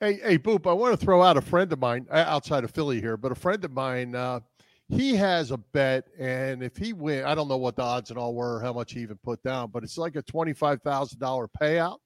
Hey, 0.00 0.14
hey, 0.14 0.38
Boop, 0.38 0.66
I 0.66 0.72
want 0.72 0.98
to 0.98 1.04
throw 1.04 1.22
out 1.22 1.36
a 1.36 1.42
friend 1.42 1.70
of 1.74 1.78
mine 1.78 2.06
uh, 2.10 2.24
outside 2.26 2.64
of 2.64 2.70
Philly 2.70 3.02
here, 3.02 3.18
but 3.18 3.30
a 3.30 3.34
friend 3.34 3.62
of 3.62 3.70
mine, 3.70 4.14
uh, 4.14 4.40
he 4.88 5.14
has 5.16 5.50
a 5.50 5.58
bet, 5.58 6.06
and 6.18 6.62
if 6.62 6.78
he 6.78 6.94
win, 6.94 7.24
I 7.24 7.34
don't 7.34 7.48
know 7.48 7.58
what 7.58 7.76
the 7.76 7.82
odds 7.82 8.08
and 8.08 8.18
all 8.18 8.34
were, 8.34 8.62
how 8.62 8.72
much 8.72 8.94
he 8.94 9.00
even 9.00 9.18
put 9.22 9.42
down, 9.42 9.70
but 9.70 9.84
it's 9.84 9.98
like 9.98 10.16
a 10.16 10.22
twenty-five 10.22 10.80
thousand 10.80 11.18
dollar 11.20 11.48
payout. 11.60 11.98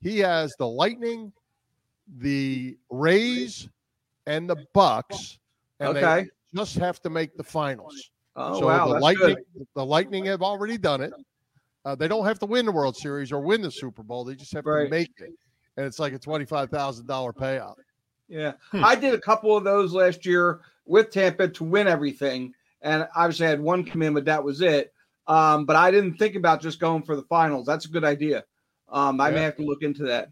He 0.00 0.18
has 0.18 0.52
the 0.58 0.66
Lightning, 0.66 1.32
the 2.18 2.76
Rays, 2.90 3.68
and 4.26 4.50
the 4.50 4.56
Bucks, 4.74 5.38
and 5.78 5.96
okay. 5.96 6.24
they 6.24 6.58
just 6.58 6.76
have 6.76 7.00
to 7.02 7.08
make 7.08 7.36
the 7.36 7.44
finals. 7.44 8.10
Oh 8.34 8.60
so 8.60 8.66
wow, 8.66 8.92
the 8.92 8.98
Lightning, 8.98 9.36
good. 9.56 9.66
the 9.76 9.86
Lightning 9.86 10.24
have 10.24 10.42
already 10.42 10.76
done 10.76 11.00
it. 11.00 11.12
Uh, 11.88 11.94
they 11.94 12.06
don't 12.06 12.26
have 12.26 12.38
to 12.38 12.44
win 12.44 12.66
the 12.66 12.72
World 12.72 12.94
Series 12.94 13.32
or 13.32 13.40
win 13.40 13.62
the 13.62 13.70
Super 13.70 14.02
Bowl; 14.02 14.22
they 14.22 14.34
just 14.34 14.52
have 14.52 14.66
right. 14.66 14.84
to 14.84 14.90
make 14.90 15.10
it, 15.20 15.32
and 15.78 15.86
it's 15.86 15.98
like 15.98 16.12
a 16.12 16.18
twenty-five 16.18 16.68
thousand 16.68 17.06
dollar 17.06 17.32
payout. 17.32 17.76
Yeah, 18.28 18.52
hmm. 18.70 18.84
I 18.84 18.94
did 18.94 19.14
a 19.14 19.20
couple 19.20 19.56
of 19.56 19.64
those 19.64 19.94
last 19.94 20.26
year 20.26 20.60
with 20.84 21.10
Tampa 21.10 21.48
to 21.48 21.64
win 21.64 21.88
everything, 21.88 22.52
and 22.82 23.08
obviously 23.16 23.46
I 23.46 23.50
had 23.50 23.60
one 23.62 23.84
commitment. 23.84 24.26
That 24.26 24.44
was 24.44 24.60
it. 24.60 24.92
Um, 25.28 25.64
but 25.64 25.76
I 25.76 25.90
didn't 25.90 26.18
think 26.18 26.34
about 26.34 26.60
just 26.60 26.78
going 26.78 27.04
for 27.04 27.16
the 27.16 27.22
finals. 27.22 27.64
That's 27.64 27.86
a 27.86 27.90
good 27.90 28.04
idea. 28.04 28.44
Um, 28.90 29.18
I 29.18 29.30
may 29.30 29.40
have 29.40 29.56
to 29.56 29.64
look 29.64 29.82
into 29.82 30.02
that. 30.04 30.28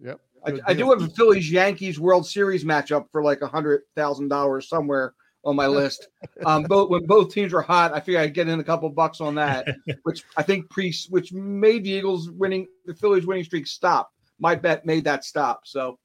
Yep. 0.00 0.20
I, 0.46 0.60
I, 0.66 0.74
do 0.74 0.90
have 0.90 1.02
a 1.02 1.08
Phillies 1.08 1.50
Yankees 1.50 1.98
World 1.98 2.24
Series 2.24 2.64
matchup 2.64 3.06
for 3.10 3.20
like 3.22 3.40
a 3.42 3.48
hundred 3.48 3.82
thousand 3.96 4.28
dollars 4.28 4.68
somewhere 4.68 5.14
on 5.44 5.56
my 5.56 5.66
list. 5.66 6.08
Um, 6.44 6.62
both 6.68 6.90
when 6.90 7.06
both 7.06 7.32
teams 7.32 7.52
were 7.52 7.62
hot, 7.62 7.92
I 7.92 8.00
figured 8.00 8.22
I'd 8.22 8.34
get 8.34 8.48
in 8.48 8.60
a 8.60 8.64
couple 8.64 8.88
bucks 8.90 9.20
on 9.20 9.34
that, 9.36 9.66
which 10.02 10.24
I 10.36 10.42
think 10.42 10.68
pre 10.70 10.94
which 11.10 11.32
made 11.32 11.84
the 11.84 11.90
Eagles 11.90 12.30
winning 12.30 12.66
the 12.86 12.94
Phillies 12.94 13.26
winning 13.26 13.44
streak 13.44 13.66
stop. 13.66 14.12
My 14.38 14.54
bet 14.54 14.84
made 14.84 15.04
that 15.04 15.24
stop. 15.24 15.66
So 15.66 15.98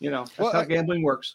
you 0.00 0.10
know, 0.10 0.24
that's 0.24 0.38
well, 0.38 0.52
how 0.52 0.64
gambling 0.64 1.02
works. 1.02 1.34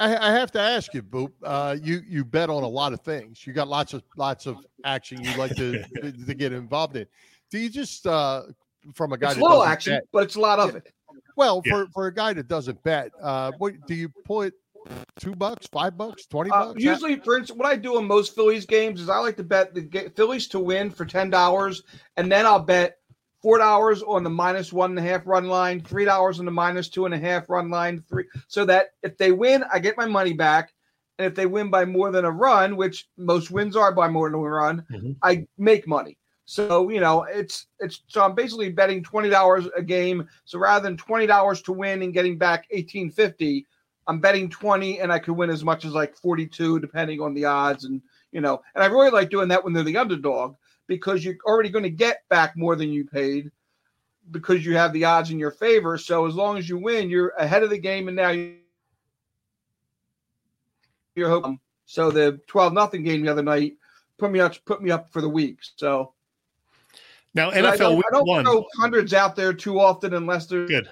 I, 0.00 0.16
I, 0.16 0.30
have 0.30 0.52
to 0.52 0.60
ask 0.60 0.94
you, 0.94 1.02
Boop. 1.02 1.32
Uh, 1.42 1.76
you 1.82 2.02
you 2.06 2.24
bet 2.24 2.50
on 2.50 2.62
a 2.62 2.68
lot 2.68 2.92
of 2.92 3.00
things. 3.00 3.46
You 3.46 3.52
got 3.52 3.68
lots 3.68 3.94
of 3.94 4.02
lots 4.16 4.46
of 4.46 4.58
action 4.84 5.22
you 5.22 5.36
like 5.36 5.54
to 5.56 5.84
to 6.26 6.34
get 6.34 6.52
involved 6.52 6.96
in. 6.96 7.06
Do 7.50 7.58
you 7.58 7.68
just 7.68 8.06
uh, 8.06 8.44
from 8.94 9.12
a 9.12 9.18
guy? 9.18 9.32
It's 9.32 9.40
little 9.40 9.64
action, 9.64 9.94
bet, 9.94 10.04
but 10.12 10.24
it's 10.24 10.36
a 10.36 10.40
lot 10.40 10.60
of 10.60 10.76
it. 10.76 10.92
Well, 11.36 11.62
yeah. 11.64 11.72
for 11.72 11.86
for 11.88 12.06
a 12.06 12.14
guy 12.14 12.32
that 12.32 12.48
doesn't 12.48 12.82
bet, 12.82 13.10
uh, 13.20 13.52
what 13.58 13.74
do 13.86 13.94
you 13.94 14.08
put? 14.24 14.54
Two 15.18 15.34
bucks, 15.34 15.66
five 15.66 15.96
bucks, 15.96 16.26
twenty 16.26 16.50
uh, 16.50 16.66
bucks. 16.66 16.76
Uh, 16.76 16.90
usually, 16.90 17.16
for 17.16 17.38
instance, 17.38 17.58
what 17.58 17.68
I 17.68 17.76
do 17.76 17.98
in 17.98 18.06
most 18.06 18.34
Phillies 18.34 18.66
games 18.66 19.00
is 19.00 19.08
I 19.08 19.18
like 19.18 19.36
to 19.36 19.44
bet 19.44 19.74
the 19.74 20.12
Phillies 20.16 20.48
to 20.48 20.60
win 20.60 20.90
for 20.90 21.04
ten 21.04 21.30
dollars, 21.30 21.82
and 22.16 22.30
then 22.30 22.46
I'll 22.46 22.60
bet 22.60 22.98
four 23.42 23.58
dollars 23.58 24.02
on 24.02 24.24
the 24.24 24.30
minus 24.30 24.72
one 24.72 24.90
and 24.90 24.98
a 24.98 25.02
half 25.02 25.26
run 25.26 25.48
line, 25.48 25.80
three 25.80 26.04
dollars 26.04 26.38
on 26.38 26.44
the 26.44 26.50
minus 26.50 26.88
two 26.88 27.04
and 27.04 27.14
a 27.14 27.18
half 27.18 27.48
run 27.48 27.70
line, 27.70 28.02
three 28.08 28.24
so 28.46 28.64
that 28.64 28.88
if 29.02 29.16
they 29.18 29.32
win, 29.32 29.64
I 29.72 29.78
get 29.78 29.96
my 29.96 30.06
money 30.06 30.32
back. 30.32 30.72
And 31.18 31.26
if 31.26 31.34
they 31.34 31.46
win 31.46 31.68
by 31.68 31.84
more 31.84 32.12
than 32.12 32.24
a 32.24 32.30
run, 32.30 32.76
which 32.76 33.08
most 33.16 33.50
wins 33.50 33.74
are 33.74 33.92
by 33.92 34.08
more 34.08 34.30
than 34.30 34.38
a 34.38 34.42
run, 34.42 34.86
mm-hmm. 34.88 35.12
I 35.20 35.48
make 35.58 35.88
money. 35.88 36.16
So 36.44 36.88
you 36.88 37.00
know, 37.00 37.24
it's 37.24 37.66
it's 37.80 38.02
so 38.06 38.24
I'm 38.24 38.34
basically 38.34 38.70
betting 38.70 39.02
twenty 39.02 39.28
dollars 39.28 39.66
a 39.76 39.82
game. 39.82 40.28
So 40.44 40.58
rather 40.58 40.84
than 40.84 40.96
twenty 40.96 41.26
dollars 41.26 41.60
to 41.62 41.72
win 41.72 42.02
and 42.02 42.14
getting 42.14 42.38
back 42.38 42.66
eighteen 42.70 43.10
fifty, 43.10 43.66
I'm 44.08 44.18
betting 44.18 44.48
twenty, 44.48 45.00
and 45.00 45.12
I 45.12 45.18
could 45.18 45.34
win 45.34 45.50
as 45.50 45.62
much 45.62 45.84
as 45.84 45.92
like 45.92 46.16
forty 46.16 46.46
two, 46.46 46.80
depending 46.80 47.20
on 47.20 47.34
the 47.34 47.44
odds. 47.44 47.84
And 47.84 48.02
you 48.32 48.40
know, 48.40 48.62
and 48.74 48.82
I 48.82 48.86
really 48.86 49.10
like 49.10 49.30
doing 49.30 49.48
that 49.48 49.62
when 49.62 49.72
they're 49.72 49.84
the 49.84 49.98
underdog 49.98 50.56
because 50.86 51.24
you're 51.24 51.36
already 51.44 51.68
going 51.68 51.84
to 51.84 51.90
get 51.90 52.28
back 52.28 52.56
more 52.56 52.74
than 52.74 52.90
you 52.90 53.04
paid 53.04 53.50
because 54.30 54.64
you 54.64 54.76
have 54.76 54.92
the 54.92 55.04
odds 55.04 55.30
in 55.30 55.38
your 55.38 55.50
favor. 55.50 55.96
So 55.98 56.26
as 56.26 56.34
long 56.34 56.58
as 56.58 56.68
you 56.68 56.78
win, 56.78 57.10
you're 57.10 57.34
ahead 57.38 57.62
of 57.62 57.70
the 57.70 57.78
game, 57.78 58.08
and 58.08 58.16
now 58.16 58.30
you're 61.14 61.28
hoping. 61.28 61.60
So 61.84 62.10
the 62.10 62.40
twelve 62.46 62.72
nothing 62.72 63.02
game 63.02 63.22
the 63.22 63.30
other 63.30 63.42
night 63.42 63.74
put 64.18 64.30
me 64.30 64.40
up 64.40 64.54
put 64.64 64.82
me 64.82 64.90
up 64.90 65.10
for 65.10 65.20
the 65.20 65.28
week. 65.28 65.58
So 65.76 66.12
now 67.34 67.50
NFL 67.50 67.66
I 67.66 67.76
don't, 67.76 67.98
I 67.98 68.10
don't 68.12 68.26
one. 68.26 68.44
throw 68.44 68.64
hundreds 68.78 69.14
out 69.14 69.36
there 69.36 69.52
too 69.52 69.80
often 69.80 70.14
unless 70.14 70.46
they're 70.46 70.66
good. 70.66 70.90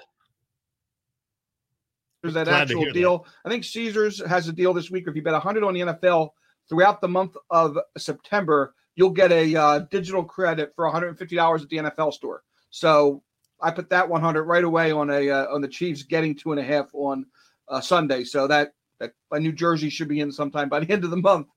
There's 2.21 2.33
that 2.33 2.47
Glad 2.47 2.63
actual 2.63 2.91
deal. 2.91 3.19
That. 3.19 3.29
I 3.45 3.49
think 3.49 3.63
Caesars 3.63 4.25
has 4.25 4.47
a 4.47 4.53
deal 4.53 4.73
this 4.73 4.89
week. 4.89 5.05
If 5.07 5.15
you 5.15 5.21
bet 5.21 5.33
100 5.33 5.63
on 5.63 5.73
the 5.73 5.81
NFL 5.81 6.29
throughout 6.69 7.01
the 7.01 7.07
month 7.07 7.35
of 7.49 7.77
September, 7.97 8.73
you'll 8.95 9.11
get 9.11 9.31
a 9.31 9.55
uh, 9.55 9.79
digital 9.91 10.23
credit 10.23 10.73
for 10.75 10.91
$150 10.91 11.61
at 11.61 11.69
the 11.69 11.77
NFL 11.77 12.13
store. 12.13 12.43
So 12.69 13.23
I 13.61 13.71
put 13.71 13.89
that 13.89 14.07
100 14.07 14.43
right 14.43 14.63
away 14.63 14.91
on 14.91 15.09
a 15.09 15.29
uh, 15.29 15.53
on 15.53 15.61
the 15.61 15.67
Chiefs 15.67 16.03
getting 16.03 16.35
two 16.35 16.51
and 16.51 16.59
a 16.59 16.63
half 16.63 16.89
on 16.93 17.25
uh, 17.69 17.81
Sunday. 17.81 18.23
So 18.23 18.47
that 18.47 18.73
that 18.99 19.13
New 19.33 19.51
Jersey 19.51 19.89
should 19.89 20.07
be 20.07 20.19
in 20.19 20.31
sometime 20.31 20.69
by 20.69 20.79
the 20.79 20.91
end 20.91 21.03
of 21.03 21.11
the 21.11 21.17
month. 21.17 21.47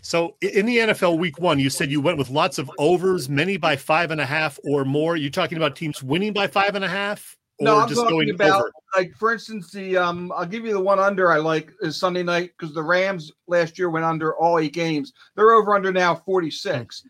So 0.00 0.36
in 0.40 0.66
the 0.66 0.78
NFL 0.78 1.18
Week 1.18 1.40
One, 1.40 1.58
you 1.58 1.70
said 1.70 1.90
you 1.90 2.00
went 2.00 2.18
with 2.18 2.30
lots 2.30 2.58
of 2.58 2.70
overs, 2.78 3.28
many 3.28 3.56
by 3.56 3.74
five 3.74 4.10
and 4.10 4.20
a 4.20 4.26
half 4.26 4.58
or 4.64 4.84
more. 4.84 5.16
You're 5.16 5.30
talking 5.30 5.56
about 5.56 5.74
teams 5.74 6.02
winning 6.02 6.32
by 6.32 6.46
five 6.46 6.76
and 6.76 6.84
a 6.84 6.88
half. 6.88 7.36
No, 7.60 7.78
I'm 7.78 7.88
just 7.88 8.00
talking 8.00 8.16
going 8.16 8.30
about 8.30 8.60
over? 8.60 8.72
like 8.96 9.14
for 9.14 9.32
instance 9.32 9.70
the 9.70 9.96
um 9.96 10.32
I'll 10.34 10.46
give 10.46 10.64
you 10.64 10.72
the 10.72 10.80
one 10.80 10.98
under 10.98 11.30
I 11.30 11.38
like 11.38 11.72
is 11.80 11.96
Sunday 11.96 12.22
night 12.22 12.52
because 12.58 12.74
the 12.74 12.82
Rams 12.82 13.32
last 13.46 13.78
year 13.78 13.90
went 13.90 14.04
under 14.04 14.34
all 14.36 14.58
eight 14.58 14.72
games. 14.72 15.12
They're 15.34 15.52
over 15.52 15.74
under 15.74 15.92
now 15.92 16.14
46. 16.14 17.04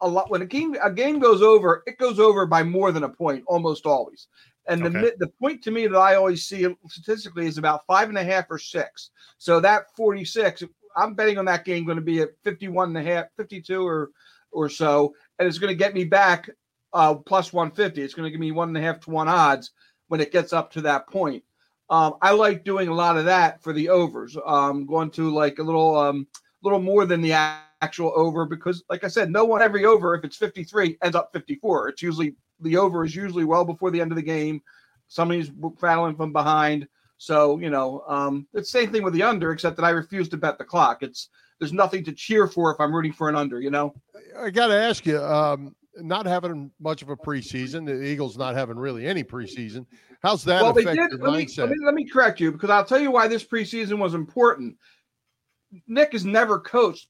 A 0.00 0.08
lot 0.08 0.30
when 0.30 0.42
a 0.42 0.46
game 0.46 0.76
a 0.82 0.92
game 0.92 1.18
goes 1.18 1.42
over, 1.42 1.82
it 1.86 1.98
goes 1.98 2.20
over 2.20 2.46
by 2.46 2.62
more 2.62 2.92
than 2.92 3.04
a 3.04 3.08
point 3.08 3.44
almost 3.46 3.86
always. 3.86 4.28
And 4.68 4.84
the 4.84 4.90
Okay. 4.90 5.12
the 5.18 5.28
point 5.40 5.62
to 5.64 5.70
me 5.70 5.86
that 5.86 5.98
I 5.98 6.14
always 6.14 6.46
see 6.46 6.66
statistically 6.88 7.46
is 7.46 7.58
about 7.58 7.86
five 7.86 8.08
and 8.08 8.18
a 8.18 8.24
half 8.24 8.46
or 8.50 8.58
six. 8.58 9.10
So 9.38 9.60
that 9.60 9.86
46, 9.96 10.62
I'm 10.96 11.14
betting 11.14 11.38
on 11.38 11.46
that 11.46 11.64
game 11.64 11.84
going 11.84 11.96
to 11.96 12.02
be 12.02 12.20
at 12.20 12.30
51 12.44 12.94
and 12.94 12.98
a 12.98 13.02
half, 13.02 13.26
52 13.36 13.86
or 13.86 14.10
or 14.52 14.68
so, 14.68 15.14
and 15.38 15.48
it's 15.48 15.58
going 15.58 15.72
to 15.72 15.76
get 15.76 15.94
me 15.94 16.04
back 16.04 16.48
uh, 16.92 17.14
plus 17.14 17.52
150. 17.52 18.02
It's 18.02 18.14
going 18.14 18.24
to 18.24 18.30
give 18.30 18.40
me 18.40 18.52
one 18.52 18.68
and 18.68 18.76
a 18.76 18.80
half 18.80 19.00
to 19.00 19.10
one 19.10 19.28
odds 19.28 19.72
when 20.08 20.20
it 20.20 20.32
gets 20.32 20.52
up 20.52 20.70
to 20.72 20.80
that 20.82 21.06
point. 21.06 21.42
Um, 21.90 22.14
I 22.20 22.32
like 22.32 22.64
doing 22.64 22.88
a 22.88 22.94
lot 22.94 23.16
of 23.16 23.24
that 23.24 23.62
for 23.62 23.72
the 23.72 23.88
overs. 23.88 24.36
Um, 24.44 24.84
going 24.84 25.10
to 25.12 25.30
like 25.30 25.58
a 25.58 25.62
little, 25.62 25.96
um, 25.96 26.26
little 26.62 26.80
more 26.80 27.06
than 27.06 27.22
the 27.22 27.32
actual 27.32 28.12
over 28.14 28.44
because, 28.44 28.84
like 28.90 29.04
I 29.04 29.08
said, 29.08 29.30
no 29.30 29.44
one 29.44 29.62
every 29.62 29.84
over 29.84 30.14
if 30.14 30.24
it's 30.24 30.36
53 30.36 30.98
ends 31.02 31.16
up 31.16 31.30
54. 31.32 31.88
It's 31.88 32.02
usually 32.02 32.34
the 32.60 32.76
over 32.76 33.04
is 33.04 33.14
usually 33.14 33.44
well 33.44 33.64
before 33.64 33.90
the 33.90 34.00
end 34.00 34.12
of 34.12 34.16
the 34.16 34.22
game. 34.22 34.60
Somebody's 35.06 35.50
battling 35.80 36.16
from 36.16 36.32
behind. 36.32 36.86
So 37.18 37.58
you 37.58 37.70
know, 37.70 38.04
um, 38.06 38.46
it's 38.54 38.70
the 38.72 38.78
same 38.80 38.92
thing 38.92 39.02
with 39.02 39.14
the 39.14 39.22
under, 39.22 39.52
except 39.52 39.76
that 39.76 39.84
I 39.84 39.90
refuse 39.90 40.28
to 40.30 40.36
bet 40.36 40.58
the 40.58 40.64
clock. 40.64 41.02
It's 41.02 41.30
there's 41.58 41.72
nothing 41.72 42.04
to 42.04 42.12
cheer 42.12 42.46
for 42.46 42.72
if 42.72 42.80
I'm 42.80 42.94
rooting 42.94 43.12
for 43.12 43.28
an 43.28 43.36
under. 43.36 43.60
You 43.60 43.70
know. 43.70 43.94
I 44.38 44.50
got 44.50 44.68
to 44.68 44.74
ask 44.74 45.04
you, 45.04 45.18
um, 45.18 45.74
not 45.96 46.26
having 46.26 46.70
much 46.80 47.02
of 47.02 47.08
a 47.08 47.16
preseason, 47.16 47.86
the 47.86 48.02
Eagles 48.02 48.36
not 48.36 48.54
having 48.54 48.76
really 48.76 49.06
any 49.06 49.24
preseason. 49.24 49.86
How's 50.22 50.44
that 50.44 50.62
well, 50.62 50.72
affect 50.72 50.88
did. 50.88 50.96
your 50.96 51.30
Let 51.30 51.38
me, 51.38 51.48
let 51.56 51.70
me 51.70 51.76
let 51.84 51.94
me 51.94 52.04
correct 52.08 52.40
you 52.40 52.52
because 52.52 52.70
I'll 52.70 52.84
tell 52.84 53.00
you 53.00 53.10
why 53.10 53.28
this 53.28 53.44
preseason 53.44 53.98
was 53.98 54.14
important. 54.14 54.76
Nick 55.86 56.12
has 56.12 56.24
never 56.24 56.58
coached, 56.58 57.08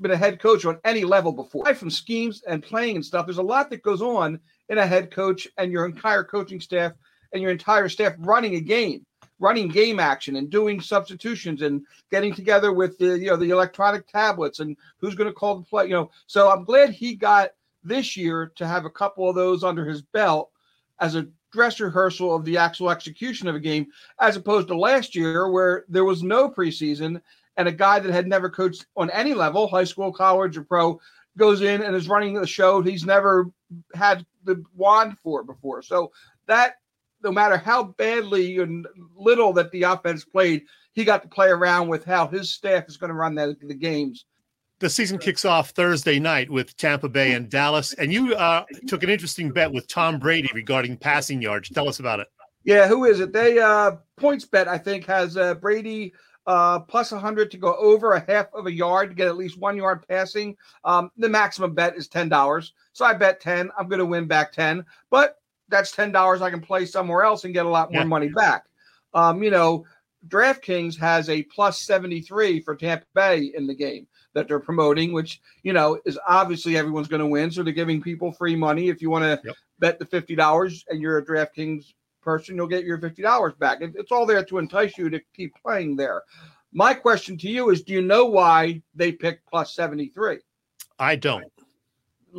been 0.00 0.10
a 0.10 0.16
head 0.16 0.40
coach 0.40 0.64
on 0.64 0.78
any 0.84 1.04
level 1.04 1.32
before. 1.32 1.62
Aside 1.64 1.78
from 1.78 1.90
schemes 1.90 2.42
and 2.46 2.62
playing 2.62 2.96
and 2.96 3.04
stuff, 3.04 3.26
there's 3.26 3.38
a 3.38 3.42
lot 3.42 3.70
that 3.70 3.82
goes 3.82 4.02
on 4.02 4.40
in 4.68 4.78
a 4.78 4.86
head 4.86 5.10
coach 5.10 5.48
and 5.58 5.72
your 5.72 5.86
entire 5.86 6.24
coaching 6.24 6.60
staff 6.60 6.92
and 7.32 7.42
your 7.42 7.50
entire 7.50 7.88
staff 7.88 8.14
running 8.18 8.56
a 8.56 8.60
game, 8.60 9.06
running 9.38 9.68
game 9.68 10.00
action 10.00 10.36
and 10.36 10.50
doing 10.50 10.80
substitutions 10.80 11.62
and 11.62 11.82
getting 12.10 12.34
together 12.34 12.72
with 12.72 12.98
the 12.98 13.18
you 13.18 13.26
know 13.26 13.36
the 13.36 13.50
electronic 13.50 14.06
tablets 14.06 14.60
and 14.60 14.76
who's 14.98 15.14
going 15.14 15.28
to 15.28 15.34
call 15.34 15.56
the 15.56 15.64
play. 15.64 15.84
You 15.84 15.94
know, 15.94 16.10
so 16.26 16.50
I'm 16.50 16.64
glad 16.64 16.90
he 16.90 17.14
got 17.14 17.50
this 17.82 18.16
year 18.16 18.52
to 18.56 18.66
have 18.66 18.84
a 18.84 18.90
couple 18.90 19.28
of 19.28 19.34
those 19.34 19.64
under 19.64 19.84
his 19.84 20.02
belt 20.02 20.50
as 21.00 21.14
a 21.14 21.26
dress 21.52 21.80
rehearsal 21.80 22.34
of 22.34 22.44
the 22.44 22.56
actual 22.56 22.90
execution 22.90 23.48
of 23.48 23.54
a 23.54 23.60
game, 23.60 23.86
as 24.20 24.36
opposed 24.36 24.68
to 24.68 24.78
last 24.78 25.14
year 25.14 25.50
where 25.50 25.84
there 25.88 26.04
was 26.04 26.22
no 26.22 26.48
preseason 26.48 27.20
and 27.56 27.68
a 27.68 27.72
guy 27.72 27.98
that 27.98 28.12
had 28.12 28.28
never 28.28 28.48
coached 28.48 28.86
on 28.96 29.10
any 29.10 29.34
level, 29.34 29.66
high 29.66 29.84
school, 29.84 30.12
college, 30.12 30.56
or 30.56 30.62
pro, 30.62 31.00
goes 31.36 31.62
in 31.62 31.82
and 31.82 31.94
is 31.94 32.08
running 32.08 32.34
the 32.34 32.46
show 32.46 32.82
he's 32.82 33.04
never 33.04 33.50
had 33.94 34.24
the 34.44 34.62
wand 34.74 35.16
for 35.18 35.42
before. 35.42 35.82
So 35.82 36.12
that 36.46 36.76
no 37.22 37.30
matter 37.30 37.56
how 37.56 37.84
badly 37.84 38.58
and 38.58 38.86
little 39.14 39.52
that 39.54 39.70
the 39.72 39.82
offense 39.82 40.24
played, 40.24 40.64
he 40.92 41.04
got 41.04 41.22
to 41.22 41.28
play 41.28 41.48
around 41.48 41.88
with 41.88 42.04
how 42.04 42.26
his 42.26 42.50
staff 42.50 42.88
is 42.88 42.96
going 42.96 43.08
to 43.08 43.14
run 43.14 43.34
the, 43.34 43.56
the 43.62 43.74
games. 43.74 44.24
The 44.80 44.88
season 44.88 45.18
kicks 45.18 45.44
off 45.44 45.70
Thursday 45.70 46.18
night 46.18 46.48
with 46.48 46.74
Tampa 46.78 47.08
Bay 47.10 47.32
and 47.32 47.50
Dallas, 47.50 47.92
and 47.92 48.10
you 48.10 48.34
uh, 48.34 48.64
took 48.88 49.02
an 49.02 49.10
interesting 49.10 49.52
bet 49.52 49.70
with 49.70 49.86
Tom 49.88 50.18
Brady 50.18 50.48
regarding 50.54 50.96
passing 50.96 51.42
yards. 51.42 51.68
Tell 51.68 51.86
us 51.86 52.00
about 52.00 52.20
it. 52.20 52.28
Yeah, 52.64 52.88
who 52.88 53.04
is 53.04 53.20
it? 53.20 53.30
They 53.32 53.58
uh 53.58 53.92
PointsBet 54.18 54.68
I 54.68 54.78
think 54.78 55.06
has 55.06 55.36
uh, 55.36 55.54
Brady 55.54 56.14
uh 56.46 56.80
plus 56.80 57.12
100 57.12 57.50
to 57.50 57.58
go 57.58 57.74
over 57.76 58.12
a 58.12 58.24
half 58.26 58.46
of 58.54 58.66
a 58.66 58.72
yard 58.72 59.10
to 59.10 59.14
get 59.14 59.28
at 59.28 59.36
least 59.36 59.58
1 59.58 59.76
yard 59.76 60.06
passing. 60.08 60.56
Um 60.84 61.10
the 61.18 61.28
maximum 61.28 61.74
bet 61.74 61.96
is 61.96 62.08
$10. 62.08 62.70
So 62.92 63.04
I 63.04 63.12
bet 63.14 63.40
10. 63.40 63.70
I'm 63.78 63.88
going 63.88 63.98
to 63.98 64.06
win 64.06 64.26
back 64.26 64.52
10, 64.52 64.84
but 65.10 65.36
that's 65.68 65.94
$10 65.94 66.40
I 66.40 66.50
can 66.50 66.60
play 66.60 66.86
somewhere 66.86 67.22
else 67.22 67.44
and 67.44 67.52
get 67.54 67.66
a 67.66 67.68
lot 67.68 67.92
more 67.92 68.02
Yeah. 68.02 68.08
money 68.08 68.28
back. 68.28 68.64
Um 69.14 69.42
you 69.42 69.50
know, 69.50 69.84
DraftKings 70.28 70.98
has 70.98 71.28
a 71.30 71.42
plus 71.44 71.80
73 71.80 72.60
for 72.60 72.76
Tampa 72.76 73.06
Bay 73.14 73.52
in 73.54 73.66
the 73.66 73.74
game 73.74 74.06
that 74.34 74.48
they're 74.48 74.60
promoting, 74.60 75.12
which, 75.12 75.40
you 75.62 75.72
know, 75.72 76.00
is 76.04 76.18
obviously 76.26 76.76
everyone's 76.76 77.08
going 77.08 77.20
to 77.20 77.26
win. 77.26 77.50
So 77.50 77.62
they're 77.62 77.72
giving 77.72 78.00
people 78.00 78.32
free 78.32 78.56
money. 78.56 78.88
If 78.88 79.02
you 79.02 79.10
want 79.10 79.24
to 79.24 79.40
Yep. 79.44 79.56
bet 79.78 79.98
the 79.98 80.04
$50 80.04 80.84
and 80.88 81.00
you're 81.00 81.18
a 81.18 81.24
DraftKings 81.24 81.92
person, 82.22 82.56
you'll 82.56 82.66
get 82.66 82.84
your 82.84 82.98
$50 82.98 83.58
back. 83.58 83.78
It's 83.80 84.12
all 84.12 84.26
there 84.26 84.44
to 84.44 84.58
entice 84.58 84.96
you 84.98 85.10
to 85.10 85.20
keep 85.34 85.54
playing 85.62 85.96
there. 85.96 86.22
My 86.72 86.94
question 86.94 87.36
to 87.38 87.48
you 87.48 87.70
is 87.70 87.82
do 87.82 87.92
you 87.92 88.02
know 88.02 88.26
why 88.26 88.82
they 88.94 89.12
picked 89.12 89.48
plus 89.48 89.74
73? 89.74 90.38
I 90.98 91.16
don't. 91.16 91.44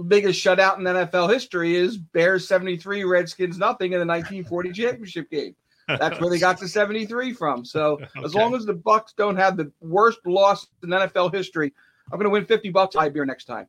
Biggest 0.08 0.42
shutout 0.42 0.78
in 0.78 0.86
NFL 0.86 1.34
history 1.34 1.76
is 1.76 1.98
Bears 1.98 2.48
73, 2.48 3.04
Redskins 3.04 3.58
nothing 3.58 3.92
in 3.92 4.00
the 4.00 4.06
1940 4.06 4.72
championship 4.72 5.30
game. 5.30 5.54
That's 6.00 6.20
where 6.20 6.30
they 6.30 6.40
got 6.40 6.60
the 6.60 6.68
73 6.68 7.34
from. 7.34 7.66
So 7.66 8.00
as 8.24 8.36
long 8.36 8.56
as 8.56 8.66
the 8.66 8.74
Bucks 8.74 9.14
don't 9.14 9.36
have 9.36 9.58
the 9.58 9.72
worst 9.82 10.20
loss 10.26 10.68
in 10.84 10.90
NFL 10.90 11.34
history, 11.34 11.74
I'm 12.12 12.18
going 12.18 12.26
to 12.26 12.30
win 12.30 12.46
50 12.46 12.70
bucks 12.70 12.96
high 12.96 13.10
beer 13.10 13.26
next 13.26 13.46
time. 13.46 13.68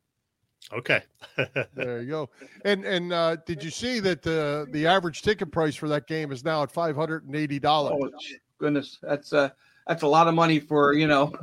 Okay. 0.71 1.01
There 1.75 2.01
you 2.01 2.09
go. 2.09 2.29
And 2.63 2.85
and 2.85 3.11
uh, 3.11 3.37
did 3.47 3.63
you 3.63 3.71
see 3.71 3.99
that 4.01 4.21
the 4.21 4.67
the 4.71 4.85
average 4.85 5.23
ticket 5.23 5.51
price 5.51 5.75
for 5.75 5.89
that 5.89 6.07
game 6.07 6.31
is 6.31 6.43
now 6.43 6.61
at 6.63 6.71
five 6.71 6.95
hundred 6.95 7.25
and 7.25 7.35
eighty 7.35 7.57
dollars? 7.59 7.99
Oh 8.01 8.09
goodness, 8.59 8.99
that's 9.01 9.33
uh 9.33 9.49
that's 9.87 10.03
a 10.03 10.07
lot 10.07 10.27
of 10.27 10.35
money 10.35 10.59
for 10.59 10.93
you 10.93 11.07
know. 11.07 11.33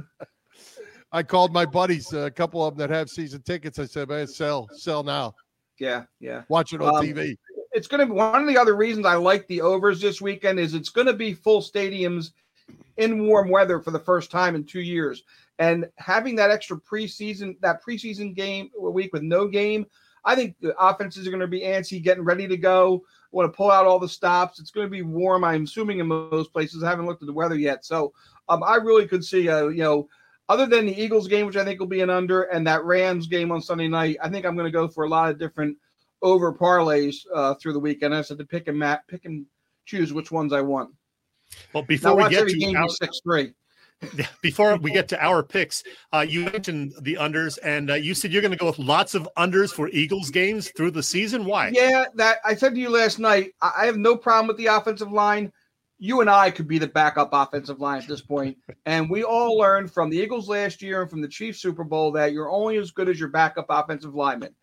I 1.13 1.25
called 1.25 1.53
my 1.53 1.67
buddies, 1.67 2.13
a 2.13 2.31
couple 2.31 2.65
of 2.65 2.77
them 2.77 2.89
that 2.89 2.95
have 2.95 3.11
season 3.11 3.43
tickets. 3.43 3.81
I 3.81 3.87
said, 3.87 4.09
"Man, 4.09 4.29
sell, 4.29 4.69
sell 4.73 5.03
now. 5.03 5.35
Yeah, 5.81 6.05
yeah. 6.21 6.43
Watch 6.49 6.73
it 6.73 6.81
on 6.81 6.95
Um, 6.95 7.05
TV." 7.05 7.37
It's 7.73 7.87
going 7.87 8.01
to 8.01 8.07
be 8.07 8.13
one 8.13 8.41
of 8.41 8.49
the 8.49 8.59
other 8.59 8.75
reasons 8.75 9.07
I 9.07 9.15
like 9.15 9.47
the 9.47 9.61
overs 9.61 10.01
this 10.01 10.21
weekend 10.21 10.59
is 10.59 10.75
it's 10.75 10.89
going 10.89 11.07
to 11.07 11.13
be 11.13 11.35
full 11.35 11.61
stadiums 11.61 12.33
in 12.97 13.27
warm 13.27 13.49
weather 13.49 13.81
for 13.81 13.91
the 13.91 13.99
first 13.99 14.31
time 14.31 14.55
in 14.55 14.65
two 14.65 14.81
years, 14.81 15.23
and 15.59 15.89
having 15.97 16.37
that 16.37 16.51
extra 16.51 16.77
preseason 16.77 17.59
that 17.61 17.83
preseason 17.85 18.35
game 18.35 18.71
week 18.79 19.13
with 19.13 19.23
no 19.23 19.47
game, 19.47 19.87
I 20.25 20.35
think 20.35 20.57
the 20.61 20.77
offenses 20.79 21.27
are 21.27 21.31
going 21.31 21.41
to 21.41 21.47
be 21.47 21.61
antsy, 21.61 22.03
getting 22.03 22.25
ready 22.25 22.47
to 22.49 22.57
go. 22.57 23.03
Want 23.33 23.51
to 23.51 23.57
pull 23.57 23.71
out 23.71 23.87
all 23.87 24.01
the 24.01 24.09
stops. 24.09 24.59
It's 24.59 24.73
going 24.73 24.87
to 24.87 24.91
be 24.91 25.03
warm. 25.03 25.45
I'm 25.45 25.65
assuming 25.65 26.01
in 26.01 26.09
most 26.09 26.53
places. 26.53 26.83
I 26.83 26.91
haven't 26.91 27.07
looked 27.07 27.23
at 27.23 27.27
the 27.27 27.33
weather 27.33 27.57
yet, 27.57 27.85
so 27.85 28.13
um, 28.49 28.63
I 28.65 28.77
really 28.77 29.07
could 29.07 29.25
see 29.25 29.47
a 29.47 29.71
you 29.71 29.83
know 29.83 30.09
other 30.49 30.67
than 30.67 30.87
the 30.87 31.01
Eagles 31.01 31.29
game, 31.29 31.47
which 31.47 31.57
I 31.57 31.65
think 31.65 31.79
will 31.79 31.87
be 31.87 32.01
an 32.01 32.11
under, 32.11 32.43
and 32.43 32.67
that 32.67 32.85
Rams 32.85 33.29
game 33.29 33.53
on 33.53 33.63
Sunday 33.63 33.87
night, 33.87 34.17
I 34.21 34.29
think 34.29 34.45
I'm 34.45 34.57
going 34.57 34.67
to 34.67 34.73
go 34.73 34.89
for 34.89 35.05
a 35.05 35.09
lot 35.09 35.31
of 35.31 35.39
different 35.39 35.77
over 36.23 36.53
parlays 36.53 37.17
uh, 37.35 37.55
through 37.55 37.73
the 37.73 37.81
weekend. 37.81 38.15
I 38.15 38.23
said 38.23 38.39
to 38.39 38.45
pick 38.45 38.69
and 38.69 38.79
mat, 38.79 39.03
pick 39.09 39.25
and 39.25 39.47
choose 39.87 40.13
which 40.13 40.31
ones 40.31 40.53
I 40.53 40.61
want. 40.61 40.91
Well, 41.73 41.83
Now 41.83 41.87
before 41.87 42.17
we 42.17 42.29
get 42.29 42.49
to 42.49 42.75
our, 42.77 42.89
six 42.89 43.21
three. 43.23 43.53
before 44.43 44.77
we 44.77 44.93
get 44.93 45.09
to 45.11 45.23
our 45.23 45.43
picks, 45.43 45.83
uh, 46.13 46.25
you 46.27 46.45
mentioned 46.45 46.95
the 47.03 47.15
unders, 47.15 47.59
and 47.63 47.91
uh, 47.91 47.95
you 47.95 48.15
said 48.15 48.33
you're 48.33 48.43
going 48.43 48.53
to 48.53 48.59
go 48.59 48.67
with 48.67 48.79
lots 48.79 49.15
of 49.15 49.29
unders 49.37 49.73
for 49.73 49.89
Eagles 49.89 50.31
games 50.31 50.71
through 50.77 50.93
the 50.93 51.03
season. 51.03 51.45
Why? 51.45 51.71
Yeah, 51.73 52.05
that 52.15 52.39
I 52.45 52.55
said 52.55 52.75
to 52.75 52.81
you 52.81 52.91
last 52.91 53.19
night. 53.19 53.53
I, 53.61 53.73
I 53.81 53.87
have 53.87 53.97
no 53.97 54.17
problem 54.17 54.47
with 54.49 54.57
the 54.57 54.67
offensive 54.67 55.13
line. 55.13 55.53
You 56.03 56.23
and 56.23 56.31
I 56.31 56.51
could 56.51 56.67
be 56.67 56.79
the 56.79 56.87
backup 56.87 57.29
offensive 57.33 57.79
line 57.79 58.01
at 58.01 58.09
this 58.09 58.23
point, 58.23 58.57
and 58.87 59.11
we 59.11 59.23
all 59.23 59.59
learned 59.59 59.93
from 59.93 60.09
the 60.09 60.17
Eagles 60.17 60.49
last 60.49 60.81
year 60.81 61.03
and 61.03 61.11
from 61.11 61.21
the 61.21 61.29
Chiefs 61.29 61.61
Super 61.61 61.85
Bowl 61.85 62.11
that 62.13 62.33
you're 62.33 62.51
only 62.51 62.79
as 62.79 62.91
good 62.91 63.11
as 63.11 63.21
your 63.21 63.29
backup 63.29 63.67
offensive 63.69 64.15
lineman. 64.15 64.55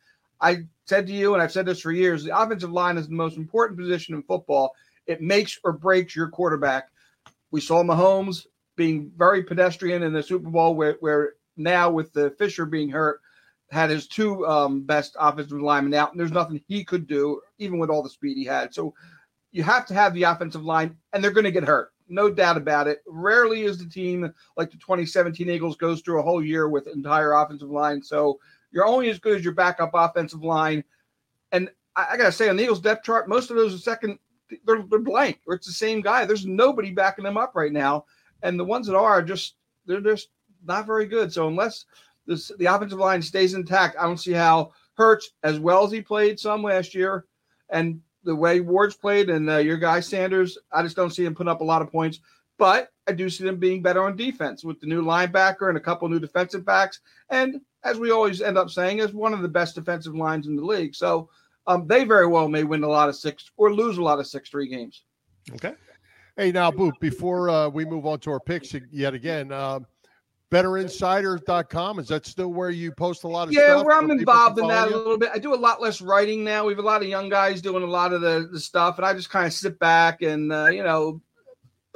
I 0.41 0.63
said 0.85 1.07
to 1.07 1.13
you, 1.13 1.33
and 1.33 1.41
I've 1.41 1.51
said 1.51 1.65
this 1.65 1.81
for 1.81 1.91
years: 1.91 2.23
the 2.23 2.37
offensive 2.37 2.71
line 2.71 2.97
is 2.97 3.07
the 3.07 3.15
most 3.15 3.37
important 3.37 3.79
position 3.79 4.15
in 4.15 4.23
football. 4.23 4.73
It 5.05 5.21
makes 5.21 5.59
or 5.63 5.73
breaks 5.73 6.15
your 6.15 6.29
quarterback. 6.29 6.89
We 7.51 7.61
saw 7.61 7.83
Mahomes 7.83 8.45
being 8.75 9.11
very 9.17 9.43
pedestrian 9.43 10.03
in 10.03 10.13
the 10.13 10.21
Super 10.21 10.49
Bowl, 10.49 10.75
where, 10.75 10.97
where 10.99 11.33
now 11.55 11.89
with 11.89 12.13
the 12.13 12.31
Fisher 12.31 12.65
being 12.65 12.89
hurt, 12.89 13.21
had 13.71 13.89
his 13.89 14.07
two 14.07 14.45
um, 14.47 14.81
best 14.81 15.15
offensive 15.19 15.61
linemen 15.61 15.93
out, 15.93 16.11
and 16.11 16.19
there's 16.19 16.31
nothing 16.31 16.61
he 16.67 16.83
could 16.83 17.07
do, 17.07 17.41
even 17.57 17.79
with 17.79 17.89
all 17.89 18.03
the 18.03 18.09
speed 18.09 18.37
he 18.37 18.45
had. 18.45 18.73
So 18.73 18.93
you 19.51 19.63
have 19.63 19.85
to 19.87 19.93
have 19.93 20.13
the 20.13 20.23
offensive 20.23 20.63
line, 20.63 20.95
and 21.11 21.23
they're 21.23 21.31
going 21.31 21.45
to 21.45 21.51
get 21.51 21.63
hurt, 21.63 21.91
no 22.07 22.29
doubt 22.29 22.57
about 22.57 22.87
it. 22.87 22.99
Rarely 23.07 23.63
is 23.63 23.77
the 23.77 23.89
team 23.89 24.31
like 24.55 24.71
the 24.71 24.77
2017 24.77 25.49
Eagles 25.49 25.75
goes 25.75 26.01
through 26.01 26.19
a 26.19 26.23
whole 26.23 26.43
year 26.43 26.69
with 26.69 26.87
entire 26.87 27.33
offensive 27.33 27.69
line. 27.69 28.01
So 28.01 28.39
you're 28.71 28.85
only 28.85 29.09
as 29.09 29.19
good 29.19 29.37
as 29.37 29.43
your 29.43 29.53
backup 29.53 29.91
offensive 29.93 30.43
line. 30.43 30.83
And 31.51 31.69
I, 31.95 32.07
I 32.11 32.17
got 32.17 32.25
to 32.25 32.31
say, 32.31 32.49
on 32.49 32.57
the 32.57 32.63
Eagles 32.63 32.81
depth 32.81 33.03
chart, 33.03 33.29
most 33.29 33.49
of 33.49 33.57
those 33.57 33.73
are 33.73 33.77
second, 33.79 34.19
they're, 34.65 34.83
they're 34.83 34.99
blank, 34.99 35.39
or 35.47 35.55
it's 35.55 35.67
the 35.67 35.73
same 35.73 36.01
guy. 36.01 36.25
There's 36.25 36.45
nobody 36.45 36.91
backing 36.91 37.25
them 37.25 37.37
up 37.37 37.55
right 37.55 37.71
now, 37.71 38.05
and 38.43 38.59
the 38.59 38.65
ones 38.65 38.87
that 38.87 38.97
are 38.97 39.21
just 39.21 39.55
they're 39.85 40.01
just 40.01 40.29
not 40.65 40.85
very 40.85 41.05
good. 41.05 41.31
So 41.33 41.47
unless 41.47 41.85
this 42.25 42.51
the 42.57 42.65
offensive 42.65 42.99
line 42.99 43.21
stays 43.21 43.53
intact, 43.53 43.97
I 43.99 44.03
don't 44.03 44.19
see 44.19 44.33
how 44.33 44.71
Hurts, 44.93 45.31
as 45.43 45.59
well 45.59 45.85
as 45.85 45.91
he 45.91 46.01
played 46.01 46.39
some 46.39 46.63
last 46.63 46.95
year, 46.95 47.25
and 47.69 48.01
the 48.23 48.35
way 48.35 48.59
Ward's 48.59 48.95
played 48.95 49.29
and 49.29 49.49
uh, 49.49 49.57
your 49.57 49.77
guy 49.77 49.99
Sanders, 49.99 50.57
I 50.71 50.83
just 50.83 50.95
don't 50.95 51.11
see 51.11 51.25
him 51.25 51.35
putting 51.35 51.51
up 51.51 51.61
a 51.61 51.65
lot 51.65 51.81
of 51.81 51.91
points. 51.91 52.19
But 52.57 52.89
I 53.07 53.13
do 53.13 53.29
see 53.29 53.43
them 53.43 53.57
being 53.57 53.81
better 53.81 54.03
on 54.03 54.15
defense 54.15 54.63
with 54.63 54.79
the 54.79 54.87
new 54.87 55.03
linebacker 55.03 55.69
and 55.69 55.77
a 55.77 55.81
couple 55.81 56.09
new 56.09 56.19
defensive 56.19 56.65
backs. 56.65 56.99
And 57.29 57.61
as 57.83 57.99
we 57.99 58.11
always 58.11 58.41
end 58.41 58.57
up 58.57 58.69
saying, 58.69 58.99
is 58.99 59.13
one 59.13 59.33
of 59.33 59.41
the 59.41 59.47
best 59.47 59.75
defensive 59.75 60.15
lines 60.15 60.47
in 60.47 60.55
the 60.55 60.65
league. 60.65 60.95
So 60.95 61.29
um, 61.67 61.87
they 61.87 62.03
very 62.03 62.27
well 62.27 62.47
may 62.47 62.63
win 62.63 62.83
a 62.83 62.87
lot 62.87 63.09
of 63.09 63.15
six 63.15 63.51
or 63.57 63.73
lose 63.73 63.97
a 63.97 64.03
lot 64.03 64.19
of 64.19 64.27
six 64.27 64.49
three 64.49 64.67
games. 64.67 65.03
Okay. 65.53 65.73
Hey, 66.35 66.51
now, 66.51 66.69
Boop, 66.69 66.93
before 66.99 67.49
uh, 67.49 67.67
we 67.67 67.83
move 67.83 68.05
on 68.05 68.19
to 68.19 68.31
our 68.31 68.39
picks 68.39 68.75
yet 68.91 69.15
again, 69.15 69.51
uh, 69.51 69.79
betterinsiders.com, 70.51 71.99
is 71.99 72.07
that 72.09 72.25
still 72.25 72.49
where 72.53 72.69
you 72.69 72.91
post 72.91 73.23
a 73.23 73.27
lot 73.27 73.47
of 73.47 73.53
yeah, 73.53 73.73
stuff? 73.73 73.85
where 73.85 73.97
I'm 73.97 74.11
involved 74.11 74.59
in 74.59 74.67
that 74.67 74.89
follow 74.89 74.95
a 74.95 75.03
little 75.03 75.17
bit. 75.17 75.31
I 75.33 75.39
do 75.39 75.53
a 75.53 75.55
lot 75.55 75.81
less 75.81 75.99
writing 75.99 76.43
now. 76.43 76.65
We 76.65 76.73
have 76.73 76.79
a 76.79 76.83
lot 76.83 77.01
of 77.01 77.07
young 77.07 77.29
guys 77.29 77.61
doing 77.61 77.83
a 77.83 77.87
lot 77.87 78.13
of 78.13 78.21
the, 78.21 78.47
the 78.51 78.59
stuff, 78.59 78.97
and 78.97 79.05
I 79.05 79.13
just 79.13 79.31
kind 79.31 79.47
of 79.47 79.53
sit 79.53 79.79
back 79.79 80.21
and, 80.21 80.53
uh, 80.53 80.67
you 80.67 80.83
know, 80.83 81.21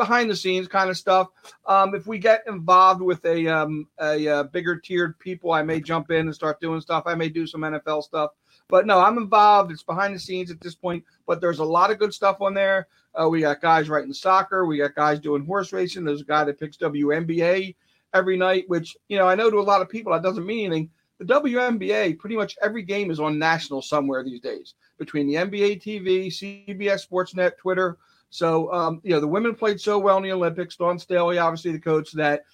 behind 0.02 0.32
the 0.32 0.36
scenes 0.36 0.68
kind 0.68 0.89
of 0.89 0.97
stuff. 0.97 1.28
Um, 1.68 1.93
if 1.93 2.08
we 2.08 2.18
get 2.18 2.43
involved 2.47 3.02
with 3.02 3.24
a, 3.26 3.47
um, 3.47 3.88
a, 3.99 4.28
uh 4.28 4.43
bigger 4.43 4.76
tiered 4.76 5.20
people, 5.20 5.52
I 5.52 5.62
may 5.62 5.80
jump 5.80 6.10
in 6.10 6.26
and 6.26 6.34
start 6.34 6.60
doing 6.60 6.82
stuff. 6.82 7.04
I 7.06 7.14
may 7.14 7.30
do 7.30 7.45
some 7.45 7.62
NFL 7.62 8.02
stuff. 8.04 8.32
But 8.68 8.88
no, 8.88 8.99
I'm 8.99 9.18
involved. 9.18 9.72
It's 9.72 9.84
behind 9.84 10.16
the 10.16 10.20
scenes 10.20 10.49
at 10.49 10.60
this 10.60 10.74
point. 10.74 11.04
But 11.28 11.39
there's 11.39 11.60
a 11.60 11.64
lot 11.64 11.91
of 11.91 11.99
good 11.99 12.16
stuff 12.16 12.41
on 12.41 12.56
there. 12.56 12.88
Uh, 13.14 13.30
we 13.30 13.41
got 13.41 13.62
guys 13.62 13.89
writing 13.89 14.14
soccer. 14.14 14.66
We 14.66 14.78
got 14.78 14.95
guys 14.95 15.20
doing 15.20 15.45
horse 15.45 15.72
racing. 15.72 16.04
There's 16.04 16.22
a 16.22 16.26
guy 16.26 16.45
that 16.45 16.60
picks 16.60 16.78
WNBA 16.78 17.76
every 18.16 18.38
night, 18.38 18.64
which, 18.68 18.97
you 19.08 19.18
know, 19.18 19.28
I 19.28 19.36
know 19.36 19.52
to 19.52 19.60
a 19.60 19.62
lot 19.62 19.82
of 19.82 19.89
people 19.89 20.14
that 20.14 20.24
doesn't 20.24 20.45
mean 20.45 20.68
anything. 20.68 20.89
The 21.20 21.26
WNBA, 21.26 22.18
pretty 22.18 22.36
much 22.36 22.58
every 22.64 22.82
game 22.82 23.12
is 23.12 23.20
on 23.20 23.38
national 23.38 23.84
somewhere 23.84 24.24
these 24.24 24.39
days 24.39 24.74
between 24.97 25.28
the 25.28 25.36
NBA 25.36 25.84
TV, 25.84 26.28
CBS 26.28 27.08
Sportsnet, 27.08 27.58
Twitter. 27.58 27.97
So, 28.32 28.74
um, 28.74 29.02
you 29.04 29.12
know, 29.12 29.20
the 29.20 29.28
women 29.28 29.54
played 29.54 29.80
so 29.80 30.00
well 30.00 30.18
in 30.18 30.24
the 30.24 30.32
Olympics. 30.32 30.78
Dawn 30.78 30.98
Staley, 30.98 31.38
obviously 31.38 31.74
the 31.74 31.80
coach, 31.80 32.14
that 32.14 32.46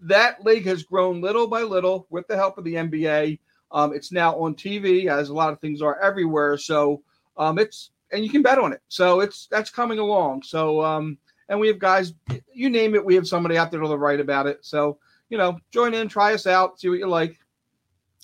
that 0.00 0.44
league 0.44 0.66
has 0.66 0.82
grown 0.82 1.20
little 1.20 1.46
by 1.46 1.62
little 1.62 2.06
with 2.10 2.26
the 2.26 2.36
help 2.36 2.58
of 2.58 2.64
the 2.64 2.74
NBA. 2.74 3.38
Um, 3.70 3.94
it's 3.94 4.10
now 4.10 4.34
on 4.38 4.54
TV, 4.54 5.06
as 5.06 5.28
a 5.28 5.34
lot 5.34 5.52
of 5.52 5.60
things 5.60 5.82
are 5.82 6.00
everywhere. 6.00 6.56
So 6.56 7.02
um, 7.36 7.58
it's 7.58 7.90
and 8.10 8.24
you 8.24 8.30
can 8.30 8.42
bet 8.42 8.58
on 8.58 8.72
it. 8.72 8.80
So 8.88 9.20
it's 9.20 9.46
that's 9.46 9.70
coming 9.70 9.98
along. 9.98 10.42
So 10.44 10.82
um, 10.82 11.18
and 11.50 11.60
we 11.60 11.68
have 11.68 11.78
guys, 11.78 12.14
you 12.52 12.70
name 12.70 12.94
it, 12.94 13.04
we 13.04 13.14
have 13.14 13.28
somebody 13.28 13.58
out 13.58 13.70
there 13.70 13.80
that'll 13.80 13.98
write 13.98 14.20
about 14.20 14.46
it. 14.46 14.58
So 14.62 14.98
you 15.28 15.36
know, 15.36 15.58
join 15.70 15.92
in, 15.92 16.08
try 16.08 16.32
us 16.32 16.46
out, 16.46 16.80
see 16.80 16.88
what 16.88 16.98
you 16.98 17.06
like. 17.06 17.38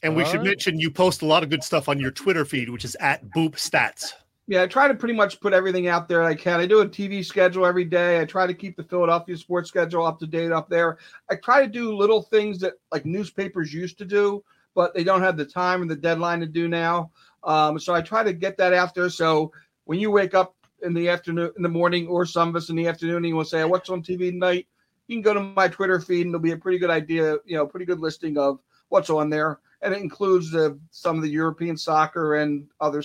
And 0.03 0.16
we 0.16 0.22
All 0.22 0.30
should 0.30 0.39
right. 0.39 0.49
mention 0.49 0.78
you 0.78 0.91
post 0.91 1.20
a 1.20 1.26
lot 1.26 1.43
of 1.43 1.51
good 1.51 1.62
stuff 1.62 1.89
on 1.89 1.99
your 2.01 2.11
Twitter 2.11 2.47
feed, 2.47 2.70
which 2.70 2.84
is 2.84 2.97
at 2.99 3.28
Boop 3.30 3.57
Stats. 3.57 4.12
Yeah, 4.51 4.62
I 4.62 4.66
try 4.66 4.88
to 4.88 4.94
pretty 4.94 5.12
much 5.14 5.40
put 5.40 5.53
everything 5.53 5.88
out 5.88 6.09
there 6.09 6.24
I 6.24 6.34
can. 6.34 6.59
I 6.59 6.64
do 6.64 6.80
a 6.80 6.88
TV 6.88 7.22
schedule 7.22 7.66
every 7.66 7.84
day. 7.84 8.18
I 8.18 8.24
try 8.24 8.46
to 8.46 8.55
keep 8.55 8.78
the 8.78 8.82
Philadelphia 8.82 9.36
sports 9.36 9.68
schedule 9.68 10.07
up 10.07 10.18
to 10.20 10.26
date 10.26 10.53
up 10.53 10.70
there. 10.70 10.96
I 11.30 11.36
try 11.36 11.61
to 11.61 11.68
do 11.68 11.94
little 11.94 12.22
things 12.22 12.59
that 12.61 12.74
like 12.90 13.05
newspapers 13.05 13.74
used 13.74 13.99
to 13.99 14.07
do, 14.07 14.42
but 14.74 14.94
they 14.94 15.05
don't 15.05 15.20
have 15.20 15.36
the 15.36 15.44
time 15.44 15.82
and 15.82 15.90
the 15.90 15.96
deadline 15.96 16.40
to 16.40 16.46
do 16.46 16.66
now. 16.66 17.11
Um, 17.44 17.78
so 17.78 17.94
I 17.94 18.01
try 18.01 18.22
to 18.22 18.32
get 18.32 18.57
that 18.57 18.72
out 18.72 18.94
there. 18.94 19.11
So 19.11 19.53
when 19.84 20.01
you 20.01 20.11
wake 20.11 20.34
up 20.34 20.57
in 20.82 20.94
the 20.94 21.11
afternoon, 21.11 21.53
in 21.59 21.62
the 21.62 21.68
morning, 21.68 22.07
or 22.07 22.24
some 22.24 22.49
of 22.49 22.57
us 22.57 22.70
in 22.70 22.76
the 22.76 22.88
afternoon, 22.88 23.24
you 23.24 23.36
will 23.36 23.44
say, 23.44 23.62
"What's 23.66 23.90
on 23.90 24.03
TV 24.03 24.30
tonight?" 24.30 24.66
You 25.09 25.16
can 25.16 25.22
go 25.22 25.34
to 25.34 25.40
my 25.40 25.68
Twitter 25.68 26.01
feed, 26.01 26.22
and 26.24 26.32
there'll 26.32 26.42
be 26.42 26.53
a 26.53 26.57
pretty 26.57 26.78
good 26.78 26.90
idea, 26.90 27.36
you 27.44 27.57
know, 27.57 27.66
pretty 27.66 27.84
good 27.84 28.01
listing 28.01 28.38
of 28.38 28.61
what's 28.88 29.11
on 29.11 29.28
there, 29.28 29.61
and 29.82 29.92
it 29.92 30.01
includes 30.01 30.51
the, 30.51 30.78
some 30.90 31.16
of 31.16 31.22
the 31.22 31.28
European 31.28 31.76
soccer 31.76 32.36
and 32.36 32.66
other 32.80 33.03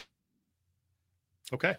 Okay. 1.52 1.76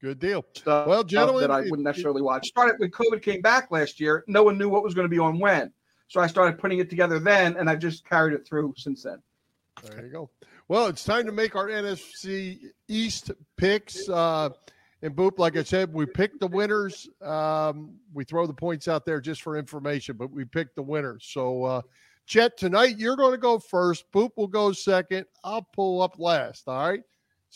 Good 0.00 0.18
deal. 0.18 0.44
stuff 0.54 0.86
Well, 0.86 1.04
gentlemen, 1.04 1.42
that 1.42 1.50
I 1.50 1.60
wouldn't 1.60 1.82
necessarily 1.82 2.22
watch. 2.22 2.46
Started 2.46 2.76
when 2.78 2.90
COVID 2.90 3.22
came 3.22 3.40
back 3.40 3.70
last 3.70 3.98
year. 3.98 4.24
No 4.26 4.42
one 4.42 4.58
knew 4.58 4.68
what 4.68 4.82
was 4.82 4.94
going 4.94 5.06
to 5.06 5.10
be 5.10 5.18
on 5.18 5.38
when, 5.38 5.72
so 6.08 6.20
I 6.20 6.26
started 6.26 6.58
putting 6.58 6.80
it 6.80 6.90
together 6.90 7.18
then, 7.18 7.56
and 7.56 7.68
I've 7.68 7.78
just 7.78 8.04
carried 8.06 8.34
it 8.34 8.46
through 8.46 8.74
since 8.76 9.04
then. 9.04 9.22
There 9.82 10.04
you 10.04 10.12
go. 10.12 10.30
Well, 10.68 10.86
it's 10.86 11.04
time 11.04 11.26
to 11.26 11.32
make 11.32 11.54
our 11.56 11.68
NFC 11.68 12.58
East 12.88 13.30
picks. 13.56 14.08
Uh, 14.08 14.50
and 15.02 15.14
Boop, 15.14 15.38
like 15.38 15.56
I 15.56 15.62
said, 15.62 15.92
we 15.92 16.06
pick 16.06 16.40
the 16.40 16.46
winners. 16.46 17.08
Um, 17.22 17.96
we 18.12 18.24
throw 18.24 18.46
the 18.46 18.54
points 18.54 18.88
out 18.88 19.04
there 19.04 19.20
just 19.20 19.42
for 19.42 19.56
information, 19.56 20.16
but 20.16 20.30
we 20.30 20.44
picked 20.44 20.74
the 20.74 20.82
winners. 20.82 21.28
So, 21.30 21.64
uh, 21.64 21.82
Chet, 22.26 22.56
tonight 22.56 22.98
you're 22.98 23.16
going 23.16 23.32
to 23.32 23.38
go 23.38 23.58
first. 23.58 24.10
Boop 24.12 24.30
will 24.36 24.48
go 24.48 24.72
second. 24.72 25.26
I'll 25.44 25.66
pull 25.74 26.02
up 26.02 26.18
last. 26.18 26.66
All 26.66 26.88
right. 26.88 27.02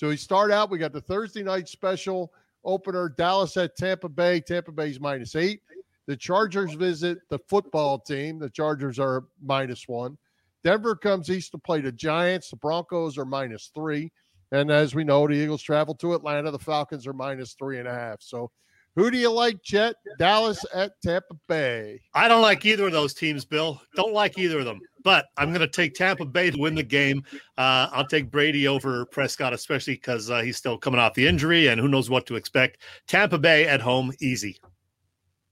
So 0.01 0.09
we 0.09 0.17
start 0.17 0.51
out. 0.51 0.71
We 0.71 0.79
got 0.79 0.95
the 0.95 1.01
Thursday 1.03 1.43
night 1.43 1.69
special 1.69 2.33
opener 2.65 3.11
Dallas 3.11 3.59
at 3.59 3.77
Tampa 3.77 4.09
Bay. 4.09 4.41
Tampa 4.41 4.73
Bay's 4.73 4.99
minus 4.99 5.37
eight. 5.37 5.61
The 6.07 6.17
Chargers 6.17 6.73
visit 6.73 7.19
the 7.29 7.39
football 7.39 7.99
team. 7.99 8.39
The 8.39 8.49
Chargers 8.49 8.99
are 8.99 9.25
minus 9.43 9.87
one. 9.89 10.17
Denver 10.65 10.97
comes 10.97 11.29
east 11.29 11.53
to 11.53 11.59
play 11.59 11.83
the 11.83 11.93
Giants. 11.93 12.49
The 12.49 12.57
Broncos 12.57 13.19
are 13.19 13.27
minus 13.27 13.71
three. 13.75 14.11
And 14.53 14.71
as 14.71 14.95
we 14.95 15.05
know, 15.05 15.29
the 15.29 15.35
Eagles 15.35 15.61
travel 15.61 15.95
to 15.97 16.15
Atlanta. 16.15 16.51
The 16.51 16.59
Falcons 16.59 17.07
are 17.07 17.13
minus 17.13 17.53
three 17.53 17.79
and 17.79 17.87
a 17.87 17.93
half. 17.93 18.23
So 18.23 18.51
who 18.97 19.11
do 19.11 19.17
you 19.17 19.31
like, 19.31 19.63
Chet? 19.63 19.95
Dallas 20.19 20.65
at 20.75 20.93
Tampa 21.03 21.35
Bay. 21.49 22.01
I 22.15 22.29
don't 22.29 22.43
like 22.43 22.65
either 22.67 22.87
of 22.87 22.93
those 22.93 23.15
teams, 23.15 23.45
Bill. 23.45 23.81
Don't 23.95 24.13
like 24.13 24.39
either 24.39 24.59
of 24.59 24.65
them. 24.65 24.81
But 25.05 25.27
I'm 25.37 25.51
going 25.51 25.61
to 25.61 25.69
take 25.69 25.95
Tampa 25.95 26.25
Bay 26.25 26.51
to 26.51 26.59
win 26.59 26.75
the 26.75 26.83
game. 26.83 27.25
Uh, 27.57 27.89
I'll 27.93 28.07
take 28.07 28.31
Brady 28.31 28.67
over 28.67 29.07
Prescott, 29.07 29.53
especially 29.53 29.95
because 29.95 30.31
uh, 30.31 30.43
he's 30.43 30.57
still 30.57 30.77
coming 30.77 31.01
off 31.01 31.15
the 31.15 31.27
injury 31.27 31.69
and 31.69 31.81
who 31.81 31.89
knows 31.89 32.11
what 32.11 32.27
to 32.27 32.37
expect. 32.37 32.79
Tampa 33.07 33.39
Bay 33.39 33.67
at 33.67 33.81
home, 33.81 34.13
easy. 34.21 34.59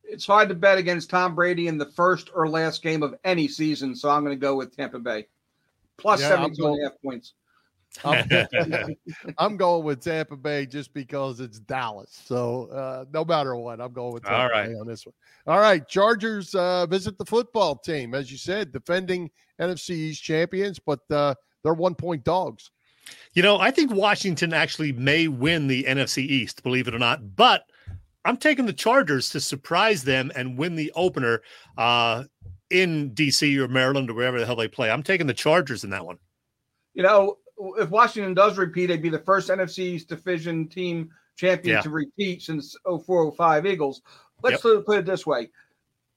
It's 0.03 0.27
hard 0.27 0.49
to 0.49 0.55
bet 0.55 0.79
against 0.79 1.11
Tom 1.11 1.35
Brady 1.35 1.69
in 1.69 1.79
the 1.79 1.87
first 1.87 2.31
or 2.35 2.49
last 2.49 2.83
game 2.83 3.03
of 3.03 3.15
any 3.25 3.47
season, 3.47 3.95
so 3.95 4.09
I'm 4.11 4.25
going 4.25 4.37
to 4.37 4.41
go 4.41 4.57
with 4.57 4.75
Tampa 4.75 4.99
Bay. 4.99 5.27
Plus 5.99 6.21
Yeah, 6.21 6.29
72 6.29 6.67
and 6.67 6.81
a 6.81 6.85
half 6.85 6.93
points. 7.03 7.35
I'm, 8.05 8.97
I'm 9.39 9.57
going 9.57 9.85
with 9.85 10.01
Tampa 10.03 10.37
Bay 10.37 10.67
just 10.67 10.93
because 10.93 11.41
it's 11.41 11.59
Dallas. 11.59 12.21
So 12.25 12.67
uh, 12.67 13.05
no 13.13 13.25
matter 13.25 13.57
what, 13.57 13.81
I'm 13.81 13.93
going 13.93 14.15
with 14.15 14.25
Tampa 14.25 14.39
All 14.39 14.49
right. 14.49 14.69
Bay 14.69 14.75
on 14.75 14.87
this 14.87 15.07
one. 15.07 15.15
All 15.47 15.61
right, 15.61 15.87
Chargers 15.89 16.55
uh, 16.55 16.87
visit 16.87 17.17
the 17.19 17.25
football 17.25 17.77
team, 17.77 18.15
as 18.15 18.31
you 18.31 18.39
said, 18.39 18.73
defending 18.73 19.31
NFC 19.61 19.91
East 19.91 20.23
champions, 20.23 20.79
but 20.79 21.01
uh, 21.11 21.35
they're 21.63 21.75
one 21.75 21.95
point 21.95 22.25
dogs. 22.25 22.71
You 23.33 23.43
know, 23.43 23.59
I 23.59 23.71
think 23.71 23.93
Washington 23.93 24.53
actually 24.53 24.93
may 24.93 25.29
win 25.29 25.67
the 25.67 25.85
NFC 25.85 26.19
East, 26.19 26.63
believe 26.63 26.89
it 26.89 26.95
or 26.95 26.99
not. 26.99 27.37
But 27.37 27.65
I'm 28.25 28.37
taking 28.37 28.67
the 28.67 28.73
Chargers 28.73 29.31
to 29.31 29.41
surprise 29.41 30.05
them 30.05 30.31
and 30.37 30.59
win 30.59 30.75
the 30.75 30.93
opener 30.95 31.41
uh, 31.77 32.25
in 32.71 33.13
DC 33.13 33.57
or 33.57 33.69
Maryland 33.69 34.11
or 34.11 34.15
wherever 34.15 34.39
the 34.39 34.47
hell 34.47 34.57
they 34.57 34.69
play. 34.69 34.91
I'm 34.91 35.03
taking 35.03 35.27
the 35.27 35.35
Chargers 35.35 35.85
in 35.85 35.91
that 35.91 36.05
one. 36.05 36.19
You 36.95 37.03
know, 37.03 37.39
if 37.79 37.91
Washington 37.91 38.35
does 38.35 38.59
repeat, 38.59 38.87
they'd 38.87 39.03
be 39.03 39.09
the 39.09 39.19
first 39.19 39.49
NFC's 39.49 40.05
division 40.05 40.69
team 40.69 41.11
champion 41.37 41.77
Yeah. 41.77 41.83
to 41.83 41.91
repeat 41.91 42.43
since 42.43 42.77
0405 42.85 43.67
Eagles. 43.67 44.03
Let's 44.43 44.63
put 44.63 44.99
it 44.99 45.07
this 45.07 45.27
way. 45.27 45.51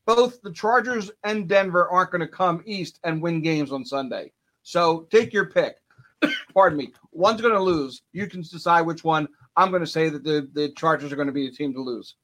Both 0.05 0.41
the 0.41 0.51
Chargers 0.51 1.11
and 1.23 1.47
Denver 1.47 1.89
aren't 1.89 2.11
going 2.11 2.21
to 2.21 2.27
come 2.27 2.63
east 2.65 2.99
and 3.03 3.21
win 3.21 3.41
games 3.41 3.71
on 3.71 3.85
Sunday. 3.85 4.31
So 4.63 5.07
take 5.11 5.31
your 5.33 5.45
pick. 5.45 5.77
Pardon 6.53 6.77
me. 6.77 6.93
One's 7.11 7.41
going 7.41 7.53
to 7.53 7.59
lose. 7.59 8.01
You 8.11 8.27
can 8.27 8.41
decide 8.41 8.81
which 8.81 9.03
one. 9.03 9.27
I'm 9.57 9.69
going 9.69 9.81
to 9.81 9.87
say 9.87 10.09
that 10.09 10.23
the, 10.23 10.49
the 10.53 10.69
Chargers 10.69 11.11
are 11.11 11.15
going 11.15 11.27
to 11.27 11.33
be 11.33 11.49
the 11.49 11.55
team 11.55 11.73
to 11.73 11.81
lose. 11.81 12.15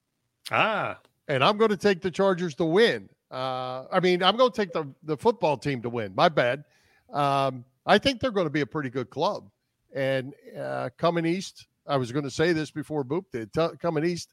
Ah, 0.52 0.98
and 1.28 1.44
I'm 1.44 1.58
going 1.58 1.72
to 1.72 1.78
take 1.78 2.02
the 2.02 2.12
Chargers 2.12 2.56
to 2.56 2.66
win. 2.66 3.10
Uh, 3.30 3.86
I 3.92 4.00
mean, 4.02 4.24
I'm 4.24 4.38
going 4.38 4.52
to 4.52 4.56
take 4.56 4.72
the 4.72 4.88
the 5.04 5.18
football 5.18 5.58
team 5.58 5.82
to 5.82 5.90
win. 5.90 6.14
My 6.16 6.30
bad. 6.30 6.64
Um, 7.12 7.66
I 7.88 7.98
think 7.98 8.20
they're 8.20 8.32
going 8.32 8.46
to 8.46 8.52
be 8.52 8.62
a 8.62 8.68
pretty 8.68 8.90
good 8.90 9.10
club. 9.10 9.50
And 9.96 10.34
uh, 10.60 10.90
coming 10.98 11.26
east, 11.26 11.68
I 11.88 11.96
was 11.98 12.12
going 12.12 12.26
to 12.26 12.30
say 12.30 12.52
this 12.52 12.70
before 12.70 13.04
Boop 13.04 13.24
did. 13.32 13.52
T- 13.54 13.78
coming 13.82 14.04
east 14.04 14.30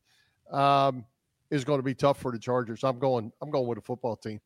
um, 0.51 1.05
is 1.51 1.65
going 1.65 1.79
to 1.79 1.85
be 1.85 1.95
tough 1.95 2.21
for 2.21 2.33
the 2.33 2.39
Chargers. 2.39 2.83
I'm 2.83 2.99
going. 2.99 3.33
I'm 3.41 3.51
going 3.51 3.69
with 3.69 3.79
a 3.79 3.83
football 3.83 4.17
team. 4.17 4.41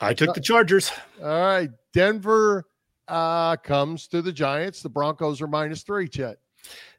I 0.00 0.14
took 0.14 0.34
the 0.34 0.40
Chargers. 0.40 0.90
All 1.22 1.28
right, 1.28 1.70
Denver 1.92 2.66
uh, 3.06 3.56
comes 3.56 4.08
to 4.08 4.22
the 4.22 4.32
Giants. 4.32 4.82
The 4.82 4.88
Broncos 4.88 5.42
are 5.42 5.46
minus 5.46 5.82
three. 5.82 6.08
Chet. 6.08 6.38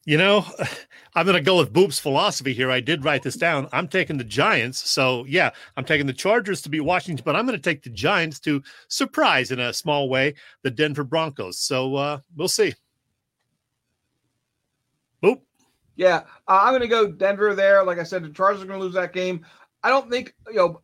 You 0.06 0.18
know, 0.18 0.45
I'm 1.16 1.26
going 1.26 1.38
to 1.38 1.43
go 1.43 1.58
with 1.58 1.74
Boop's 1.74 1.99
philosophy 1.99 2.54
here. 2.54 2.72
I 2.72 2.80
did 2.80 3.04
write 3.04 3.24
this 3.24 3.36
down. 3.36 3.68
I'm 3.72 3.88
taking 3.88 4.18
the 4.18 4.24
Giants. 4.24 4.89
So, 4.89 5.26
yeah, 5.26 5.52
I'm 5.78 5.86
taking 5.86 6.08
the 6.08 6.14
Chargers 6.14 6.62
to 6.64 6.70
beat 6.70 6.82
Washington, 6.82 7.24
but 7.24 7.36
I'm 7.36 7.45
going 7.45 7.58
to 7.58 7.62
take 7.62 7.84
the 7.84 7.89
Giants 7.89 8.39
to 8.41 8.64
surprise 8.88 9.52
in 9.52 9.60
a 9.60 9.74
small 9.74 10.10
way 10.10 10.34
the 10.64 10.72
Denver 10.72 11.04
Broncos. 11.04 11.60
So, 11.60 11.95
uh, 11.95 12.20
we'll 12.36 12.47
see. 12.47 12.74
Boop. 15.24 15.41
Yeah, 15.95 16.22
uh, 16.47 16.62
I'm 16.64 16.72
going 16.72 16.82
to 16.82 16.88
go 16.88 17.12
Denver 17.12 17.54
there. 17.54 17.84
Like 17.84 17.99
I 17.99 18.04
said, 18.04 18.24
the 18.24 18.30
Chargers 18.30 18.64
are 18.64 18.66
going 18.66 18.80
to 18.80 18.86
lose 18.86 18.95
that 18.95 19.14
game. 19.14 19.45
I 19.84 19.89
don't 19.89 20.10
think 20.10 20.34
you 20.47 20.56
know 20.56 20.82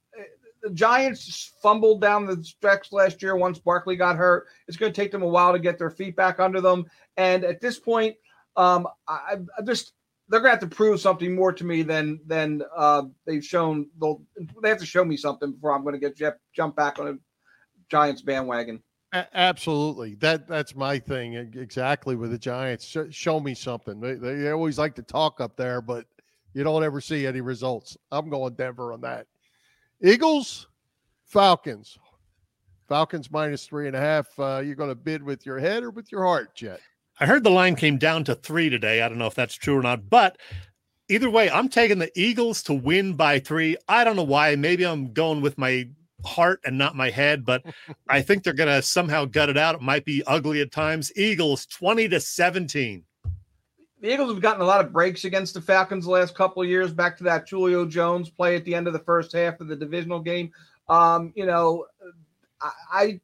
the 0.61 0.69
Giants 0.71 1.53
fumbled 1.61 2.01
down 2.01 2.25
the 2.25 2.43
stretch 2.43 2.91
last 2.91 3.21
year 3.21 3.35
once 3.35 3.59
Barkley 3.59 3.95
got 3.95 4.15
hurt. 4.15 4.47
It's 4.67 4.77
going 4.77 4.91
to 4.91 5.01
take 5.01 5.11
them 5.11 5.21
a 5.21 5.27
while 5.27 5.53
to 5.53 5.59
get 5.59 5.77
their 5.77 5.89
feet 5.89 6.15
back 6.15 6.39
under 6.39 6.61
them. 6.61 6.85
And 7.15 7.43
at 7.43 7.61
this 7.61 7.79
point, 7.79 8.15
um, 8.57 8.87
I, 9.07 9.37
I 9.57 9.61
just 9.61 9.93
they're 10.27 10.39
gonna 10.39 10.51
have 10.51 10.59
to 10.59 10.67
prove 10.67 10.99
something 10.99 11.33
more 11.33 11.53
to 11.53 11.63
me 11.63 11.83
than 11.83 12.19
than 12.25 12.63
uh, 12.75 13.03
they've 13.25 13.45
shown. 13.45 13.87
They'll 13.99 14.21
they 14.61 14.69
have 14.69 14.79
to 14.79 14.85
show 14.85 15.05
me 15.05 15.15
something 15.15 15.53
before 15.53 15.73
I'm 15.73 15.83
gonna 15.83 15.99
get 15.99 16.19
jump 16.53 16.75
back 16.75 16.99
on 16.99 17.07
a 17.07 17.13
Giants 17.89 18.21
bandwagon. 18.21 18.83
A- 19.13 19.27
absolutely, 19.37 20.15
that 20.15 20.47
that's 20.47 20.75
my 20.75 20.99
thing 20.99 21.35
exactly 21.35 22.15
with 22.15 22.31
the 22.31 22.37
Giants. 22.37 22.85
Sh- 22.85 23.11
show 23.11 23.39
me 23.39 23.53
something. 23.53 24.01
They, 24.01 24.15
they 24.15 24.49
always 24.51 24.77
like 24.77 24.95
to 24.95 25.03
talk 25.03 25.39
up 25.39 25.55
there, 25.55 25.81
but 25.81 26.05
you 26.53 26.63
don't 26.63 26.83
ever 26.83 26.99
see 26.99 27.25
any 27.25 27.41
results. 27.41 27.95
I'm 28.11 28.29
going 28.29 28.55
Denver 28.55 28.91
on 28.91 29.01
that. 29.01 29.27
Eagles, 30.03 30.67
Falcons. 31.25 31.97
Falcons 32.87 33.29
minus 33.29 33.65
three 33.65 33.87
and 33.87 33.95
a 33.95 33.99
half. 33.99 34.27
Uh, 34.39 34.61
you're 34.65 34.75
going 34.75 34.89
to 34.89 34.95
bid 34.95 35.21
with 35.21 35.45
your 35.45 35.59
head 35.59 35.83
or 35.83 35.91
with 35.91 36.11
your 36.11 36.23
heart, 36.23 36.55
Chet? 36.55 36.79
I 37.19 37.25
heard 37.25 37.43
the 37.43 37.49
line 37.49 37.75
came 37.75 37.97
down 37.97 38.23
to 38.25 38.35
three 38.35 38.69
today. 38.69 39.01
I 39.01 39.09
don't 39.09 39.17
know 39.17 39.27
if 39.27 39.33
that's 39.33 39.55
true 39.55 39.77
or 39.77 39.81
not, 39.81 40.09
but 40.09 40.37
either 41.09 41.29
way, 41.29 41.49
I'm 41.49 41.67
taking 41.67 41.97
the 41.97 42.11
Eagles 42.19 42.61
to 42.63 42.73
win 42.73 43.13
by 43.13 43.39
three. 43.39 43.75
I 43.87 44.03
don't 44.03 44.15
know 44.15 44.23
why. 44.23 44.55
Maybe 44.55 44.85
I'm 44.85 45.13
going 45.13 45.41
with 45.41 45.57
my 45.57 45.89
heart 46.23 46.59
and 46.63 46.77
not 46.77 46.95
my 46.95 47.09
head, 47.09 47.43
but 47.43 47.63
I 48.09 48.21
think 48.21 48.43
they're 48.43 48.53
going 48.53 48.69
to 48.69 48.83
somehow 48.83 49.25
gut 49.25 49.49
it 49.49 49.57
out. 49.57 49.75
It 49.75 49.81
might 49.81 50.05
be 50.05 50.23
ugly 50.27 50.61
at 50.61 50.71
times. 50.71 51.11
Eagles 51.15 51.65
20 51.65 52.07
to 52.09 52.19
17. 52.19 53.03
The 53.99 54.13
Eagles 54.13 54.31
have 54.31 54.41
gotten 54.41 54.61
a 54.61 54.65
lot 54.65 54.85
of 54.85 54.93
breaks 54.93 55.25
against 55.25 55.55
the 55.55 55.61
Falcons 55.61 56.05
the 56.05 56.11
last 56.11 56.35
couple 56.35 56.61
of 56.61 56.69
years, 56.69 56.93
back 56.93 57.17
to 57.17 57.23
that 57.23 57.49
Julio 57.49 57.83
Jones 57.83 58.29
play 58.29 58.55
at 58.55 58.63
the 58.63 58.75
end 58.75 58.85
of 58.85 58.93
the 58.93 58.99
first 58.99 59.31
half 59.31 59.59
of 59.59 59.67
the 59.67 59.75
divisional 59.75 60.19
game. 60.19 60.51
Um, 60.87 61.33
you 61.35 61.47
know, 61.47 61.87
I, 62.61 62.71
I 62.91 63.19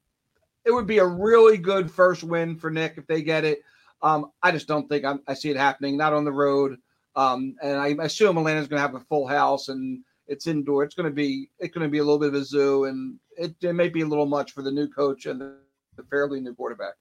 it 0.66 0.72
would 0.72 0.88
be 0.88 0.98
a 0.98 1.06
really 1.06 1.58
good 1.58 1.92
first 1.92 2.24
win 2.24 2.58
for 2.58 2.72
Nick 2.72 2.96
if 2.98 3.06
they 3.06 3.22
get 3.22 3.46
it. 3.46 3.62
Um, 4.04 4.32
I 4.44 4.52
just 4.52 4.68
don't 4.68 4.88
think 4.88 5.06
I'm, 5.06 5.22
i 5.28 5.34
see 5.34 5.50
it 5.50 5.58
happening. 5.58 5.98
Not 5.98 6.14
on 6.14 6.26
the 6.26 6.32
road, 6.32 6.78
um, 7.16 7.56
and 7.64 7.78
I 7.78 7.96
assume 8.04 8.38
Atlanta's 8.38 8.68
going 8.68 8.78
to 8.78 8.88
have 8.88 8.96
a 8.96 9.06
full 9.06 9.28
house 9.28 9.70
and 9.70 10.04
it's 10.28 10.48
indoor. 10.48 10.84
It's 10.84 10.96
going 10.96 11.10
to 11.10 11.16
be 11.16 11.50
it's 11.60 11.74
going 11.74 11.88
to 11.88 11.92
be 11.92 12.00
a 12.00 12.04
little 12.04 12.20
bit 12.20 12.30
of 12.30 12.36
a 12.36 12.44
zoo, 12.44 12.86
and 12.86 13.18
it, 13.38 13.56
it 13.62 13.74
may 13.74 13.90
be 13.90 14.02
a 14.02 14.06
little 14.06 14.26
much 14.26 14.52
for 14.52 14.62
the 14.62 14.72
new 14.72 14.88
coach 14.88 15.26
and 15.26 15.40
the, 15.40 15.58
the 15.96 16.04
fairly 16.04 16.40
new 16.40 16.54
quarterback. 16.54 16.94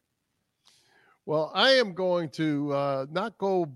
Well, 1.26 1.52
I 1.54 1.70
am 1.70 1.94
going 1.94 2.30
to 2.30 2.72
uh, 2.72 3.06
not 3.10 3.38
go 3.38 3.70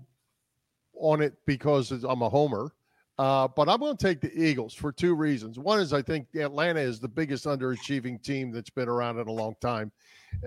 on 0.99 1.21
it 1.21 1.33
because 1.45 1.91
I'm 1.91 2.21
a 2.21 2.29
homer, 2.29 2.73
uh, 3.17 3.47
but 3.47 3.69
I'm 3.69 3.79
going 3.79 3.95
to 3.95 4.03
take 4.03 4.19
the 4.19 4.33
Eagles 4.33 4.73
for 4.73 4.91
two 4.91 5.15
reasons. 5.15 5.57
One 5.57 5.79
is 5.79 5.93
I 5.93 6.01
think 6.01 6.27
Atlanta 6.35 6.81
is 6.81 6.99
the 6.99 7.07
biggest 7.07 7.45
underachieving 7.45 8.21
team 8.21 8.51
that's 8.51 8.69
been 8.69 8.89
around 8.89 9.19
in 9.19 9.27
a 9.27 9.31
long 9.31 9.55
time. 9.61 9.91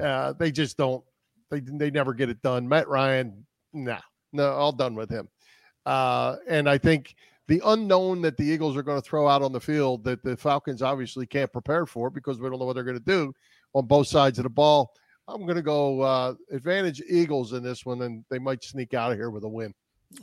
Uh, 0.01 0.35
they 0.35 0.53
just 0.53 0.77
don't 0.77 1.03
they 1.51 1.61
they 1.61 1.91
never 1.91 2.15
get 2.15 2.29
it 2.29 2.41
done. 2.43 2.69
Matt 2.69 2.89
Ryan, 2.89 3.45
nah, 3.73 4.01
no, 4.33 4.51
all 4.53 4.73
done 4.73 4.95
with 4.95 5.11
him. 5.11 5.29
Uh, 5.87 6.37
and 6.49 6.69
I 6.69 6.79
think 6.79 7.15
the 7.49 7.61
unknown 7.65 8.23
that 8.23 8.37
the 8.37 8.45
Eagles 8.45 8.77
are 8.77 8.83
going 8.83 9.01
to 9.01 9.07
throw 9.07 9.27
out 9.27 9.43
on 9.43 9.53
the 9.53 9.61
field 9.61 10.05
that 10.05 10.23
the 10.23 10.37
Falcons 10.37 10.83
obviously 10.83 11.27
can't 11.27 11.53
prepare 11.53 11.85
for 11.87 12.09
because 12.09 12.39
we 12.39 12.49
don't 12.49 12.59
know 12.59 12.65
what 12.65 12.75
they're 12.75 12.85
going 12.85 12.99
to 12.99 13.05
do 13.05 13.35
on 13.75 13.87
both 13.87 14.07
sides 14.07 14.39
of 14.39 14.45
the 14.45 14.51
ball. 14.51 14.93
I'm 15.27 15.43
going 15.43 15.57
to 15.57 15.63
go 15.63 16.01
uh, 16.01 16.35
advantage 16.51 17.03
Eagles 17.09 17.53
in 17.53 17.63
this 17.63 17.87
one, 17.87 18.03
and 18.03 18.25
they 18.31 18.39
might 18.39 18.63
sneak 18.65 18.95
out 18.95 19.13
of 19.13 19.19
here 19.19 19.31
with 19.31 19.45
a 19.45 19.49
win. 19.49 19.75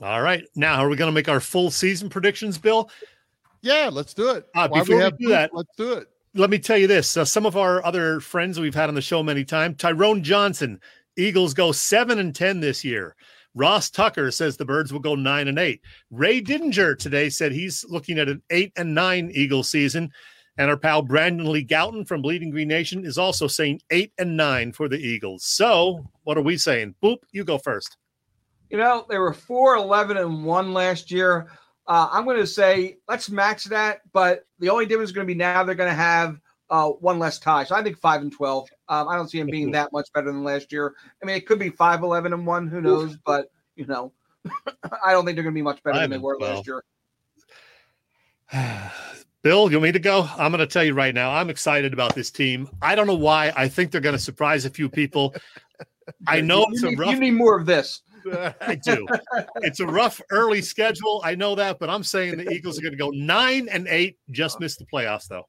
All 0.01 0.21
right. 0.21 0.43
Now, 0.55 0.79
are 0.79 0.89
we 0.89 0.95
going 0.95 1.09
to 1.09 1.15
make 1.15 1.29
our 1.29 1.39
full 1.39 1.71
season 1.71 2.09
predictions, 2.09 2.57
Bill? 2.57 2.89
Yeah, 3.61 3.89
let's 3.91 4.13
do 4.13 4.31
it. 4.31 4.45
Uh, 4.55 4.67
before 4.67 4.97
we, 4.97 5.03
we 5.03 5.11
do 5.11 5.29
that, 5.29 5.51
let's 5.53 5.75
do 5.75 5.93
it. 5.93 6.07
Let 6.33 6.49
me 6.49 6.59
tell 6.59 6.77
you 6.77 6.87
this: 6.87 7.17
uh, 7.17 7.25
some 7.25 7.45
of 7.45 7.57
our 7.57 7.83
other 7.85 8.19
friends 8.19 8.59
we've 8.59 8.75
had 8.75 8.89
on 8.89 8.95
the 8.95 9.01
show 9.01 9.23
many 9.23 9.43
times, 9.43 9.77
Tyrone 9.77 10.23
Johnson, 10.23 10.79
Eagles 11.17 11.53
go 11.53 11.71
seven 11.71 12.19
and 12.19 12.33
ten 12.33 12.59
this 12.59 12.83
year. 12.83 13.15
Ross 13.55 13.89
Tucker 13.89 14.29
says 14.29 14.55
the 14.55 14.65
Birds 14.65 14.93
will 14.93 14.99
go 14.99 15.15
nine 15.15 15.47
and 15.47 15.57
eight. 15.57 15.81
Ray 16.11 16.41
Didinger 16.41 16.97
today 16.97 17.29
said 17.29 17.51
he's 17.51 17.83
looking 17.89 18.19
at 18.19 18.29
an 18.29 18.41
eight 18.51 18.71
and 18.77 18.93
nine 18.93 19.31
Eagle 19.33 19.63
season. 19.63 20.11
And 20.59 20.69
our 20.69 20.77
pal 20.77 21.01
Brandon 21.01 21.51
Lee 21.51 21.65
Gowton 21.65 22.07
from 22.07 22.21
Bleeding 22.21 22.49
Green 22.49 22.67
Nation 22.67 23.05
is 23.05 23.17
also 23.17 23.47
saying 23.47 23.81
eight 23.91 24.11
and 24.17 24.37
nine 24.37 24.71
for 24.71 24.87
the 24.87 24.97
Eagles. 24.97 25.43
So 25.43 26.05
what 26.23 26.37
are 26.37 26.43
we 26.43 26.57
saying? 26.57 26.95
Boop, 27.03 27.17
you 27.31 27.43
go 27.43 27.57
first. 27.57 27.97
You 28.69 28.77
know, 28.77 29.05
they 29.09 29.17
were 29.17 29.33
4 29.33 29.75
11 29.75 30.17
and 30.17 30.45
1 30.45 30.73
last 30.73 31.11
year. 31.11 31.47
Uh, 31.87 32.09
I'm 32.11 32.25
going 32.25 32.37
to 32.37 32.47
say 32.47 32.97
let's 33.07 33.29
match 33.29 33.65
that, 33.65 34.01
but 34.13 34.45
the 34.59 34.69
only 34.69 34.85
difference 34.85 35.09
is 35.09 35.15
going 35.15 35.25
to 35.25 35.33
be 35.33 35.37
now 35.37 35.63
they're 35.63 35.75
going 35.75 35.89
to 35.89 35.95
have 35.95 36.39
uh, 36.69 36.89
one 36.89 37.17
less 37.17 37.39
tie. 37.39 37.63
So 37.63 37.75
I 37.75 37.83
think 37.83 37.97
5 37.97 38.21
and 38.21 38.31
12. 38.31 38.69
Um, 38.89 39.09
I 39.09 39.15
don't 39.15 39.29
see 39.29 39.39
them 39.39 39.47
being 39.47 39.71
that 39.71 39.91
much 39.91 40.07
better 40.13 40.27
than 40.27 40.43
last 40.43 40.71
year. 40.71 40.93
I 41.21 41.25
mean, 41.25 41.35
it 41.35 41.45
could 41.45 41.59
be 41.59 41.69
5 41.69 42.03
11 42.03 42.33
and 42.33 42.45
1. 42.45 42.67
Who 42.67 42.81
knows? 42.81 43.17
But, 43.25 43.51
you 43.75 43.85
know, 43.85 44.13
I 45.03 45.11
don't 45.11 45.25
think 45.25 45.35
they're 45.35 45.43
going 45.43 45.53
to 45.53 45.59
be 45.59 45.61
much 45.61 45.83
better 45.83 45.99
than 45.99 46.09
they 46.09 46.17
were 46.17 46.37
12. 46.37 46.55
last 46.55 46.67
year. 46.67 46.83
Bill, 49.43 49.69
you 49.69 49.77
want 49.77 49.83
me 49.83 49.91
to 49.91 49.99
go? 49.99 50.27
I'm 50.37 50.51
going 50.51 50.59
to 50.59 50.67
tell 50.67 50.83
you 50.83 50.93
right 50.93 51.13
now. 51.13 51.31
I'm 51.31 51.49
excited 51.49 51.93
about 51.93 52.15
this 52.15 52.31
team. 52.31 52.69
I 52.81 52.95
don't 52.95 53.07
know 53.07 53.15
why. 53.15 53.53
I 53.55 53.67
think 53.67 53.91
they're 53.91 54.01
going 54.01 54.15
to 54.15 54.21
surprise 54.21 54.65
a 54.65 54.69
few 54.69 54.89
people. 54.89 55.35
I 56.27 56.41
know 56.41 56.59
you 56.59 56.65
it's 56.71 56.83
need, 56.83 56.97
a 56.97 57.01
rough. 57.01 57.11
You 57.11 57.19
need 57.19 57.31
more 57.31 57.57
of 57.57 57.65
this. 57.65 58.01
I 58.61 58.75
do. 58.75 59.07
It's 59.57 59.79
a 59.79 59.85
rough 59.85 60.21
early 60.31 60.61
schedule. 60.61 61.21
I 61.23 61.35
know 61.35 61.55
that, 61.55 61.79
but 61.79 61.89
I'm 61.89 62.03
saying 62.03 62.37
the 62.37 62.49
Eagles 62.51 62.77
are 62.77 62.81
going 62.81 62.93
to 62.93 62.97
go 62.97 63.09
nine 63.09 63.69
and 63.69 63.87
eight. 63.87 64.17
Just 64.31 64.59
missed 64.59 64.79
the 64.79 64.85
playoffs, 64.85 65.27
though. 65.27 65.47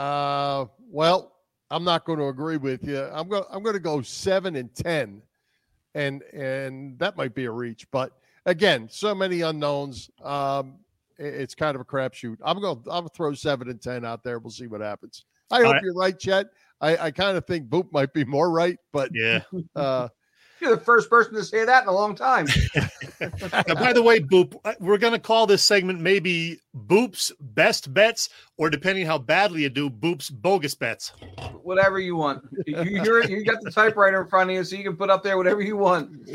Uh, 0.00 0.66
well, 0.90 1.31
I'm 1.72 1.84
not 1.84 2.04
going 2.04 2.18
to 2.18 2.26
agree 2.26 2.58
with 2.58 2.84
you. 2.84 3.00
I'm 3.12 3.28
going. 3.28 3.44
I'm 3.50 3.62
going 3.62 3.74
to 3.74 3.80
go 3.80 4.02
seven 4.02 4.56
and 4.56 4.72
ten, 4.74 5.22
and 5.94 6.22
and 6.34 6.98
that 6.98 7.16
might 7.16 7.34
be 7.34 7.46
a 7.46 7.50
reach. 7.50 7.90
But 7.90 8.12
again, 8.44 8.88
so 8.90 9.14
many 9.14 9.40
unknowns. 9.40 10.10
Um, 10.22 10.74
it's 11.18 11.54
kind 11.54 11.74
of 11.74 11.80
a 11.80 11.84
crapshoot. 11.84 12.36
I'm 12.44 12.60
going. 12.60 12.82
to 12.82 12.90
I'm 12.90 13.00
going 13.00 13.08
to 13.08 13.14
throw 13.14 13.32
seven 13.32 13.70
and 13.70 13.80
ten 13.80 14.04
out 14.04 14.22
there. 14.22 14.38
We'll 14.38 14.50
see 14.50 14.66
what 14.66 14.82
happens. 14.82 15.24
I 15.50 15.56
All 15.56 15.64
hope 15.64 15.72
right. 15.72 15.82
you're 15.82 15.94
right, 15.94 16.18
Chet. 16.18 16.46
I, 16.82 16.96
I 16.96 17.10
kind 17.10 17.38
of 17.38 17.46
think 17.46 17.68
Boop 17.70 17.90
might 17.90 18.12
be 18.12 18.24
more 18.24 18.50
right, 18.50 18.78
but 18.92 19.10
yeah. 19.14 19.40
Uh, 19.74 20.08
you're 20.62 20.76
the 20.76 20.82
first 20.82 21.10
person 21.10 21.34
to 21.34 21.44
say 21.44 21.64
that 21.64 21.82
in 21.82 21.88
a 21.88 21.92
long 21.92 22.14
time. 22.14 22.46
now, 23.20 23.74
by 23.74 23.92
the 23.92 24.02
way, 24.02 24.20
Boop, 24.20 24.54
we're 24.80 24.98
going 24.98 25.12
to 25.12 25.18
call 25.18 25.46
this 25.46 25.62
segment 25.62 26.00
maybe 26.00 26.58
Boop's 26.74 27.32
best 27.40 27.92
bets, 27.92 28.30
or 28.56 28.70
depending 28.70 29.04
how 29.04 29.18
badly 29.18 29.62
you 29.62 29.68
do, 29.68 29.90
Boop's 29.90 30.30
bogus 30.30 30.74
bets. 30.74 31.12
Whatever 31.62 31.98
you 31.98 32.16
want. 32.16 32.42
You, 32.66 32.82
you, 32.82 33.22
you 33.24 33.44
got 33.44 33.60
the 33.60 33.70
typewriter 33.70 34.22
in 34.22 34.28
front 34.28 34.50
of 34.50 34.56
you, 34.56 34.64
so 34.64 34.76
you 34.76 34.84
can 34.84 34.96
put 34.96 35.10
up 35.10 35.22
there 35.22 35.36
whatever 35.36 35.60
you 35.60 35.76
want. 35.76 36.10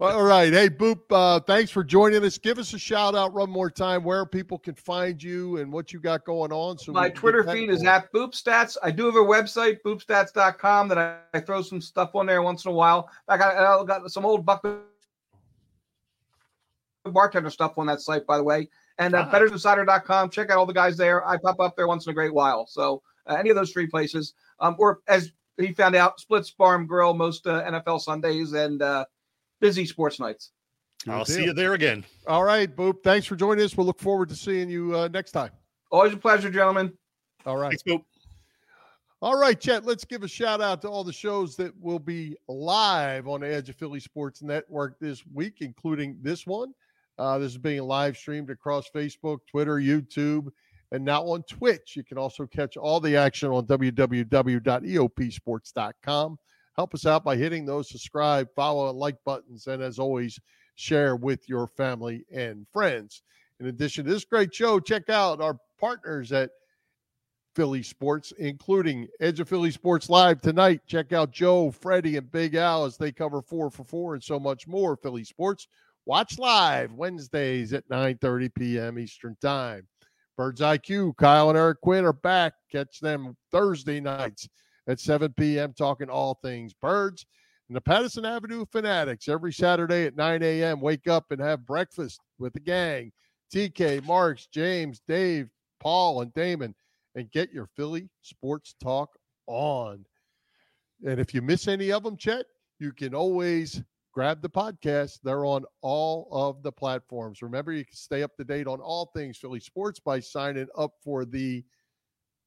All 0.00 0.22
right. 0.22 0.52
Hey, 0.52 0.68
Boop, 0.68 1.00
uh, 1.10 1.40
thanks 1.40 1.70
for 1.70 1.82
joining 1.82 2.24
us. 2.24 2.38
Give 2.38 2.58
us 2.58 2.74
a 2.74 2.78
shout 2.78 3.14
out 3.14 3.32
one 3.32 3.50
more 3.50 3.70
time 3.70 4.04
where 4.04 4.24
people 4.26 4.58
can 4.58 4.74
find 4.74 5.20
you 5.20 5.56
and 5.56 5.72
what 5.72 5.92
you 5.92 5.98
got 5.98 6.24
going 6.24 6.52
on. 6.52 6.78
So 6.78 6.92
My 6.92 7.08
Twitter 7.08 7.42
feed 7.44 7.70
is 7.70 7.84
at 7.84 8.12
Boopstats. 8.12 8.76
I 8.82 8.90
do 8.90 9.06
have 9.06 9.16
a 9.16 9.18
website, 9.18 9.78
boopstats.com, 9.84 10.88
that 10.88 10.98
I, 10.98 11.16
I 11.32 11.40
throw 11.40 11.62
some 11.62 11.80
stuff 11.80 12.14
on 12.14 12.26
there 12.26 12.42
once 12.42 12.64
in 12.64 12.70
a 12.70 12.74
while. 12.74 13.10
I 13.28 13.36
got, 13.36 13.56
I 13.56 13.84
got 13.84 14.10
some 14.10 14.24
old 14.24 14.44
Buck 14.44 14.64
bartender 17.04 17.50
stuff 17.50 17.78
on 17.78 17.86
that 17.86 18.00
site, 18.00 18.26
by 18.26 18.36
the 18.36 18.44
way. 18.44 18.68
And 18.98 19.14
uh, 19.14 19.26
ah. 19.26 19.30
bettersinsider.com. 19.30 20.30
Check 20.30 20.50
out 20.50 20.58
all 20.58 20.66
the 20.66 20.72
guys 20.72 20.96
there. 20.96 21.26
I 21.26 21.36
pop 21.36 21.60
up 21.60 21.76
there 21.76 21.86
once 21.86 22.06
in 22.06 22.10
a 22.10 22.14
great 22.14 22.32
while. 22.32 22.66
So 22.66 23.02
uh, 23.26 23.34
any 23.34 23.50
of 23.50 23.56
those 23.56 23.72
three 23.72 23.86
places. 23.86 24.34
Um, 24.60 24.76
or 24.78 25.00
as 25.08 25.32
he 25.58 25.72
found 25.72 25.94
out, 25.94 26.20
Splits 26.20 26.50
Farm 26.50 26.86
Grill 26.86 27.14
most 27.14 27.46
uh, 27.46 27.62
NFL 27.64 28.00
Sundays 28.00 28.52
and 28.52 28.82
uh, 28.82 29.04
busy 29.60 29.86
sports 29.86 30.20
nights. 30.20 30.50
Good 31.04 31.10
I'll 31.12 31.24
deal. 31.24 31.36
see 31.36 31.44
you 31.44 31.52
there 31.52 31.74
again. 31.74 32.04
All 32.26 32.44
right, 32.44 32.74
Boop. 32.74 33.02
Thanks 33.02 33.26
for 33.26 33.36
joining 33.36 33.64
us. 33.64 33.76
We'll 33.76 33.86
look 33.86 34.00
forward 34.00 34.28
to 34.30 34.36
seeing 34.36 34.70
you 34.70 34.96
uh, 34.96 35.08
next 35.08 35.32
time. 35.32 35.50
Always 35.90 36.12
a 36.12 36.16
pleasure, 36.16 36.50
gentlemen. 36.50 36.92
All 37.46 37.56
right. 37.56 37.70
Thanks, 37.70 37.82
Boop. 37.82 38.04
All 39.24 39.40
right, 39.40 39.58
Chet, 39.58 39.86
let's 39.86 40.04
give 40.04 40.22
a 40.22 40.28
shout 40.28 40.60
out 40.60 40.82
to 40.82 40.88
all 40.88 41.02
the 41.02 41.10
shows 41.10 41.56
that 41.56 41.72
will 41.80 41.98
be 41.98 42.36
live 42.46 43.26
on 43.26 43.40
the 43.40 43.48
Edge 43.48 43.70
of 43.70 43.76
Philly 43.76 43.98
Sports 43.98 44.42
Network 44.42 44.98
this 45.00 45.24
week, 45.32 45.62
including 45.62 46.18
this 46.20 46.46
one. 46.46 46.74
Uh, 47.18 47.38
this 47.38 47.52
is 47.52 47.58
being 47.58 47.84
live 47.84 48.18
streamed 48.18 48.50
across 48.50 48.90
Facebook, 48.94 49.38
Twitter, 49.50 49.76
YouTube, 49.76 50.48
and 50.92 51.02
now 51.02 51.22
on 51.22 51.42
Twitch. 51.44 51.96
You 51.96 52.04
can 52.04 52.18
also 52.18 52.46
catch 52.46 52.76
all 52.76 53.00
the 53.00 53.16
action 53.16 53.48
on 53.48 53.66
www.eopsports.com. 53.66 56.38
Help 56.76 56.94
us 56.94 57.06
out 57.06 57.24
by 57.24 57.34
hitting 57.34 57.64
those 57.64 57.88
subscribe, 57.88 58.48
follow, 58.54 58.90
and 58.90 58.98
like 58.98 59.16
buttons. 59.24 59.68
And 59.68 59.82
as 59.82 59.98
always, 59.98 60.38
share 60.74 61.16
with 61.16 61.48
your 61.48 61.66
family 61.66 62.26
and 62.30 62.66
friends. 62.74 63.22
In 63.58 63.68
addition 63.68 64.04
to 64.04 64.10
this 64.10 64.26
great 64.26 64.54
show, 64.54 64.80
check 64.80 65.08
out 65.08 65.40
our 65.40 65.56
partners 65.80 66.30
at 66.30 66.50
Philly 67.54 67.82
Sports, 67.82 68.32
including 68.38 69.08
Edge 69.20 69.40
of 69.40 69.48
Philly 69.48 69.70
Sports 69.70 70.10
Live 70.10 70.40
tonight. 70.40 70.80
Check 70.86 71.12
out 71.12 71.30
Joe, 71.30 71.70
Freddie, 71.70 72.16
and 72.16 72.30
Big 72.30 72.54
Al 72.54 72.84
as 72.84 72.96
they 72.96 73.12
cover 73.12 73.40
four 73.42 73.70
for 73.70 73.84
four 73.84 74.14
and 74.14 74.22
so 74.22 74.40
much 74.40 74.66
more 74.66 74.96
Philly 74.96 75.24
Sports. 75.24 75.68
Watch 76.06 76.38
live 76.38 76.92
Wednesdays 76.92 77.72
at 77.72 77.88
9 77.88 78.18
p.m. 78.54 78.98
Eastern 78.98 79.36
Time. 79.40 79.86
Birds 80.36 80.60
IQ, 80.60 81.16
Kyle 81.16 81.48
and 81.48 81.58
Eric 81.58 81.80
Quinn 81.80 82.04
are 82.04 82.12
back. 82.12 82.54
Catch 82.70 83.00
them 83.00 83.36
Thursday 83.52 84.00
nights 84.00 84.48
at 84.88 85.00
7 85.00 85.32
p.m. 85.38 85.72
talking 85.72 86.10
all 86.10 86.38
things 86.42 86.74
birds. 86.74 87.24
And 87.68 87.76
the 87.76 87.80
Patterson 87.80 88.26
Avenue 88.26 88.66
Fanatics 88.70 89.28
every 89.28 89.52
Saturday 89.52 90.04
at 90.04 90.16
9 90.16 90.42
a.m. 90.42 90.80
Wake 90.80 91.06
up 91.06 91.30
and 91.30 91.40
have 91.40 91.64
breakfast 91.64 92.20
with 92.38 92.52
the 92.52 92.60
gang. 92.60 93.12
TK, 93.54 94.04
Marks, 94.04 94.46
James, 94.46 95.00
Dave, 95.06 95.48
Paul, 95.80 96.20
and 96.20 96.34
Damon, 96.34 96.74
and 97.14 97.30
get 97.30 97.52
your 97.52 97.68
Philly 97.76 98.08
sports 98.22 98.74
talk 98.82 99.10
on. 99.46 100.04
And 101.06 101.20
if 101.20 101.34
you 101.34 101.42
miss 101.42 101.68
any 101.68 101.92
of 101.92 102.02
them, 102.02 102.16
Chet, 102.16 102.46
you 102.78 102.92
can 102.92 103.14
always 103.14 103.82
grab 104.12 104.40
the 104.40 104.48
podcast. 104.48 105.20
They're 105.22 105.44
on 105.44 105.64
all 105.82 106.28
of 106.30 106.62
the 106.62 106.72
platforms. 106.72 107.42
Remember, 107.42 107.72
you 107.72 107.84
can 107.84 107.96
stay 107.96 108.22
up 108.22 108.36
to 108.36 108.44
date 108.44 108.66
on 108.66 108.80
all 108.80 109.10
things 109.14 109.38
Philly 109.38 109.60
sports 109.60 110.00
by 110.00 110.20
signing 110.20 110.68
up 110.76 110.92
for 111.02 111.24
the 111.24 111.64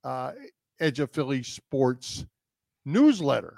uh, 0.04 0.32
Edge 0.80 1.00
of 1.00 1.12
Philly 1.12 1.44
Sports 1.44 2.26
newsletter, 2.86 3.58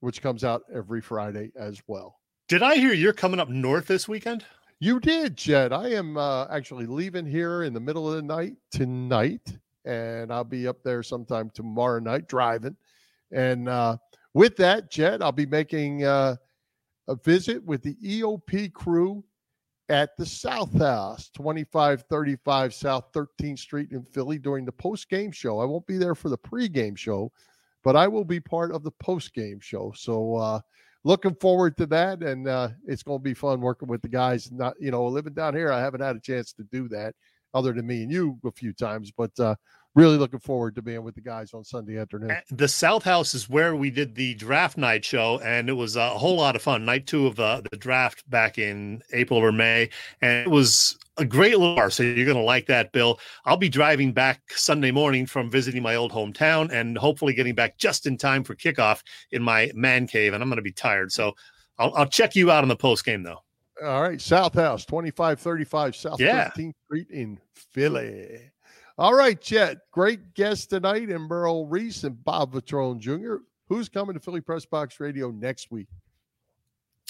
which 0.00 0.22
comes 0.22 0.42
out 0.42 0.62
every 0.74 1.00
Friday 1.00 1.52
as 1.56 1.80
well. 1.86 2.16
Did 2.48 2.62
I 2.62 2.76
hear 2.76 2.92
you're 2.92 3.12
coming 3.12 3.38
up 3.38 3.48
north 3.48 3.86
this 3.86 4.08
weekend? 4.08 4.44
You 4.80 4.98
did, 4.98 5.36
Chet. 5.36 5.72
I 5.72 5.88
am 5.90 6.16
uh, 6.16 6.46
actually 6.48 6.86
leaving 6.86 7.26
here 7.26 7.62
in 7.62 7.74
the 7.74 7.80
middle 7.80 8.08
of 8.08 8.16
the 8.16 8.22
night 8.22 8.54
tonight, 8.72 9.58
and 9.84 10.32
I'll 10.32 10.44
be 10.44 10.68
up 10.68 10.82
there 10.82 11.02
sometime 11.02 11.50
tomorrow 11.50 12.00
night 12.00 12.28
driving. 12.28 12.76
And 13.32 13.68
uh, 13.68 13.96
with 14.34 14.56
that, 14.56 14.90
Chet, 14.90 15.22
I'll 15.22 15.32
be 15.32 15.46
making 15.46 16.04
uh, 16.04 16.36
a 17.08 17.16
visit 17.16 17.64
with 17.64 17.82
the 17.82 17.94
EOP 17.96 18.72
crew 18.72 19.24
at 19.88 20.16
the 20.16 20.26
South 20.26 20.72
House, 20.78 21.30
2535 21.30 22.72
South 22.72 23.12
13th 23.12 23.58
Street 23.58 23.90
in 23.90 24.04
Philly 24.04 24.38
during 24.38 24.64
the 24.64 24.72
post 24.72 25.08
game 25.08 25.32
show. 25.32 25.58
I 25.58 25.64
won't 25.64 25.86
be 25.86 25.98
there 25.98 26.14
for 26.14 26.28
the 26.28 26.38
pre-game 26.38 26.94
show, 26.94 27.32
but 27.82 27.96
I 27.96 28.06
will 28.06 28.24
be 28.24 28.38
part 28.38 28.72
of 28.72 28.84
the 28.84 28.92
post 28.92 29.34
game 29.34 29.58
show. 29.58 29.92
So 29.96 30.36
uh, 30.36 30.60
looking 31.02 31.34
forward 31.34 31.76
to 31.78 31.86
that, 31.86 32.22
and 32.22 32.46
uh, 32.46 32.68
it's 32.86 33.02
going 33.02 33.18
to 33.18 33.22
be 33.22 33.34
fun 33.34 33.60
working 33.60 33.88
with 33.88 34.00
the 34.00 34.08
guys. 34.08 34.52
Not 34.52 34.74
you 34.78 34.92
know 34.92 35.04
living 35.06 35.34
down 35.34 35.54
here, 35.54 35.72
I 35.72 35.80
haven't 35.80 36.02
had 36.02 36.14
a 36.14 36.20
chance 36.20 36.52
to 36.54 36.62
do 36.64 36.88
that 36.88 37.14
other 37.54 37.72
than 37.72 37.86
me 37.86 38.02
and 38.02 38.12
you 38.12 38.38
a 38.44 38.52
few 38.52 38.72
times, 38.72 39.10
but 39.16 39.30
uh, 39.38 39.54
really 39.94 40.16
looking 40.16 40.38
forward 40.38 40.74
to 40.76 40.82
being 40.82 41.02
with 41.02 41.14
the 41.14 41.20
guys 41.20 41.52
on 41.52 41.64
Sunday 41.64 41.98
afternoon. 41.98 42.36
The 42.50 42.68
South 42.68 43.02
House 43.02 43.34
is 43.34 43.48
where 43.48 43.74
we 43.74 43.90
did 43.90 44.14
the 44.14 44.34
draft 44.34 44.76
night 44.76 45.04
show, 45.04 45.40
and 45.40 45.68
it 45.68 45.72
was 45.72 45.96
a 45.96 46.10
whole 46.10 46.36
lot 46.36 46.56
of 46.56 46.62
fun. 46.62 46.84
Night 46.84 47.06
two 47.06 47.26
of 47.26 47.36
the, 47.36 47.66
the 47.70 47.76
draft 47.76 48.28
back 48.30 48.58
in 48.58 49.02
April 49.12 49.38
or 49.38 49.52
May, 49.52 49.90
and 50.22 50.46
it 50.46 50.50
was 50.50 50.96
a 51.16 51.24
great 51.24 51.58
little 51.58 51.74
bar. 51.74 51.90
So 51.90 52.02
you're 52.02 52.24
going 52.24 52.36
to 52.36 52.42
like 52.42 52.66
that, 52.66 52.92
Bill. 52.92 53.18
I'll 53.44 53.56
be 53.56 53.68
driving 53.68 54.12
back 54.12 54.40
Sunday 54.50 54.90
morning 54.90 55.26
from 55.26 55.50
visiting 55.50 55.82
my 55.82 55.96
old 55.96 56.12
hometown, 56.12 56.70
and 56.72 56.96
hopefully 56.96 57.34
getting 57.34 57.54
back 57.54 57.78
just 57.78 58.06
in 58.06 58.16
time 58.16 58.44
for 58.44 58.54
kickoff 58.54 59.02
in 59.32 59.42
my 59.42 59.70
man 59.74 60.06
cave. 60.06 60.34
And 60.34 60.42
I'm 60.42 60.48
going 60.48 60.56
to 60.56 60.62
be 60.62 60.72
tired, 60.72 61.12
so 61.12 61.32
I'll, 61.78 61.92
I'll 61.94 62.06
check 62.06 62.36
you 62.36 62.50
out 62.50 62.62
on 62.62 62.68
the 62.68 62.76
post 62.76 63.04
game 63.04 63.22
though. 63.22 63.42
All 63.82 64.02
right, 64.02 64.20
South 64.20 64.54
House, 64.54 64.84
2535 64.84 65.96
South 65.96 66.20
yeah. 66.20 66.50
13th 66.50 66.74
Street 66.86 67.10
in 67.10 67.38
Philly. 67.54 68.50
All 68.98 69.14
right, 69.14 69.40
Chet. 69.40 69.78
Great 69.92 70.34
guest 70.34 70.68
tonight, 70.70 71.08
and 71.08 71.28
Merrill 71.28 71.66
Reese 71.66 72.04
and 72.04 72.22
Bob 72.22 72.52
Vetrone 72.52 72.98
Jr. 72.98 73.36
Who's 73.68 73.88
coming 73.88 74.14
to 74.14 74.20
Philly 74.20 74.42
Press 74.42 74.66
Box 74.66 75.00
Radio 75.00 75.30
next 75.30 75.70
week? 75.70 75.86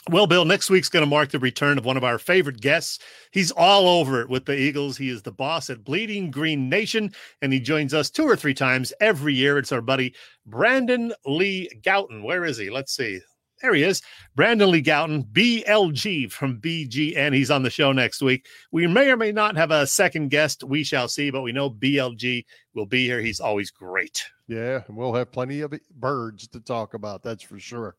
Well, 0.08 0.26
Bill, 0.26 0.44
next 0.44 0.70
week's 0.70 0.88
going 0.88 1.04
to 1.04 1.10
mark 1.10 1.30
the 1.30 1.38
return 1.38 1.76
of 1.76 1.84
one 1.84 1.96
of 1.96 2.04
our 2.04 2.18
favorite 2.18 2.60
guests. 2.60 3.00
He's 3.32 3.50
all 3.50 3.86
over 3.86 4.22
it 4.22 4.30
with 4.30 4.46
the 4.46 4.58
Eagles. 4.58 4.96
He 4.96 5.10
is 5.10 5.20
the 5.20 5.32
boss 5.32 5.68
at 5.68 5.84
Bleeding 5.84 6.30
Green 6.30 6.70
Nation, 6.70 7.12
and 7.42 7.52
he 7.52 7.60
joins 7.60 7.92
us 7.92 8.08
two 8.08 8.24
or 8.24 8.34
three 8.34 8.54
times 8.54 8.94
every 9.00 9.34
year. 9.34 9.58
It's 9.58 9.72
our 9.72 9.82
buddy 9.82 10.14
Brandon 10.46 11.12
Lee 11.26 11.68
Gowton. 11.82 12.22
Where 12.22 12.46
is 12.46 12.56
he? 12.56 12.70
Let's 12.70 12.96
see. 12.96 13.20
There 13.60 13.74
he 13.74 13.82
is, 13.82 14.00
Brandon 14.36 14.70
Lee 14.70 14.82
Gowton, 14.82 15.26
BLG 15.32 16.32
from 16.32 16.58
BGN. 16.60 17.34
He's 17.34 17.50
on 17.50 17.62
the 17.62 17.68
show 17.68 17.92
next 17.92 18.22
week. 18.22 18.46
We 18.72 18.86
may 18.86 19.10
or 19.10 19.18
may 19.18 19.32
not 19.32 19.54
have 19.56 19.70
a 19.70 19.86
second 19.86 20.30
guest. 20.30 20.64
We 20.64 20.82
shall 20.82 21.08
see, 21.08 21.30
but 21.30 21.42
we 21.42 21.52
know 21.52 21.68
BLG 21.70 22.46
will 22.74 22.86
be 22.86 23.04
here. 23.04 23.20
He's 23.20 23.38
always 23.38 23.70
great. 23.70 24.24
Yeah, 24.48 24.80
and 24.88 24.96
we'll 24.96 25.12
have 25.12 25.30
plenty 25.30 25.60
of 25.60 25.74
birds 25.96 26.48
to 26.48 26.60
talk 26.60 26.94
about. 26.94 27.22
That's 27.22 27.42
for 27.42 27.58
sure. 27.58 27.96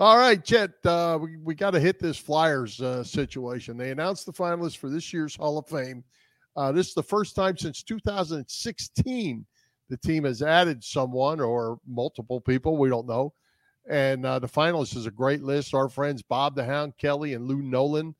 All 0.00 0.18
right, 0.18 0.44
Chet, 0.44 0.72
uh, 0.84 1.20
we, 1.22 1.36
we 1.36 1.54
got 1.54 1.70
to 1.70 1.80
hit 1.80 2.00
this 2.00 2.18
Flyers 2.18 2.80
uh, 2.80 3.04
situation. 3.04 3.76
They 3.76 3.92
announced 3.92 4.26
the 4.26 4.32
finalists 4.32 4.76
for 4.76 4.90
this 4.90 5.12
year's 5.12 5.36
Hall 5.36 5.58
of 5.58 5.68
Fame. 5.68 6.02
Uh, 6.56 6.72
this 6.72 6.88
is 6.88 6.94
the 6.94 7.02
first 7.04 7.36
time 7.36 7.56
since 7.56 7.84
2016 7.84 9.46
the 9.90 9.96
team 9.98 10.24
has 10.24 10.42
added 10.42 10.82
someone 10.82 11.40
or 11.40 11.78
multiple 11.86 12.40
people. 12.40 12.76
We 12.76 12.88
don't 12.88 13.06
know 13.06 13.32
and 13.88 14.24
uh, 14.24 14.38
the 14.38 14.48
finalists 14.48 14.96
is 14.96 15.06
a 15.06 15.10
great 15.10 15.42
list. 15.42 15.74
Our 15.74 15.88
friends 15.88 16.22
Bob 16.22 16.54
the 16.54 16.64
Hound 16.64 16.94
Kelly 16.98 17.34
and 17.34 17.46
Lou 17.46 17.62
Nolan, 17.62 18.14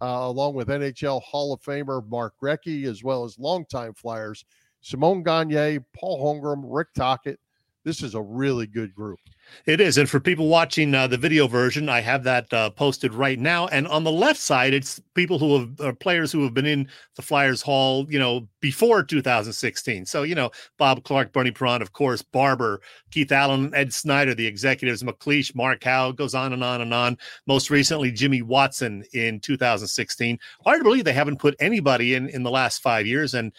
uh, 0.00 0.20
along 0.22 0.54
with 0.54 0.68
NHL 0.68 1.22
Hall 1.22 1.52
of 1.52 1.60
Famer 1.60 2.08
Mark 2.08 2.34
Recchi, 2.42 2.84
as 2.84 3.04
well 3.04 3.24
as 3.24 3.38
longtime 3.38 3.94
Flyers 3.94 4.44
Simon 4.80 5.22
Gagne, 5.22 5.78
Paul 5.94 6.40
Holmgren, 6.40 6.62
Rick 6.64 6.88
Tocchet. 6.94 7.38
This 7.84 8.02
is 8.02 8.14
a 8.14 8.20
really 8.20 8.66
good 8.66 8.94
group. 8.94 9.18
It 9.66 9.80
is. 9.80 9.98
And 9.98 10.08
for 10.08 10.20
people 10.20 10.48
watching 10.48 10.94
uh, 10.94 11.06
the 11.06 11.16
video 11.16 11.48
version, 11.48 11.88
I 11.88 12.00
have 12.00 12.22
that 12.24 12.52
uh, 12.52 12.70
posted 12.70 13.14
right 13.14 13.38
now. 13.38 13.66
And 13.68 13.88
on 13.88 14.04
the 14.04 14.12
left 14.12 14.38
side, 14.38 14.74
it's 14.74 15.00
people 15.14 15.38
who 15.38 15.58
have 15.58 15.80
uh, 15.80 15.92
players 15.94 16.30
who 16.30 16.42
have 16.44 16.54
been 16.54 16.66
in 16.66 16.88
the 17.16 17.22
Flyers 17.22 17.62
Hall, 17.62 18.06
you 18.08 18.18
know, 18.18 18.46
before 18.60 19.02
2016. 19.02 20.06
So, 20.06 20.22
you 20.22 20.34
know, 20.34 20.50
Bob 20.78 21.04
Clarke, 21.04 21.32
Bernie 21.32 21.50
Parent, 21.50 21.82
of 21.82 21.92
course, 21.92 22.22
Barber, 22.22 22.80
Keith 23.10 23.32
Allen, 23.32 23.74
Ed 23.74 23.92
Snider, 23.92 24.34
the 24.34 24.46
executives, 24.46 25.02
MacLeish, 25.02 25.54
Mark 25.54 25.82
Howe, 25.82 26.12
goes 26.12 26.34
on 26.34 26.52
and 26.52 26.62
on 26.62 26.82
and 26.82 26.94
on. 26.94 27.16
Most 27.46 27.70
recently, 27.70 28.12
Jimmy 28.12 28.42
Watson 28.42 29.04
in 29.14 29.40
2016. 29.40 30.38
Hard 30.64 30.80
to 30.80 30.84
believe 30.84 31.04
they 31.04 31.12
haven't 31.12 31.40
put 31.40 31.56
anybody 31.60 32.14
in 32.14 32.28
in 32.28 32.42
the 32.42 32.50
last 32.50 32.82
five 32.82 33.06
years. 33.06 33.34
And 33.34 33.52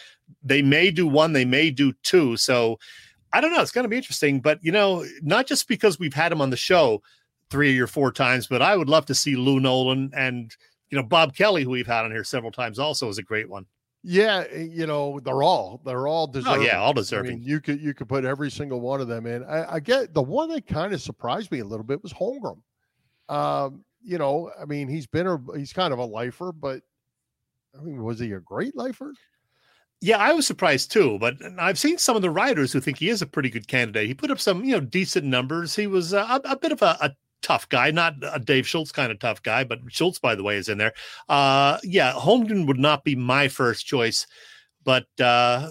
they 0.43 0.61
may 0.61 0.91
do 0.91 1.07
one, 1.07 1.33
they 1.33 1.45
may 1.45 1.71
do 1.71 1.91
two. 2.03 2.37
So, 2.37 2.79
I 3.33 3.41
don't 3.41 3.53
know. 3.53 3.61
It's 3.61 3.71
going 3.71 3.83
to 3.83 3.89
be 3.89 3.97
interesting, 3.97 4.41
but 4.41 4.59
you 4.61 4.71
know, 4.71 5.05
not 5.21 5.47
just 5.47 5.67
because 5.67 5.99
we've 5.99 6.13
had 6.13 6.31
him 6.31 6.41
on 6.41 6.49
the 6.49 6.57
show 6.57 7.01
three 7.49 7.79
or 7.79 7.87
four 7.87 8.11
times, 8.11 8.47
but 8.47 8.61
I 8.61 8.75
would 8.75 8.89
love 8.89 9.05
to 9.07 9.15
see 9.15 9.35
Lou 9.35 9.59
Nolan 9.59 10.11
and 10.15 10.55
you 10.89 10.97
know 10.97 11.03
Bob 11.03 11.35
Kelly, 11.35 11.63
who 11.63 11.69
we've 11.71 11.87
had 11.87 12.05
on 12.05 12.11
here 12.11 12.23
several 12.23 12.51
times, 12.51 12.79
also 12.79 13.09
is 13.09 13.17
a 13.17 13.23
great 13.23 13.49
one. 13.49 13.65
Yeah, 14.03 14.45
eh, 14.49 14.67
you 14.69 14.87
know 14.87 15.19
they're 15.19 15.43
all 15.43 15.81
they're 15.85 16.07
all 16.07 16.27
deserving. 16.27 16.61
Oh, 16.61 16.65
yeah, 16.65 16.79
all 16.79 16.93
deserving. 16.93 17.31
I 17.31 17.35
mean, 17.35 17.43
you 17.43 17.61
could 17.61 17.79
you 17.79 17.93
could 17.93 18.09
put 18.09 18.25
every 18.25 18.49
single 18.49 18.81
one 18.81 18.99
of 18.99 19.07
them 19.07 19.25
in. 19.25 19.43
I, 19.43 19.75
I 19.75 19.79
get 19.79 20.13
the 20.13 20.21
one 20.21 20.49
that 20.49 20.65
kind 20.65 20.93
of 20.93 21.01
surprised 21.01 21.51
me 21.51 21.59
a 21.59 21.65
little 21.65 21.85
bit 21.85 22.01
was 22.01 22.13
Holmgren. 22.13 22.61
Um, 23.29 23.85
you 24.01 24.17
know, 24.17 24.51
I 24.59 24.65
mean, 24.65 24.87
he's 24.87 25.07
been 25.07 25.27
a 25.27 25.39
he's 25.55 25.73
kind 25.73 25.93
of 25.93 25.99
a 25.99 26.05
lifer, 26.05 26.51
but 26.51 26.81
I 27.77 27.83
mean, 27.83 28.03
was 28.03 28.19
he 28.19 28.31
a 28.31 28.39
great 28.39 28.75
lifer? 28.75 29.13
Yeah, 30.03 30.17
I 30.17 30.33
was 30.33 30.47
surprised 30.47 30.91
too, 30.91 31.19
but 31.19 31.35
I've 31.59 31.77
seen 31.77 31.99
some 31.99 32.15
of 32.15 32.23
the 32.23 32.31
writers 32.31 32.73
who 32.73 32.81
think 32.81 32.97
he 32.97 33.09
is 33.09 33.21
a 33.21 33.27
pretty 33.27 33.51
good 33.51 33.67
candidate. 33.67 34.07
He 34.07 34.15
put 34.15 34.31
up 34.31 34.39
some, 34.39 34.63
you 34.63 34.71
know, 34.71 34.79
decent 34.79 35.25
numbers. 35.25 35.75
He 35.75 35.85
was 35.85 36.11
uh, 36.11 36.39
a, 36.43 36.49
a, 36.49 36.57
bit 36.57 36.71
of 36.71 36.81
a, 36.81 36.97
a, 37.01 37.11
tough 37.43 37.67
guy, 37.69 37.89
not 37.89 38.15
a 38.21 38.39
Dave 38.39 38.67
Schultz 38.67 38.91
kind 38.91 39.11
of 39.11 39.17
tough 39.17 39.41
guy, 39.41 39.63
but 39.63 39.79
Schultz, 39.87 40.19
by 40.19 40.35
the 40.35 40.43
way, 40.43 40.57
is 40.57 40.69
in 40.69 40.77
there. 40.77 40.93
Uh, 41.27 41.79
yeah, 41.83 42.13
Holmgren 42.13 42.67
would 42.67 42.77
not 42.77 43.03
be 43.03 43.15
my 43.15 43.47
first 43.47 43.85
choice, 43.85 44.27
but 44.83 45.07
uh, 45.19 45.67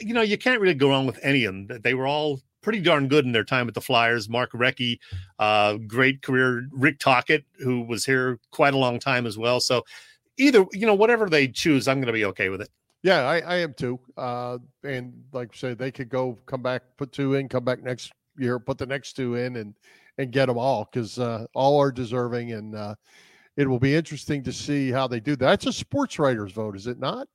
you 0.00 0.14
know, 0.14 0.20
you 0.20 0.38
can't 0.38 0.60
really 0.60 0.74
go 0.74 0.88
wrong 0.88 1.06
with 1.06 1.18
any 1.22 1.44
of 1.44 1.54
them. 1.54 1.80
They 1.82 1.94
were 1.94 2.06
all 2.06 2.40
pretty 2.60 2.80
darn 2.80 3.08
good 3.08 3.24
in 3.24 3.32
their 3.32 3.44
time 3.44 3.68
at 3.68 3.74
the 3.74 3.80
Flyers. 3.80 4.28
Mark 4.28 4.52
Recchi, 4.52 4.98
uh, 5.38 5.74
great 5.86 6.22
career. 6.22 6.68
Rick 6.72 6.98
Tocchet, 6.98 7.44
who 7.58 7.82
was 7.82 8.04
here 8.04 8.38
quite 8.50 8.74
a 8.74 8.78
long 8.78 8.98
time 8.98 9.26
as 9.26 9.38
well. 9.38 9.60
So 9.60 9.84
either, 10.38 10.66
you 10.72 10.86
know, 10.86 10.94
whatever 10.94 11.28
they 11.28 11.48
choose, 11.48 11.88
I'm 11.88 11.98
going 11.98 12.06
to 12.06 12.12
be 12.12 12.24
okay 12.26 12.48
with 12.48 12.60
it. 12.62 12.68
Yeah, 13.02 13.22
I, 13.22 13.40
I 13.40 13.56
am 13.56 13.74
too. 13.74 13.98
Uh, 14.16 14.58
and 14.84 15.12
like 15.32 15.50
I 15.52 15.56
said, 15.56 15.78
they 15.78 15.90
could 15.90 16.08
go 16.08 16.38
come 16.46 16.62
back, 16.62 16.82
put 16.98 17.12
two 17.12 17.34
in, 17.34 17.48
come 17.48 17.64
back 17.64 17.82
next 17.82 18.12
year, 18.36 18.58
put 18.58 18.78
the 18.78 18.86
next 18.86 19.14
two 19.14 19.36
in, 19.36 19.56
and 19.56 19.74
and 20.18 20.32
get 20.32 20.46
them 20.46 20.58
all 20.58 20.86
because 20.92 21.18
uh, 21.18 21.46
all 21.54 21.80
are 21.80 21.90
deserving, 21.92 22.52
and 22.52 22.74
uh, 22.74 22.94
it 23.56 23.68
will 23.68 23.78
be 23.78 23.94
interesting 23.94 24.42
to 24.44 24.52
see 24.52 24.90
how 24.90 25.06
they 25.06 25.20
do. 25.20 25.36
That's 25.36 25.66
a 25.66 25.72
sports 25.72 26.18
writers 26.18 26.52
vote, 26.52 26.76
is 26.76 26.86
it 26.86 26.98
not? 26.98 27.26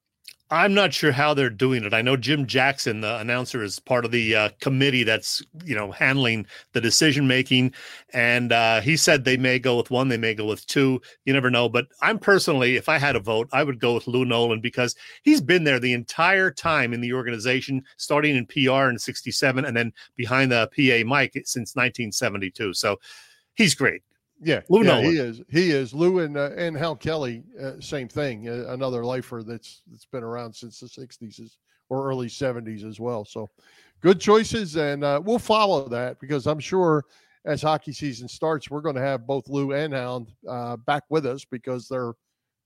I'm 0.52 0.76
not 0.76 0.94
sure 0.94 1.12
how 1.12 1.34
they're 1.34 1.50
doing 1.50 1.84
it. 1.86 1.94
I 1.94 2.04
know 2.04 2.16
Jim 2.16 2.46
Jackson, 2.46 3.02
the 3.02 3.18
announcer, 3.18 3.64
is 3.64 3.80
part 3.80 4.06
of 4.06 4.12
the 4.12 4.36
uh, 4.36 4.50
committee 4.62 5.04
that's 5.04 5.42
you 5.64 5.74
know 5.74 5.92
handling 5.92 6.46
the 6.74 6.82
decision 6.82 7.28
making, 7.28 7.74
and 8.14 8.52
uh, 8.52 8.82
he 8.82 8.96
said 8.96 9.24
they 9.24 9.38
may 9.38 9.58
go 9.58 9.76
with 9.76 9.90
one, 9.90 10.08
they 10.08 10.18
may 10.18 10.36
go 10.36 10.46
with 10.46 10.66
two. 10.68 11.02
You 11.26 11.34
never 11.34 11.50
know. 11.50 11.68
But 11.68 11.88
I'm 12.02 12.20
personally, 12.20 12.76
if 12.76 12.88
I 12.88 13.00
had 13.00 13.16
a 13.16 13.20
vote, 13.20 13.50
I 13.54 13.64
would 13.64 13.80
go 13.80 13.96
with 13.96 14.06
Lou 14.08 14.24
Nolan 14.24 14.62
because 14.62 14.96
he's 15.24 15.42
been 15.42 15.64
there 15.64 15.80
the 15.80 15.94
entire 15.94 16.52
time 16.52 16.94
in 16.94 17.02
the 17.02 17.14
organization, 17.14 17.84
starting 17.98 18.36
in 18.36 18.46
PR 18.46 18.90
in 18.90 19.00
'67 19.00 19.66
and 19.66 19.76
then 19.76 19.92
behind 20.16 20.52
the 20.52 20.68
PA 20.68 21.10
mic 21.10 21.34
since 21.46 21.76
1972. 21.76 22.76
So 22.76 23.00
he's 23.56 23.74
great. 23.74 24.04
Yeah, 24.42 24.62
Lou 24.70 24.84
yeah, 24.84 24.88
Nolan. 24.88 25.06
he 25.06 25.18
is. 25.18 25.42
He 25.50 25.72
is. 25.72 25.94
Lou 25.94 26.20
and 26.20 26.38
uh, 26.38 26.52
and 26.58 26.78
Hound 26.78 27.00
Kelly, 27.00 27.44
uh, 27.62 27.80
same 27.80 28.08
thing. 28.08 28.50
Uh, 28.50 28.66
another 28.70 29.06
lifer 29.06 29.44
that's 29.44 29.82
that's 29.90 30.06
been 30.06 30.24
around 30.24 30.54
since 30.54 30.80
the 30.80 30.88
'60s 30.88 31.58
or 31.90 32.08
early 32.10 32.28
'70s 32.28 32.88
as 32.88 33.00
well. 33.00 33.24
So, 33.24 33.50
good 34.02 34.20
choices, 34.20 34.76
and 34.76 35.04
uh, 35.04 35.22
we'll 35.24 35.40
follow 35.40 35.88
that 35.90 36.20
because 36.20 36.48
I'm 36.48 36.60
sure 36.60 37.06
as 37.46 37.62
hockey 37.62 37.94
season 37.94 38.28
starts, 38.28 38.70
we're 38.70 38.82
going 38.82 38.96
to 38.96 39.02
have 39.02 39.26
both 39.26 39.48
Lou 39.48 39.72
and 39.72 39.94
Hound 39.94 40.32
uh, 40.48 40.78
back 40.78 41.04
with 41.10 41.26
us 41.26 41.46
because 41.46 41.88
they're, 41.88 42.14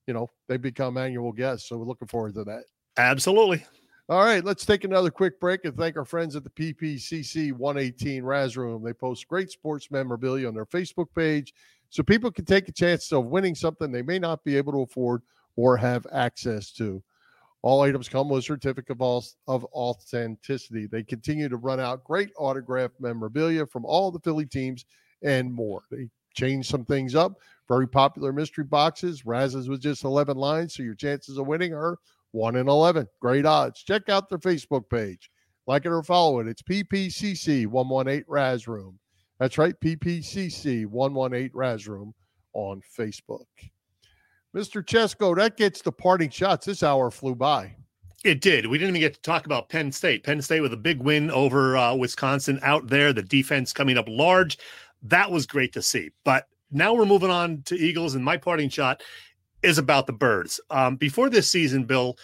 you 0.08 0.14
know, 0.14 0.30
they 0.48 0.58
become 0.58 0.98
annual 0.98 1.32
guests. 1.32 1.68
So 1.68 1.78
we're 1.78 1.86
looking 1.86 2.08
forward 2.08 2.34
to 2.36 2.46
that. 2.46 2.64
Absolutely. 2.98 3.66
All 4.10 4.24
right, 4.24 4.43
let's 4.43 4.66
take 4.66 4.86
another 4.86 5.12
quick 5.12 5.39
break 5.39 5.66
and 5.66 5.78
thank 5.78 5.95
our 5.95 6.03
friends 6.03 6.36
at 6.36 6.43
the 6.43 6.49
PPCC 6.49 7.53
118 7.53 8.24
Raz 8.24 8.57
Room. 8.57 8.84
They 8.84 8.91
post 8.91 9.28
great 9.28 9.51
sports 9.51 9.91
memorabilia 9.91 10.47
on 10.47 10.55
their 10.55 10.66
Facebook 10.66 11.14
page 11.16 11.53
so 11.91 12.01
people 12.01 12.32
can 12.32 12.45
take 12.45 12.68
a 12.68 12.72
chance 12.72 13.14
of 13.14 13.26
winning 13.26 13.53
something 13.53 13.91
they 13.91 14.01
may 14.01 14.18
not 14.18 14.43
be 14.43 14.57
able 14.57 14.74
to 14.74 14.82
afford 14.82 15.22
or 15.57 15.78
have 15.78 16.07
access 16.12 16.72
to. 16.72 17.03
All 17.62 17.84
items 17.84 18.10
come 18.10 18.30
with 18.30 18.39
a 18.39 18.41
certificate 18.41 18.97
of, 18.99 19.28
authenticity. 19.47 20.88
They 20.88 21.03
continue 21.03 21.47
to 21.47 21.57
run 21.57 21.80
out 21.80 22.03
great 22.03 22.32
autographed 22.36 22.99
memorabilia 22.99 23.68
from 23.68 23.86
all 23.86 24.10
the 24.10 24.22
Philly 24.22 24.47
teams 24.47 24.86
and 25.22 25.53
more. 25.53 25.84
They 25.91 26.07
change 26.34 26.68
some 26.68 26.84
things 26.84 27.14
up. 27.14 27.34
Very 27.68 27.88
popular 27.88 28.34
mystery 28.34 28.64
boxes. 28.64 29.24
Raz's 29.24 29.70
with 29.70 29.84
just 29.84 30.03
11 30.03 30.36
lines, 30.36 30.74
so 30.74 30.82
your 30.82 30.95
chances 30.95 31.38
of 31.38 31.45
winning 31.45 31.76
are 31.76 31.99
1 32.32 32.56
in 32.56 32.68
11. 32.68 33.08
Great 33.20 33.46
odds. 33.46 33.84
Check 33.84 34.10
out 34.10 34.30
their 34.30 34.38
Facebook 34.38 34.90
page. 34.90 35.30
Like 35.68 35.86
it 35.86 35.90
or 35.90 36.04
follow 36.04 36.40
it. 36.40 36.48
It's 36.48 36.62
PPCC 36.62 37.68
118 37.68 38.26
Raz 38.28 38.68
Room. 38.68 39.00
That's 39.40 39.58
right, 39.58 39.80
PPCC 39.80 40.86
118 40.86 41.52
Raz 41.54 41.88
Room 41.88 42.14
on 42.54 42.82
Facebook. 42.98 43.46
Mr. 44.56 44.84
Chesko, 44.84 45.36
that 45.36 45.58
gets 45.58 45.82
the 45.82 45.92
parting 45.92 46.30
shots. 46.30 46.66
This 46.66 46.82
hour 46.82 47.12
flew 47.12 47.36
by. 47.36 47.76
It 48.26 48.42
did. 48.42 48.66
We 48.66 48.78
didn't 48.78 48.98
even 48.98 49.02
get 49.02 49.14
to 49.14 49.22
talk 49.22 49.46
about 49.46 49.70
Penn 49.70 49.92
State. 49.92 50.24
Penn 50.24 50.42
State 50.42 50.62
with 50.62 50.74
a 50.74 50.78
big 50.78 51.02
win 51.02 51.32
over 51.32 51.78
uh, 51.78 51.96
Wisconsin 51.96 52.60
out 52.64 52.88
there. 52.88 53.14
The 53.14 53.22
defense 53.22 53.72
coming 53.72 53.98
up 53.98 54.10
large. 54.10 54.58
That 55.04 55.32
was 55.32 55.46
great 55.46 55.72
to 55.74 55.82
see. 55.82 56.10
But 56.26 56.48
now 56.72 56.94
we're 56.94 57.06
moving 57.06 57.30
on 57.30 57.62
to 57.64 57.76
Eagles, 57.78 58.16
and 58.16 58.26
my 58.26 58.36
parting 58.36 58.70
shot 58.70 59.04
is 59.64 59.78
about 59.78 60.07
the 60.07 60.14
Birds. 60.14 60.60
Um, 60.70 60.95
before 60.95 61.30
this 61.30 61.49
season, 61.49 61.86
Bill, 61.86 62.18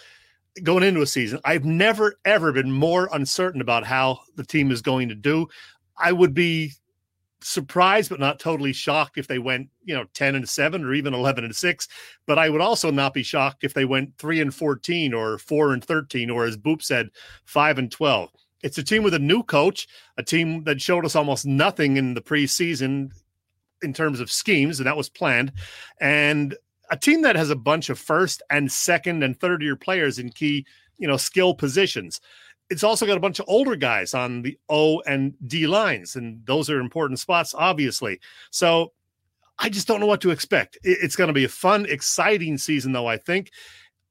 going 0.62 0.82
into 0.82 1.02
a 1.02 1.06
season, 1.06 1.40
I've 1.44 1.64
never, 1.64 2.16
ever 2.24 2.52
been 2.52 2.72
more 2.72 3.08
uncertain 3.12 3.60
about 3.60 3.84
how 3.84 4.20
the 4.36 4.44
team 4.44 4.70
is 4.70 4.82
going 4.82 5.08
to 5.08 5.14
do. 5.14 5.48
I 5.98 6.12
would 6.12 6.34
be 6.34 6.72
surprised 7.42 8.10
but 8.10 8.18
not 8.18 8.40
totally 8.40 8.72
shocked 8.72 9.18
if 9.18 9.28
they 9.28 9.38
went 9.38 9.68
you 9.84 9.94
know 9.94 10.04
10 10.14 10.34
and 10.34 10.48
7 10.48 10.82
or 10.82 10.94
even 10.94 11.14
11 11.14 11.44
and 11.44 11.54
6 11.54 11.88
but 12.26 12.38
i 12.38 12.48
would 12.48 12.62
also 12.62 12.90
not 12.90 13.12
be 13.12 13.22
shocked 13.22 13.62
if 13.62 13.74
they 13.74 13.84
went 13.84 14.16
3 14.18 14.40
and 14.40 14.54
14 14.54 15.12
or 15.12 15.38
4 15.38 15.72
and 15.74 15.84
13 15.84 16.30
or 16.30 16.44
as 16.44 16.56
boop 16.56 16.82
said 16.82 17.10
5 17.44 17.78
and 17.78 17.92
12 17.92 18.30
it's 18.62 18.78
a 18.78 18.82
team 18.82 19.02
with 19.02 19.14
a 19.14 19.18
new 19.18 19.42
coach 19.42 19.86
a 20.16 20.22
team 20.22 20.64
that 20.64 20.80
showed 20.80 21.04
us 21.04 21.14
almost 21.14 21.44
nothing 21.44 21.98
in 21.98 22.14
the 22.14 22.22
preseason 22.22 23.10
in 23.82 23.92
terms 23.92 24.18
of 24.18 24.32
schemes 24.32 24.80
and 24.80 24.86
that 24.86 24.96
was 24.96 25.10
planned 25.10 25.52
and 26.00 26.56
a 26.90 26.96
team 26.96 27.22
that 27.22 27.36
has 27.36 27.50
a 27.50 27.56
bunch 27.56 27.90
of 27.90 27.98
first 27.98 28.42
and 28.50 28.70
second 28.70 29.22
and 29.22 29.38
third 29.38 29.62
year 29.62 29.76
players 29.76 30.18
in 30.18 30.30
key 30.30 30.66
you 30.98 31.08
know 31.08 31.16
skill 31.16 31.54
positions 31.54 32.20
it's 32.70 32.84
also 32.84 33.06
got 33.06 33.16
a 33.16 33.20
bunch 33.20 33.38
of 33.38 33.46
older 33.48 33.76
guys 33.76 34.14
on 34.14 34.42
the 34.42 34.58
O 34.68 35.00
and 35.06 35.34
D 35.46 35.66
lines, 35.66 36.16
and 36.16 36.44
those 36.46 36.68
are 36.68 36.80
important 36.80 37.20
spots, 37.20 37.54
obviously. 37.54 38.20
So 38.50 38.92
I 39.58 39.68
just 39.68 39.86
don't 39.86 40.00
know 40.00 40.06
what 40.06 40.20
to 40.22 40.30
expect. 40.30 40.78
It's 40.82 41.16
going 41.16 41.28
to 41.28 41.34
be 41.34 41.44
a 41.44 41.48
fun, 41.48 41.86
exciting 41.86 42.58
season, 42.58 42.92
though, 42.92 43.06
I 43.06 43.18
think. 43.18 43.50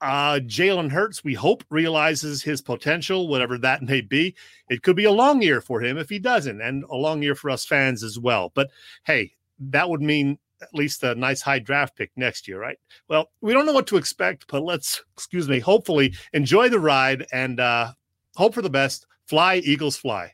Uh, 0.01 0.39
Jalen 0.43 0.91
Hurts, 0.91 1.23
we 1.23 1.33
hope, 1.33 1.63
realizes 1.69 2.43
his 2.43 2.61
potential, 2.61 3.27
whatever 3.27 3.57
that 3.59 3.81
may 3.81 4.01
be. 4.01 4.35
It 4.69 4.83
could 4.83 4.95
be 4.95 5.05
a 5.05 5.11
long 5.11 5.41
year 5.41 5.61
for 5.61 5.81
him 5.81 5.97
if 5.97 6.09
he 6.09 6.19
doesn't, 6.19 6.61
and 6.61 6.83
a 6.85 6.95
long 6.95 7.21
year 7.21 7.35
for 7.35 7.49
us 7.49 7.65
fans 7.65 8.03
as 8.03 8.19
well. 8.19 8.51
But 8.55 8.71
hey, 9.05 9.33
that 9.59 9.89
would 9.89 10.01
mean 10.01 10.37
at 10.61 10.73
least 10.73 11.03
a 11.03 11.15
nice 11.15 11.41
high 11.41 11.59
draft 11.59 11.95
pick 11.95 12.11
next 12.15 12.47
year, 12.47 12.59
right? 12.59 12.77
Well, 13.07 13.29
we 13.41 13.53
don't 13.53 13.65
know 13.65 13.73
what 13.73 13.87
to 13.87 13.97
expect, 13.97 14.45
but 14.47 14.63
let's, 14.63 15.03
excuse 15.13 15.47
me, 15.47 15.59
hopefully 15.59 16.13
enjoy 16.33 16.69
the 16.69 16.79
ride 16.79 17.25
and 17.31 17.59
uh, 17.59 17.91
hope 18.35 18.53
for 18.53 18.61
the 18.61 18.69
best. 18.69 19.07
Fly, 19.25 19.55
Eagles, 19.55 19.97
fly. 19.97 20.33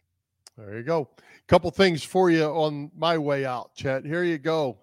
There 0.58 0.78
you 0.78 0.84
go. 0.84 1.10
Couple 1.48 1.72
things 1.72 2.04
for 2.04 2.30
you 2.30 2.46
on 2.46 2.92
my 2.96 3.18
way 3.18 3.46
out, 3.46 3.74
Chet. 3.76 4.06
Here 4.06 4.24
you 4.24 4.38
go. 4.38 4.78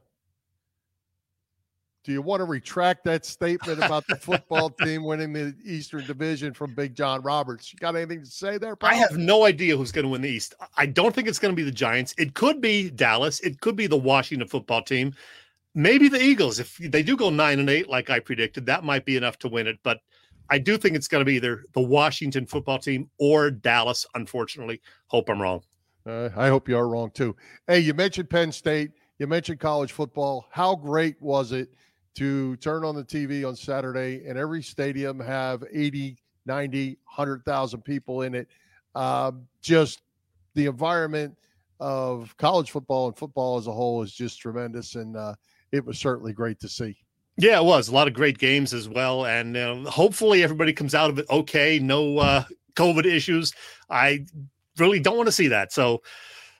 Do 2.08 2.14
you 2.14 2.22
want 2.22 2.40
to 2.40 2.46
retract 2.46 3.04
that 3.04 3.26
statement 3.26 3.84
about 3.84 4.06
the 4.06 4.16
football 4.16 4.70
team 4.82 5.04
winning 5.04 5.30
the 5.30 5.54
Eastern 5.62 6.06
Division 6.06 6.54
from 6.54 6.72
Big 6.74 6.94
John 6.94 7.20
Roberts? 7.20 7.70
You 7.70 7.78
got 7.78 7.96
anything 7.96 8.20
to 8.20 8.30
say 8.30 8.56
there? 8.56 8.76
Pal? 8.76 8.88
I 8.88 8.94
have 8.94 9.18
no 9.18 9.44
idea 9.44 9.76
who's 9.76 9.92
going 9.92 10.06
to 10.06 10.08
win 10.08 10.22
the 10.22 10.30
East. 10.30 10.54
I 10.78 10.86
don't 10.86 11.14
think 11.14 11.28
it's 11.28 11.38
going 11.38 11.52
to 11.52 11.54
be 11.54 11.64
the 11.64 11.70
Giants. 11.70 12.14
It 12.16 12.32
could 12.32 12.62
be 12.62 12.88
Dallas. 12.88 13.40
It 13.40 13.60
could 13.60 13.76
be 13.76 13.86
the 13.86 13.98
Washington 13.98 14.48
football 14.48 14.80
team. 14.80 15.14
Maybe 15.74 16.08
the 16.08 16.18
Eagles. 16.18 16.58
If 16.58 16.78
they 16.78 17.02
do 17.02 17.14
go 17.14 17.28
nine 17.28 17.58
and 17.58 17.68
eight, 17.68 17.90
like 17.90 18.08
I 18.08 18.20
predicted, 18.20 18.64
that 18.64 18.84
might 18.84 19.04
be 19.04 19.18
enough 19.18 19.38
to 19.40 19.48
win 19.48 19.66
it. 19.66 19.78
But 19.82 19.98
I 20.48 20.56
do 20.56 20.78
think 20.78 20.96
it's 20.96 21.08
going 21.08 21.20
to 21.20 21.26
be 21.26 21.34
either 21.34 21.64
the 21.74 21.82
Washington 21.82 22.46
football 22.46 22.78
team 22.78 23.10
or 23.18 23.50
Dallas. 23.50 24.06
Unfortunately, 24.14 24.80
hope 25.08 25.28
I'm 25.28 25.42
wrong. 25.42 25.60
Uh, 26.06 26.30
I 26.38 26.48
hope 26.48 26.70
you 26.70 26.78
are 26.78 26.88
wrong 26.88 27.10
too. 27.10 27.36
Hey, 27.66 27.80
you 27.80 27.92
mentioned 27.92 28.30
Penn 28.30 28.50
State. 28.50 28.92
You 29.18 29.26
mentioned 29.26 29.60
college 29.60 29.92
football. 29.92 30.46
How 30.50 30.74
great 30.74 31.20
was 31.20 31.52
it 31.52 31.68
to 32.18 32.56
turn 32.56 32.84
on 32.84 32.94
the 32.94 33.04
TV 33.04 33.46
on 33.46 33.54
Saturday 33.54 34.22
and 34.26 34.36
every 34.38 34.62
stadium 34.62 35.20
have 35.20 35.64
80, 35.72 36.16
90, 36.46 36.98
100,000 37.04 37.82
people 37.82 38.22
in 38.22 38.34
it? 38.34 38.48
Um, 38.94 39.46
just 39.62 40.02
the 40.54 40.66
environment 40.66 41.36
of 41.80 42.36
college 42.36 42.70
football 42.72 43.06
and 43.06 43.16
football 43.16 43.56
as 43.56 43.68
a 43.68 43.72
whole 43.72 44.02
is 44.02 44.12
just 44.12 44.40
tremendous. 44.40 44.96
And 44.96 45.16
uh, 45.16 45.34
it 45.70 45.84
was 45.84 45.98
certainly 45.98 46.32
great 46.32 46.58
to 46.60 46.68
see. 46.68 46.96
Yeah, 47.36 47.60
it 47.60 47.64
was 47.64 47.86
a 47.86 47.92
lot 47.92 48.08
of 48.08 48.14
great 48.14 48.38
games 48.38 48.74
as 48.74 48.88
well, 48.88 49.24
and 49.24 49.56
uh, 49.56 49.76
hopefully 49.88 50.42
everybody 50.42 50.72
comes 50.72 50.92
out 50.92 51.08
of 51.08 51.20
it 51.20 51.26
okay. 51.30 51.78
No 51.78 52.18
uh, 52.18 52.42
COVID 52.74 53.04
issues. 53.04 53.54
I 53.88 54.26
really 54.76 54.98
don't 54.98 55.16
want 55.16 55.28
to 55.28 55.32
see 55.32 55.46
that, 55.46 55.72
so 55.72 56.02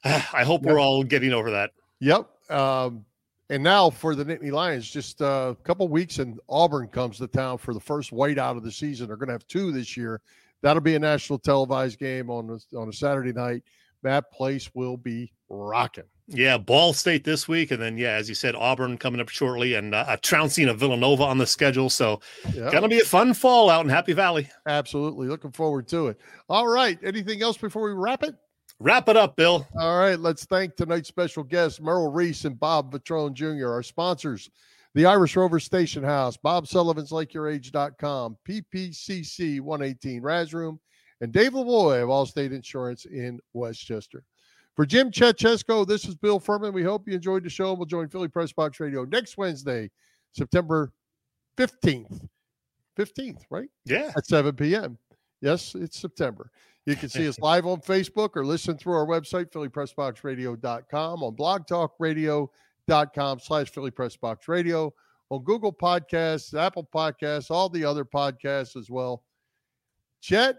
uh, 0.05 0.23
I 0.33 0.45
hope 0.45 0.63
yep. 0.63 0.73
we're 0.73 0.81
all 0.81 1.03
getting 1.03 1.33
over 1.33 1.51
that. 1.51 1.73
Yep. 1.99 2.29
Um, 2.49 3.05
and 3.51 3.63
now 3.63 3.91
for 3.91 4.15
the 4.15 4.25
Nittany 4.25 4.53
Lions, 4.53 4.91
just 4.91 5.23
uh, 5.23 5.55
a 5.59 5.63
couple 5.65 5.89
weeks, 5.89 6.19
and 6.19 6.39
Auburn 6.49 6.89
comes 6.89 7.19
to 7.19 7.27
town 7.27 7.59
for 7.59 7.73
the 7.73 7.81
first 7.81 8.11
whiteout 8.11 8.57
of 8.57 8.63
the 8.63 8.73
season. 8.73 9.07
They're 9.07 9.17
going 9.17 9.29
to 9.29 9.35
have 9.35 9.47
two 9.47 9.73
this 9.73 9.97
year. 9.97 10.21
That'll 10.63 10.83
be 10.83 10.97
a 10.97 10.99
national 10.99 11.39
televised 11.39 11.99
game 11.99 12.31
on 12.31 12.51
a, 12.51 12.77
on 12.77 12.89
a 12.89 12.93
Saturday 12.93 13.33
night. 13.33 13.63
That 14.03 14.31
place 14.33 14.71
will 14.75 14.97
be 14.97 15.33
rocking. 15.49 16.05
Yeah, 16.31 16.59
Ball 16.59 16.93
State 16.93 17.25
this 17.25 17.49
week, 17.49 17.71
and 17.71 17.81
then 17.81 17.97
yeah, 17.97 18.11
as 18.11 18.29
you 18.29 18.35
said, 18.35 18.55
Auburn 18.55 18.99
coming 18.99 19.19
up 19.19 19.31
shortly, 19.31 19.75
and 19.75 19.95
uh, 19.95 20.05
a 20.09 20.19
trouncing 20.19 20.69
of 20.69 20.79
Villanova 20.79 21.23
on 21.23 21.39
the 21.39 21.47
schedule. 21.47 21.89
So, 21.89 22.21
yep. 22.53 22.71
gonna 22.71 22.87
be 22.87 23.01
a 23.01 23.05
fun 23.05 23.33
fall 23.33 23.71
out 23.71 23.83
in 23.83 23.89
Happy 23.89 24.13
Valley. 24.13 24.47
Absolutely, 24.67 25.27
looking 25.27 25.53
forward 25.53 25.89
to 25.89 26.09
it. 26.09 26.19
All 26.51 26.69
right, 26.69 26.99
anything 27.03 27.41
else 27.41 27.57
before 27.57 27.83
we 27.83 27.93
wrap 27.93 28.23
it? 28.25 28.35
Wrap 28.81 29.09
it 29.09 29.17
up, 29.17 29.37
Bill. 29.37 29.67
All 29.81 29.99
right, 29.99 30.19
let's 30.19 30.45
thank 30.45 30.77
tonight's 30.77 31.09
special 31.09 31.43
guests, 31.43 31.81
Merrill 31.81 32.13
Reese 32.13 32.45
and 32.45 32.59
Bob 32.59 32.93
Vetrone 32.93 33.33
Jr., 33.33 33.69
our 33.73 33.83
sponsors, 33.83 34.51
the 34.95 35.05
Irish 35.05 35.37
Rover 35.37 35.59
Station 35.59 36.05
House, 36.05 36.37
Bob 36.37 36.69
Sullivan's 36.69 37.11
LakeYourAge.com, 37.11 38.37
PPCC 38.49 39.61
118 39.61 40.23
Raz 40.23 40.55
Room, 40.55 40.79
and 41.21 41.33
Dave 41.33 41.53
Lavoy 41.53 42.03
of 42.03 42.09
Allstate 42.09 42.53
Insurance 42.53 43.05
in 43.05 43.41
Westchester. 43.53 44.23
For 44.77 44.87
Jim 44.87 45.11
Chechesko, 45.11 45.85
this 45.85 46.05
is 46.05 46.15
Bill 46.15 46.39
Furman. 46.39 46.73
We 46.73 46.85
hope 46.85 47.09
you 47.09 47.15
enjoyed 47.15 47.43
the 47.43 47.51
show. 47.51 47.75
We'll 47.75 47.87
join 47.87 48.09
Philly 48.09 48.29
Press 48.29 48.53
Box 48.53 48.79
Radio 48.79 49.05
next 49.05 49.37
Wednesday, 49.37 49.91
September 50.33 50.93
15th. 51.57 52.29
15th, 52.97 53.43
right? 53.51 53.69
Yeah. 53.85 54.13
At 54.17 54.27
7 54.27 54.55
p.m. 54.55 54.97
Yes, 55.41 55.75
it's 55.75 55.99
September. 55.99 56.51
You 56.87 56.97
can 56.97 57.09
see 57.09 57.29
us 57.29 57.39
live 57.41 57.67
on 57.67 57.81
Facebook 57.81 58.31
or 58.35 58.45
listen 58.45 58.79
through 58.79 58.95
our 58.95 59.07
website, 59.07 59.51
phillypressboxradio.com, 59.51 61.23
on 61.23 61.37
blogtalkradio.com 61.37 63.41
slash 63.41 63.71
Philly 63.71 63.91
Press 63.91 64.17
Box 64.17 64.49
Radio, 64.49 64.93
on 65.31 65.45
Google 65.45 65.73
Podcasts, 65.73 66.59
Apple 66.59 66.89
Podcasts, 66.93 67.51
all 67.51 67.69
the 67.69 67.85
other 67.85 68.05
podcasts 68.05 68.77
as 68.77 68.91
well. 68.91 69.23
Chet, 70.21 70.57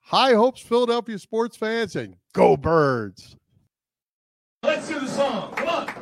high 0.00 0.34
hopes, 0.34 0.60
Philadelphia 0.60 1.18
sports 1.18 1.56
fans, 1.56 1.96
and 1.96 2.16
go 2.32 2.56
birds. 2.56 3.36
Let's 4.62 4.88
do 4.88 4.98
the 4.98 5.06
song. 5.06 5.54
Come 5.54 5.68
on. 5.68 5.97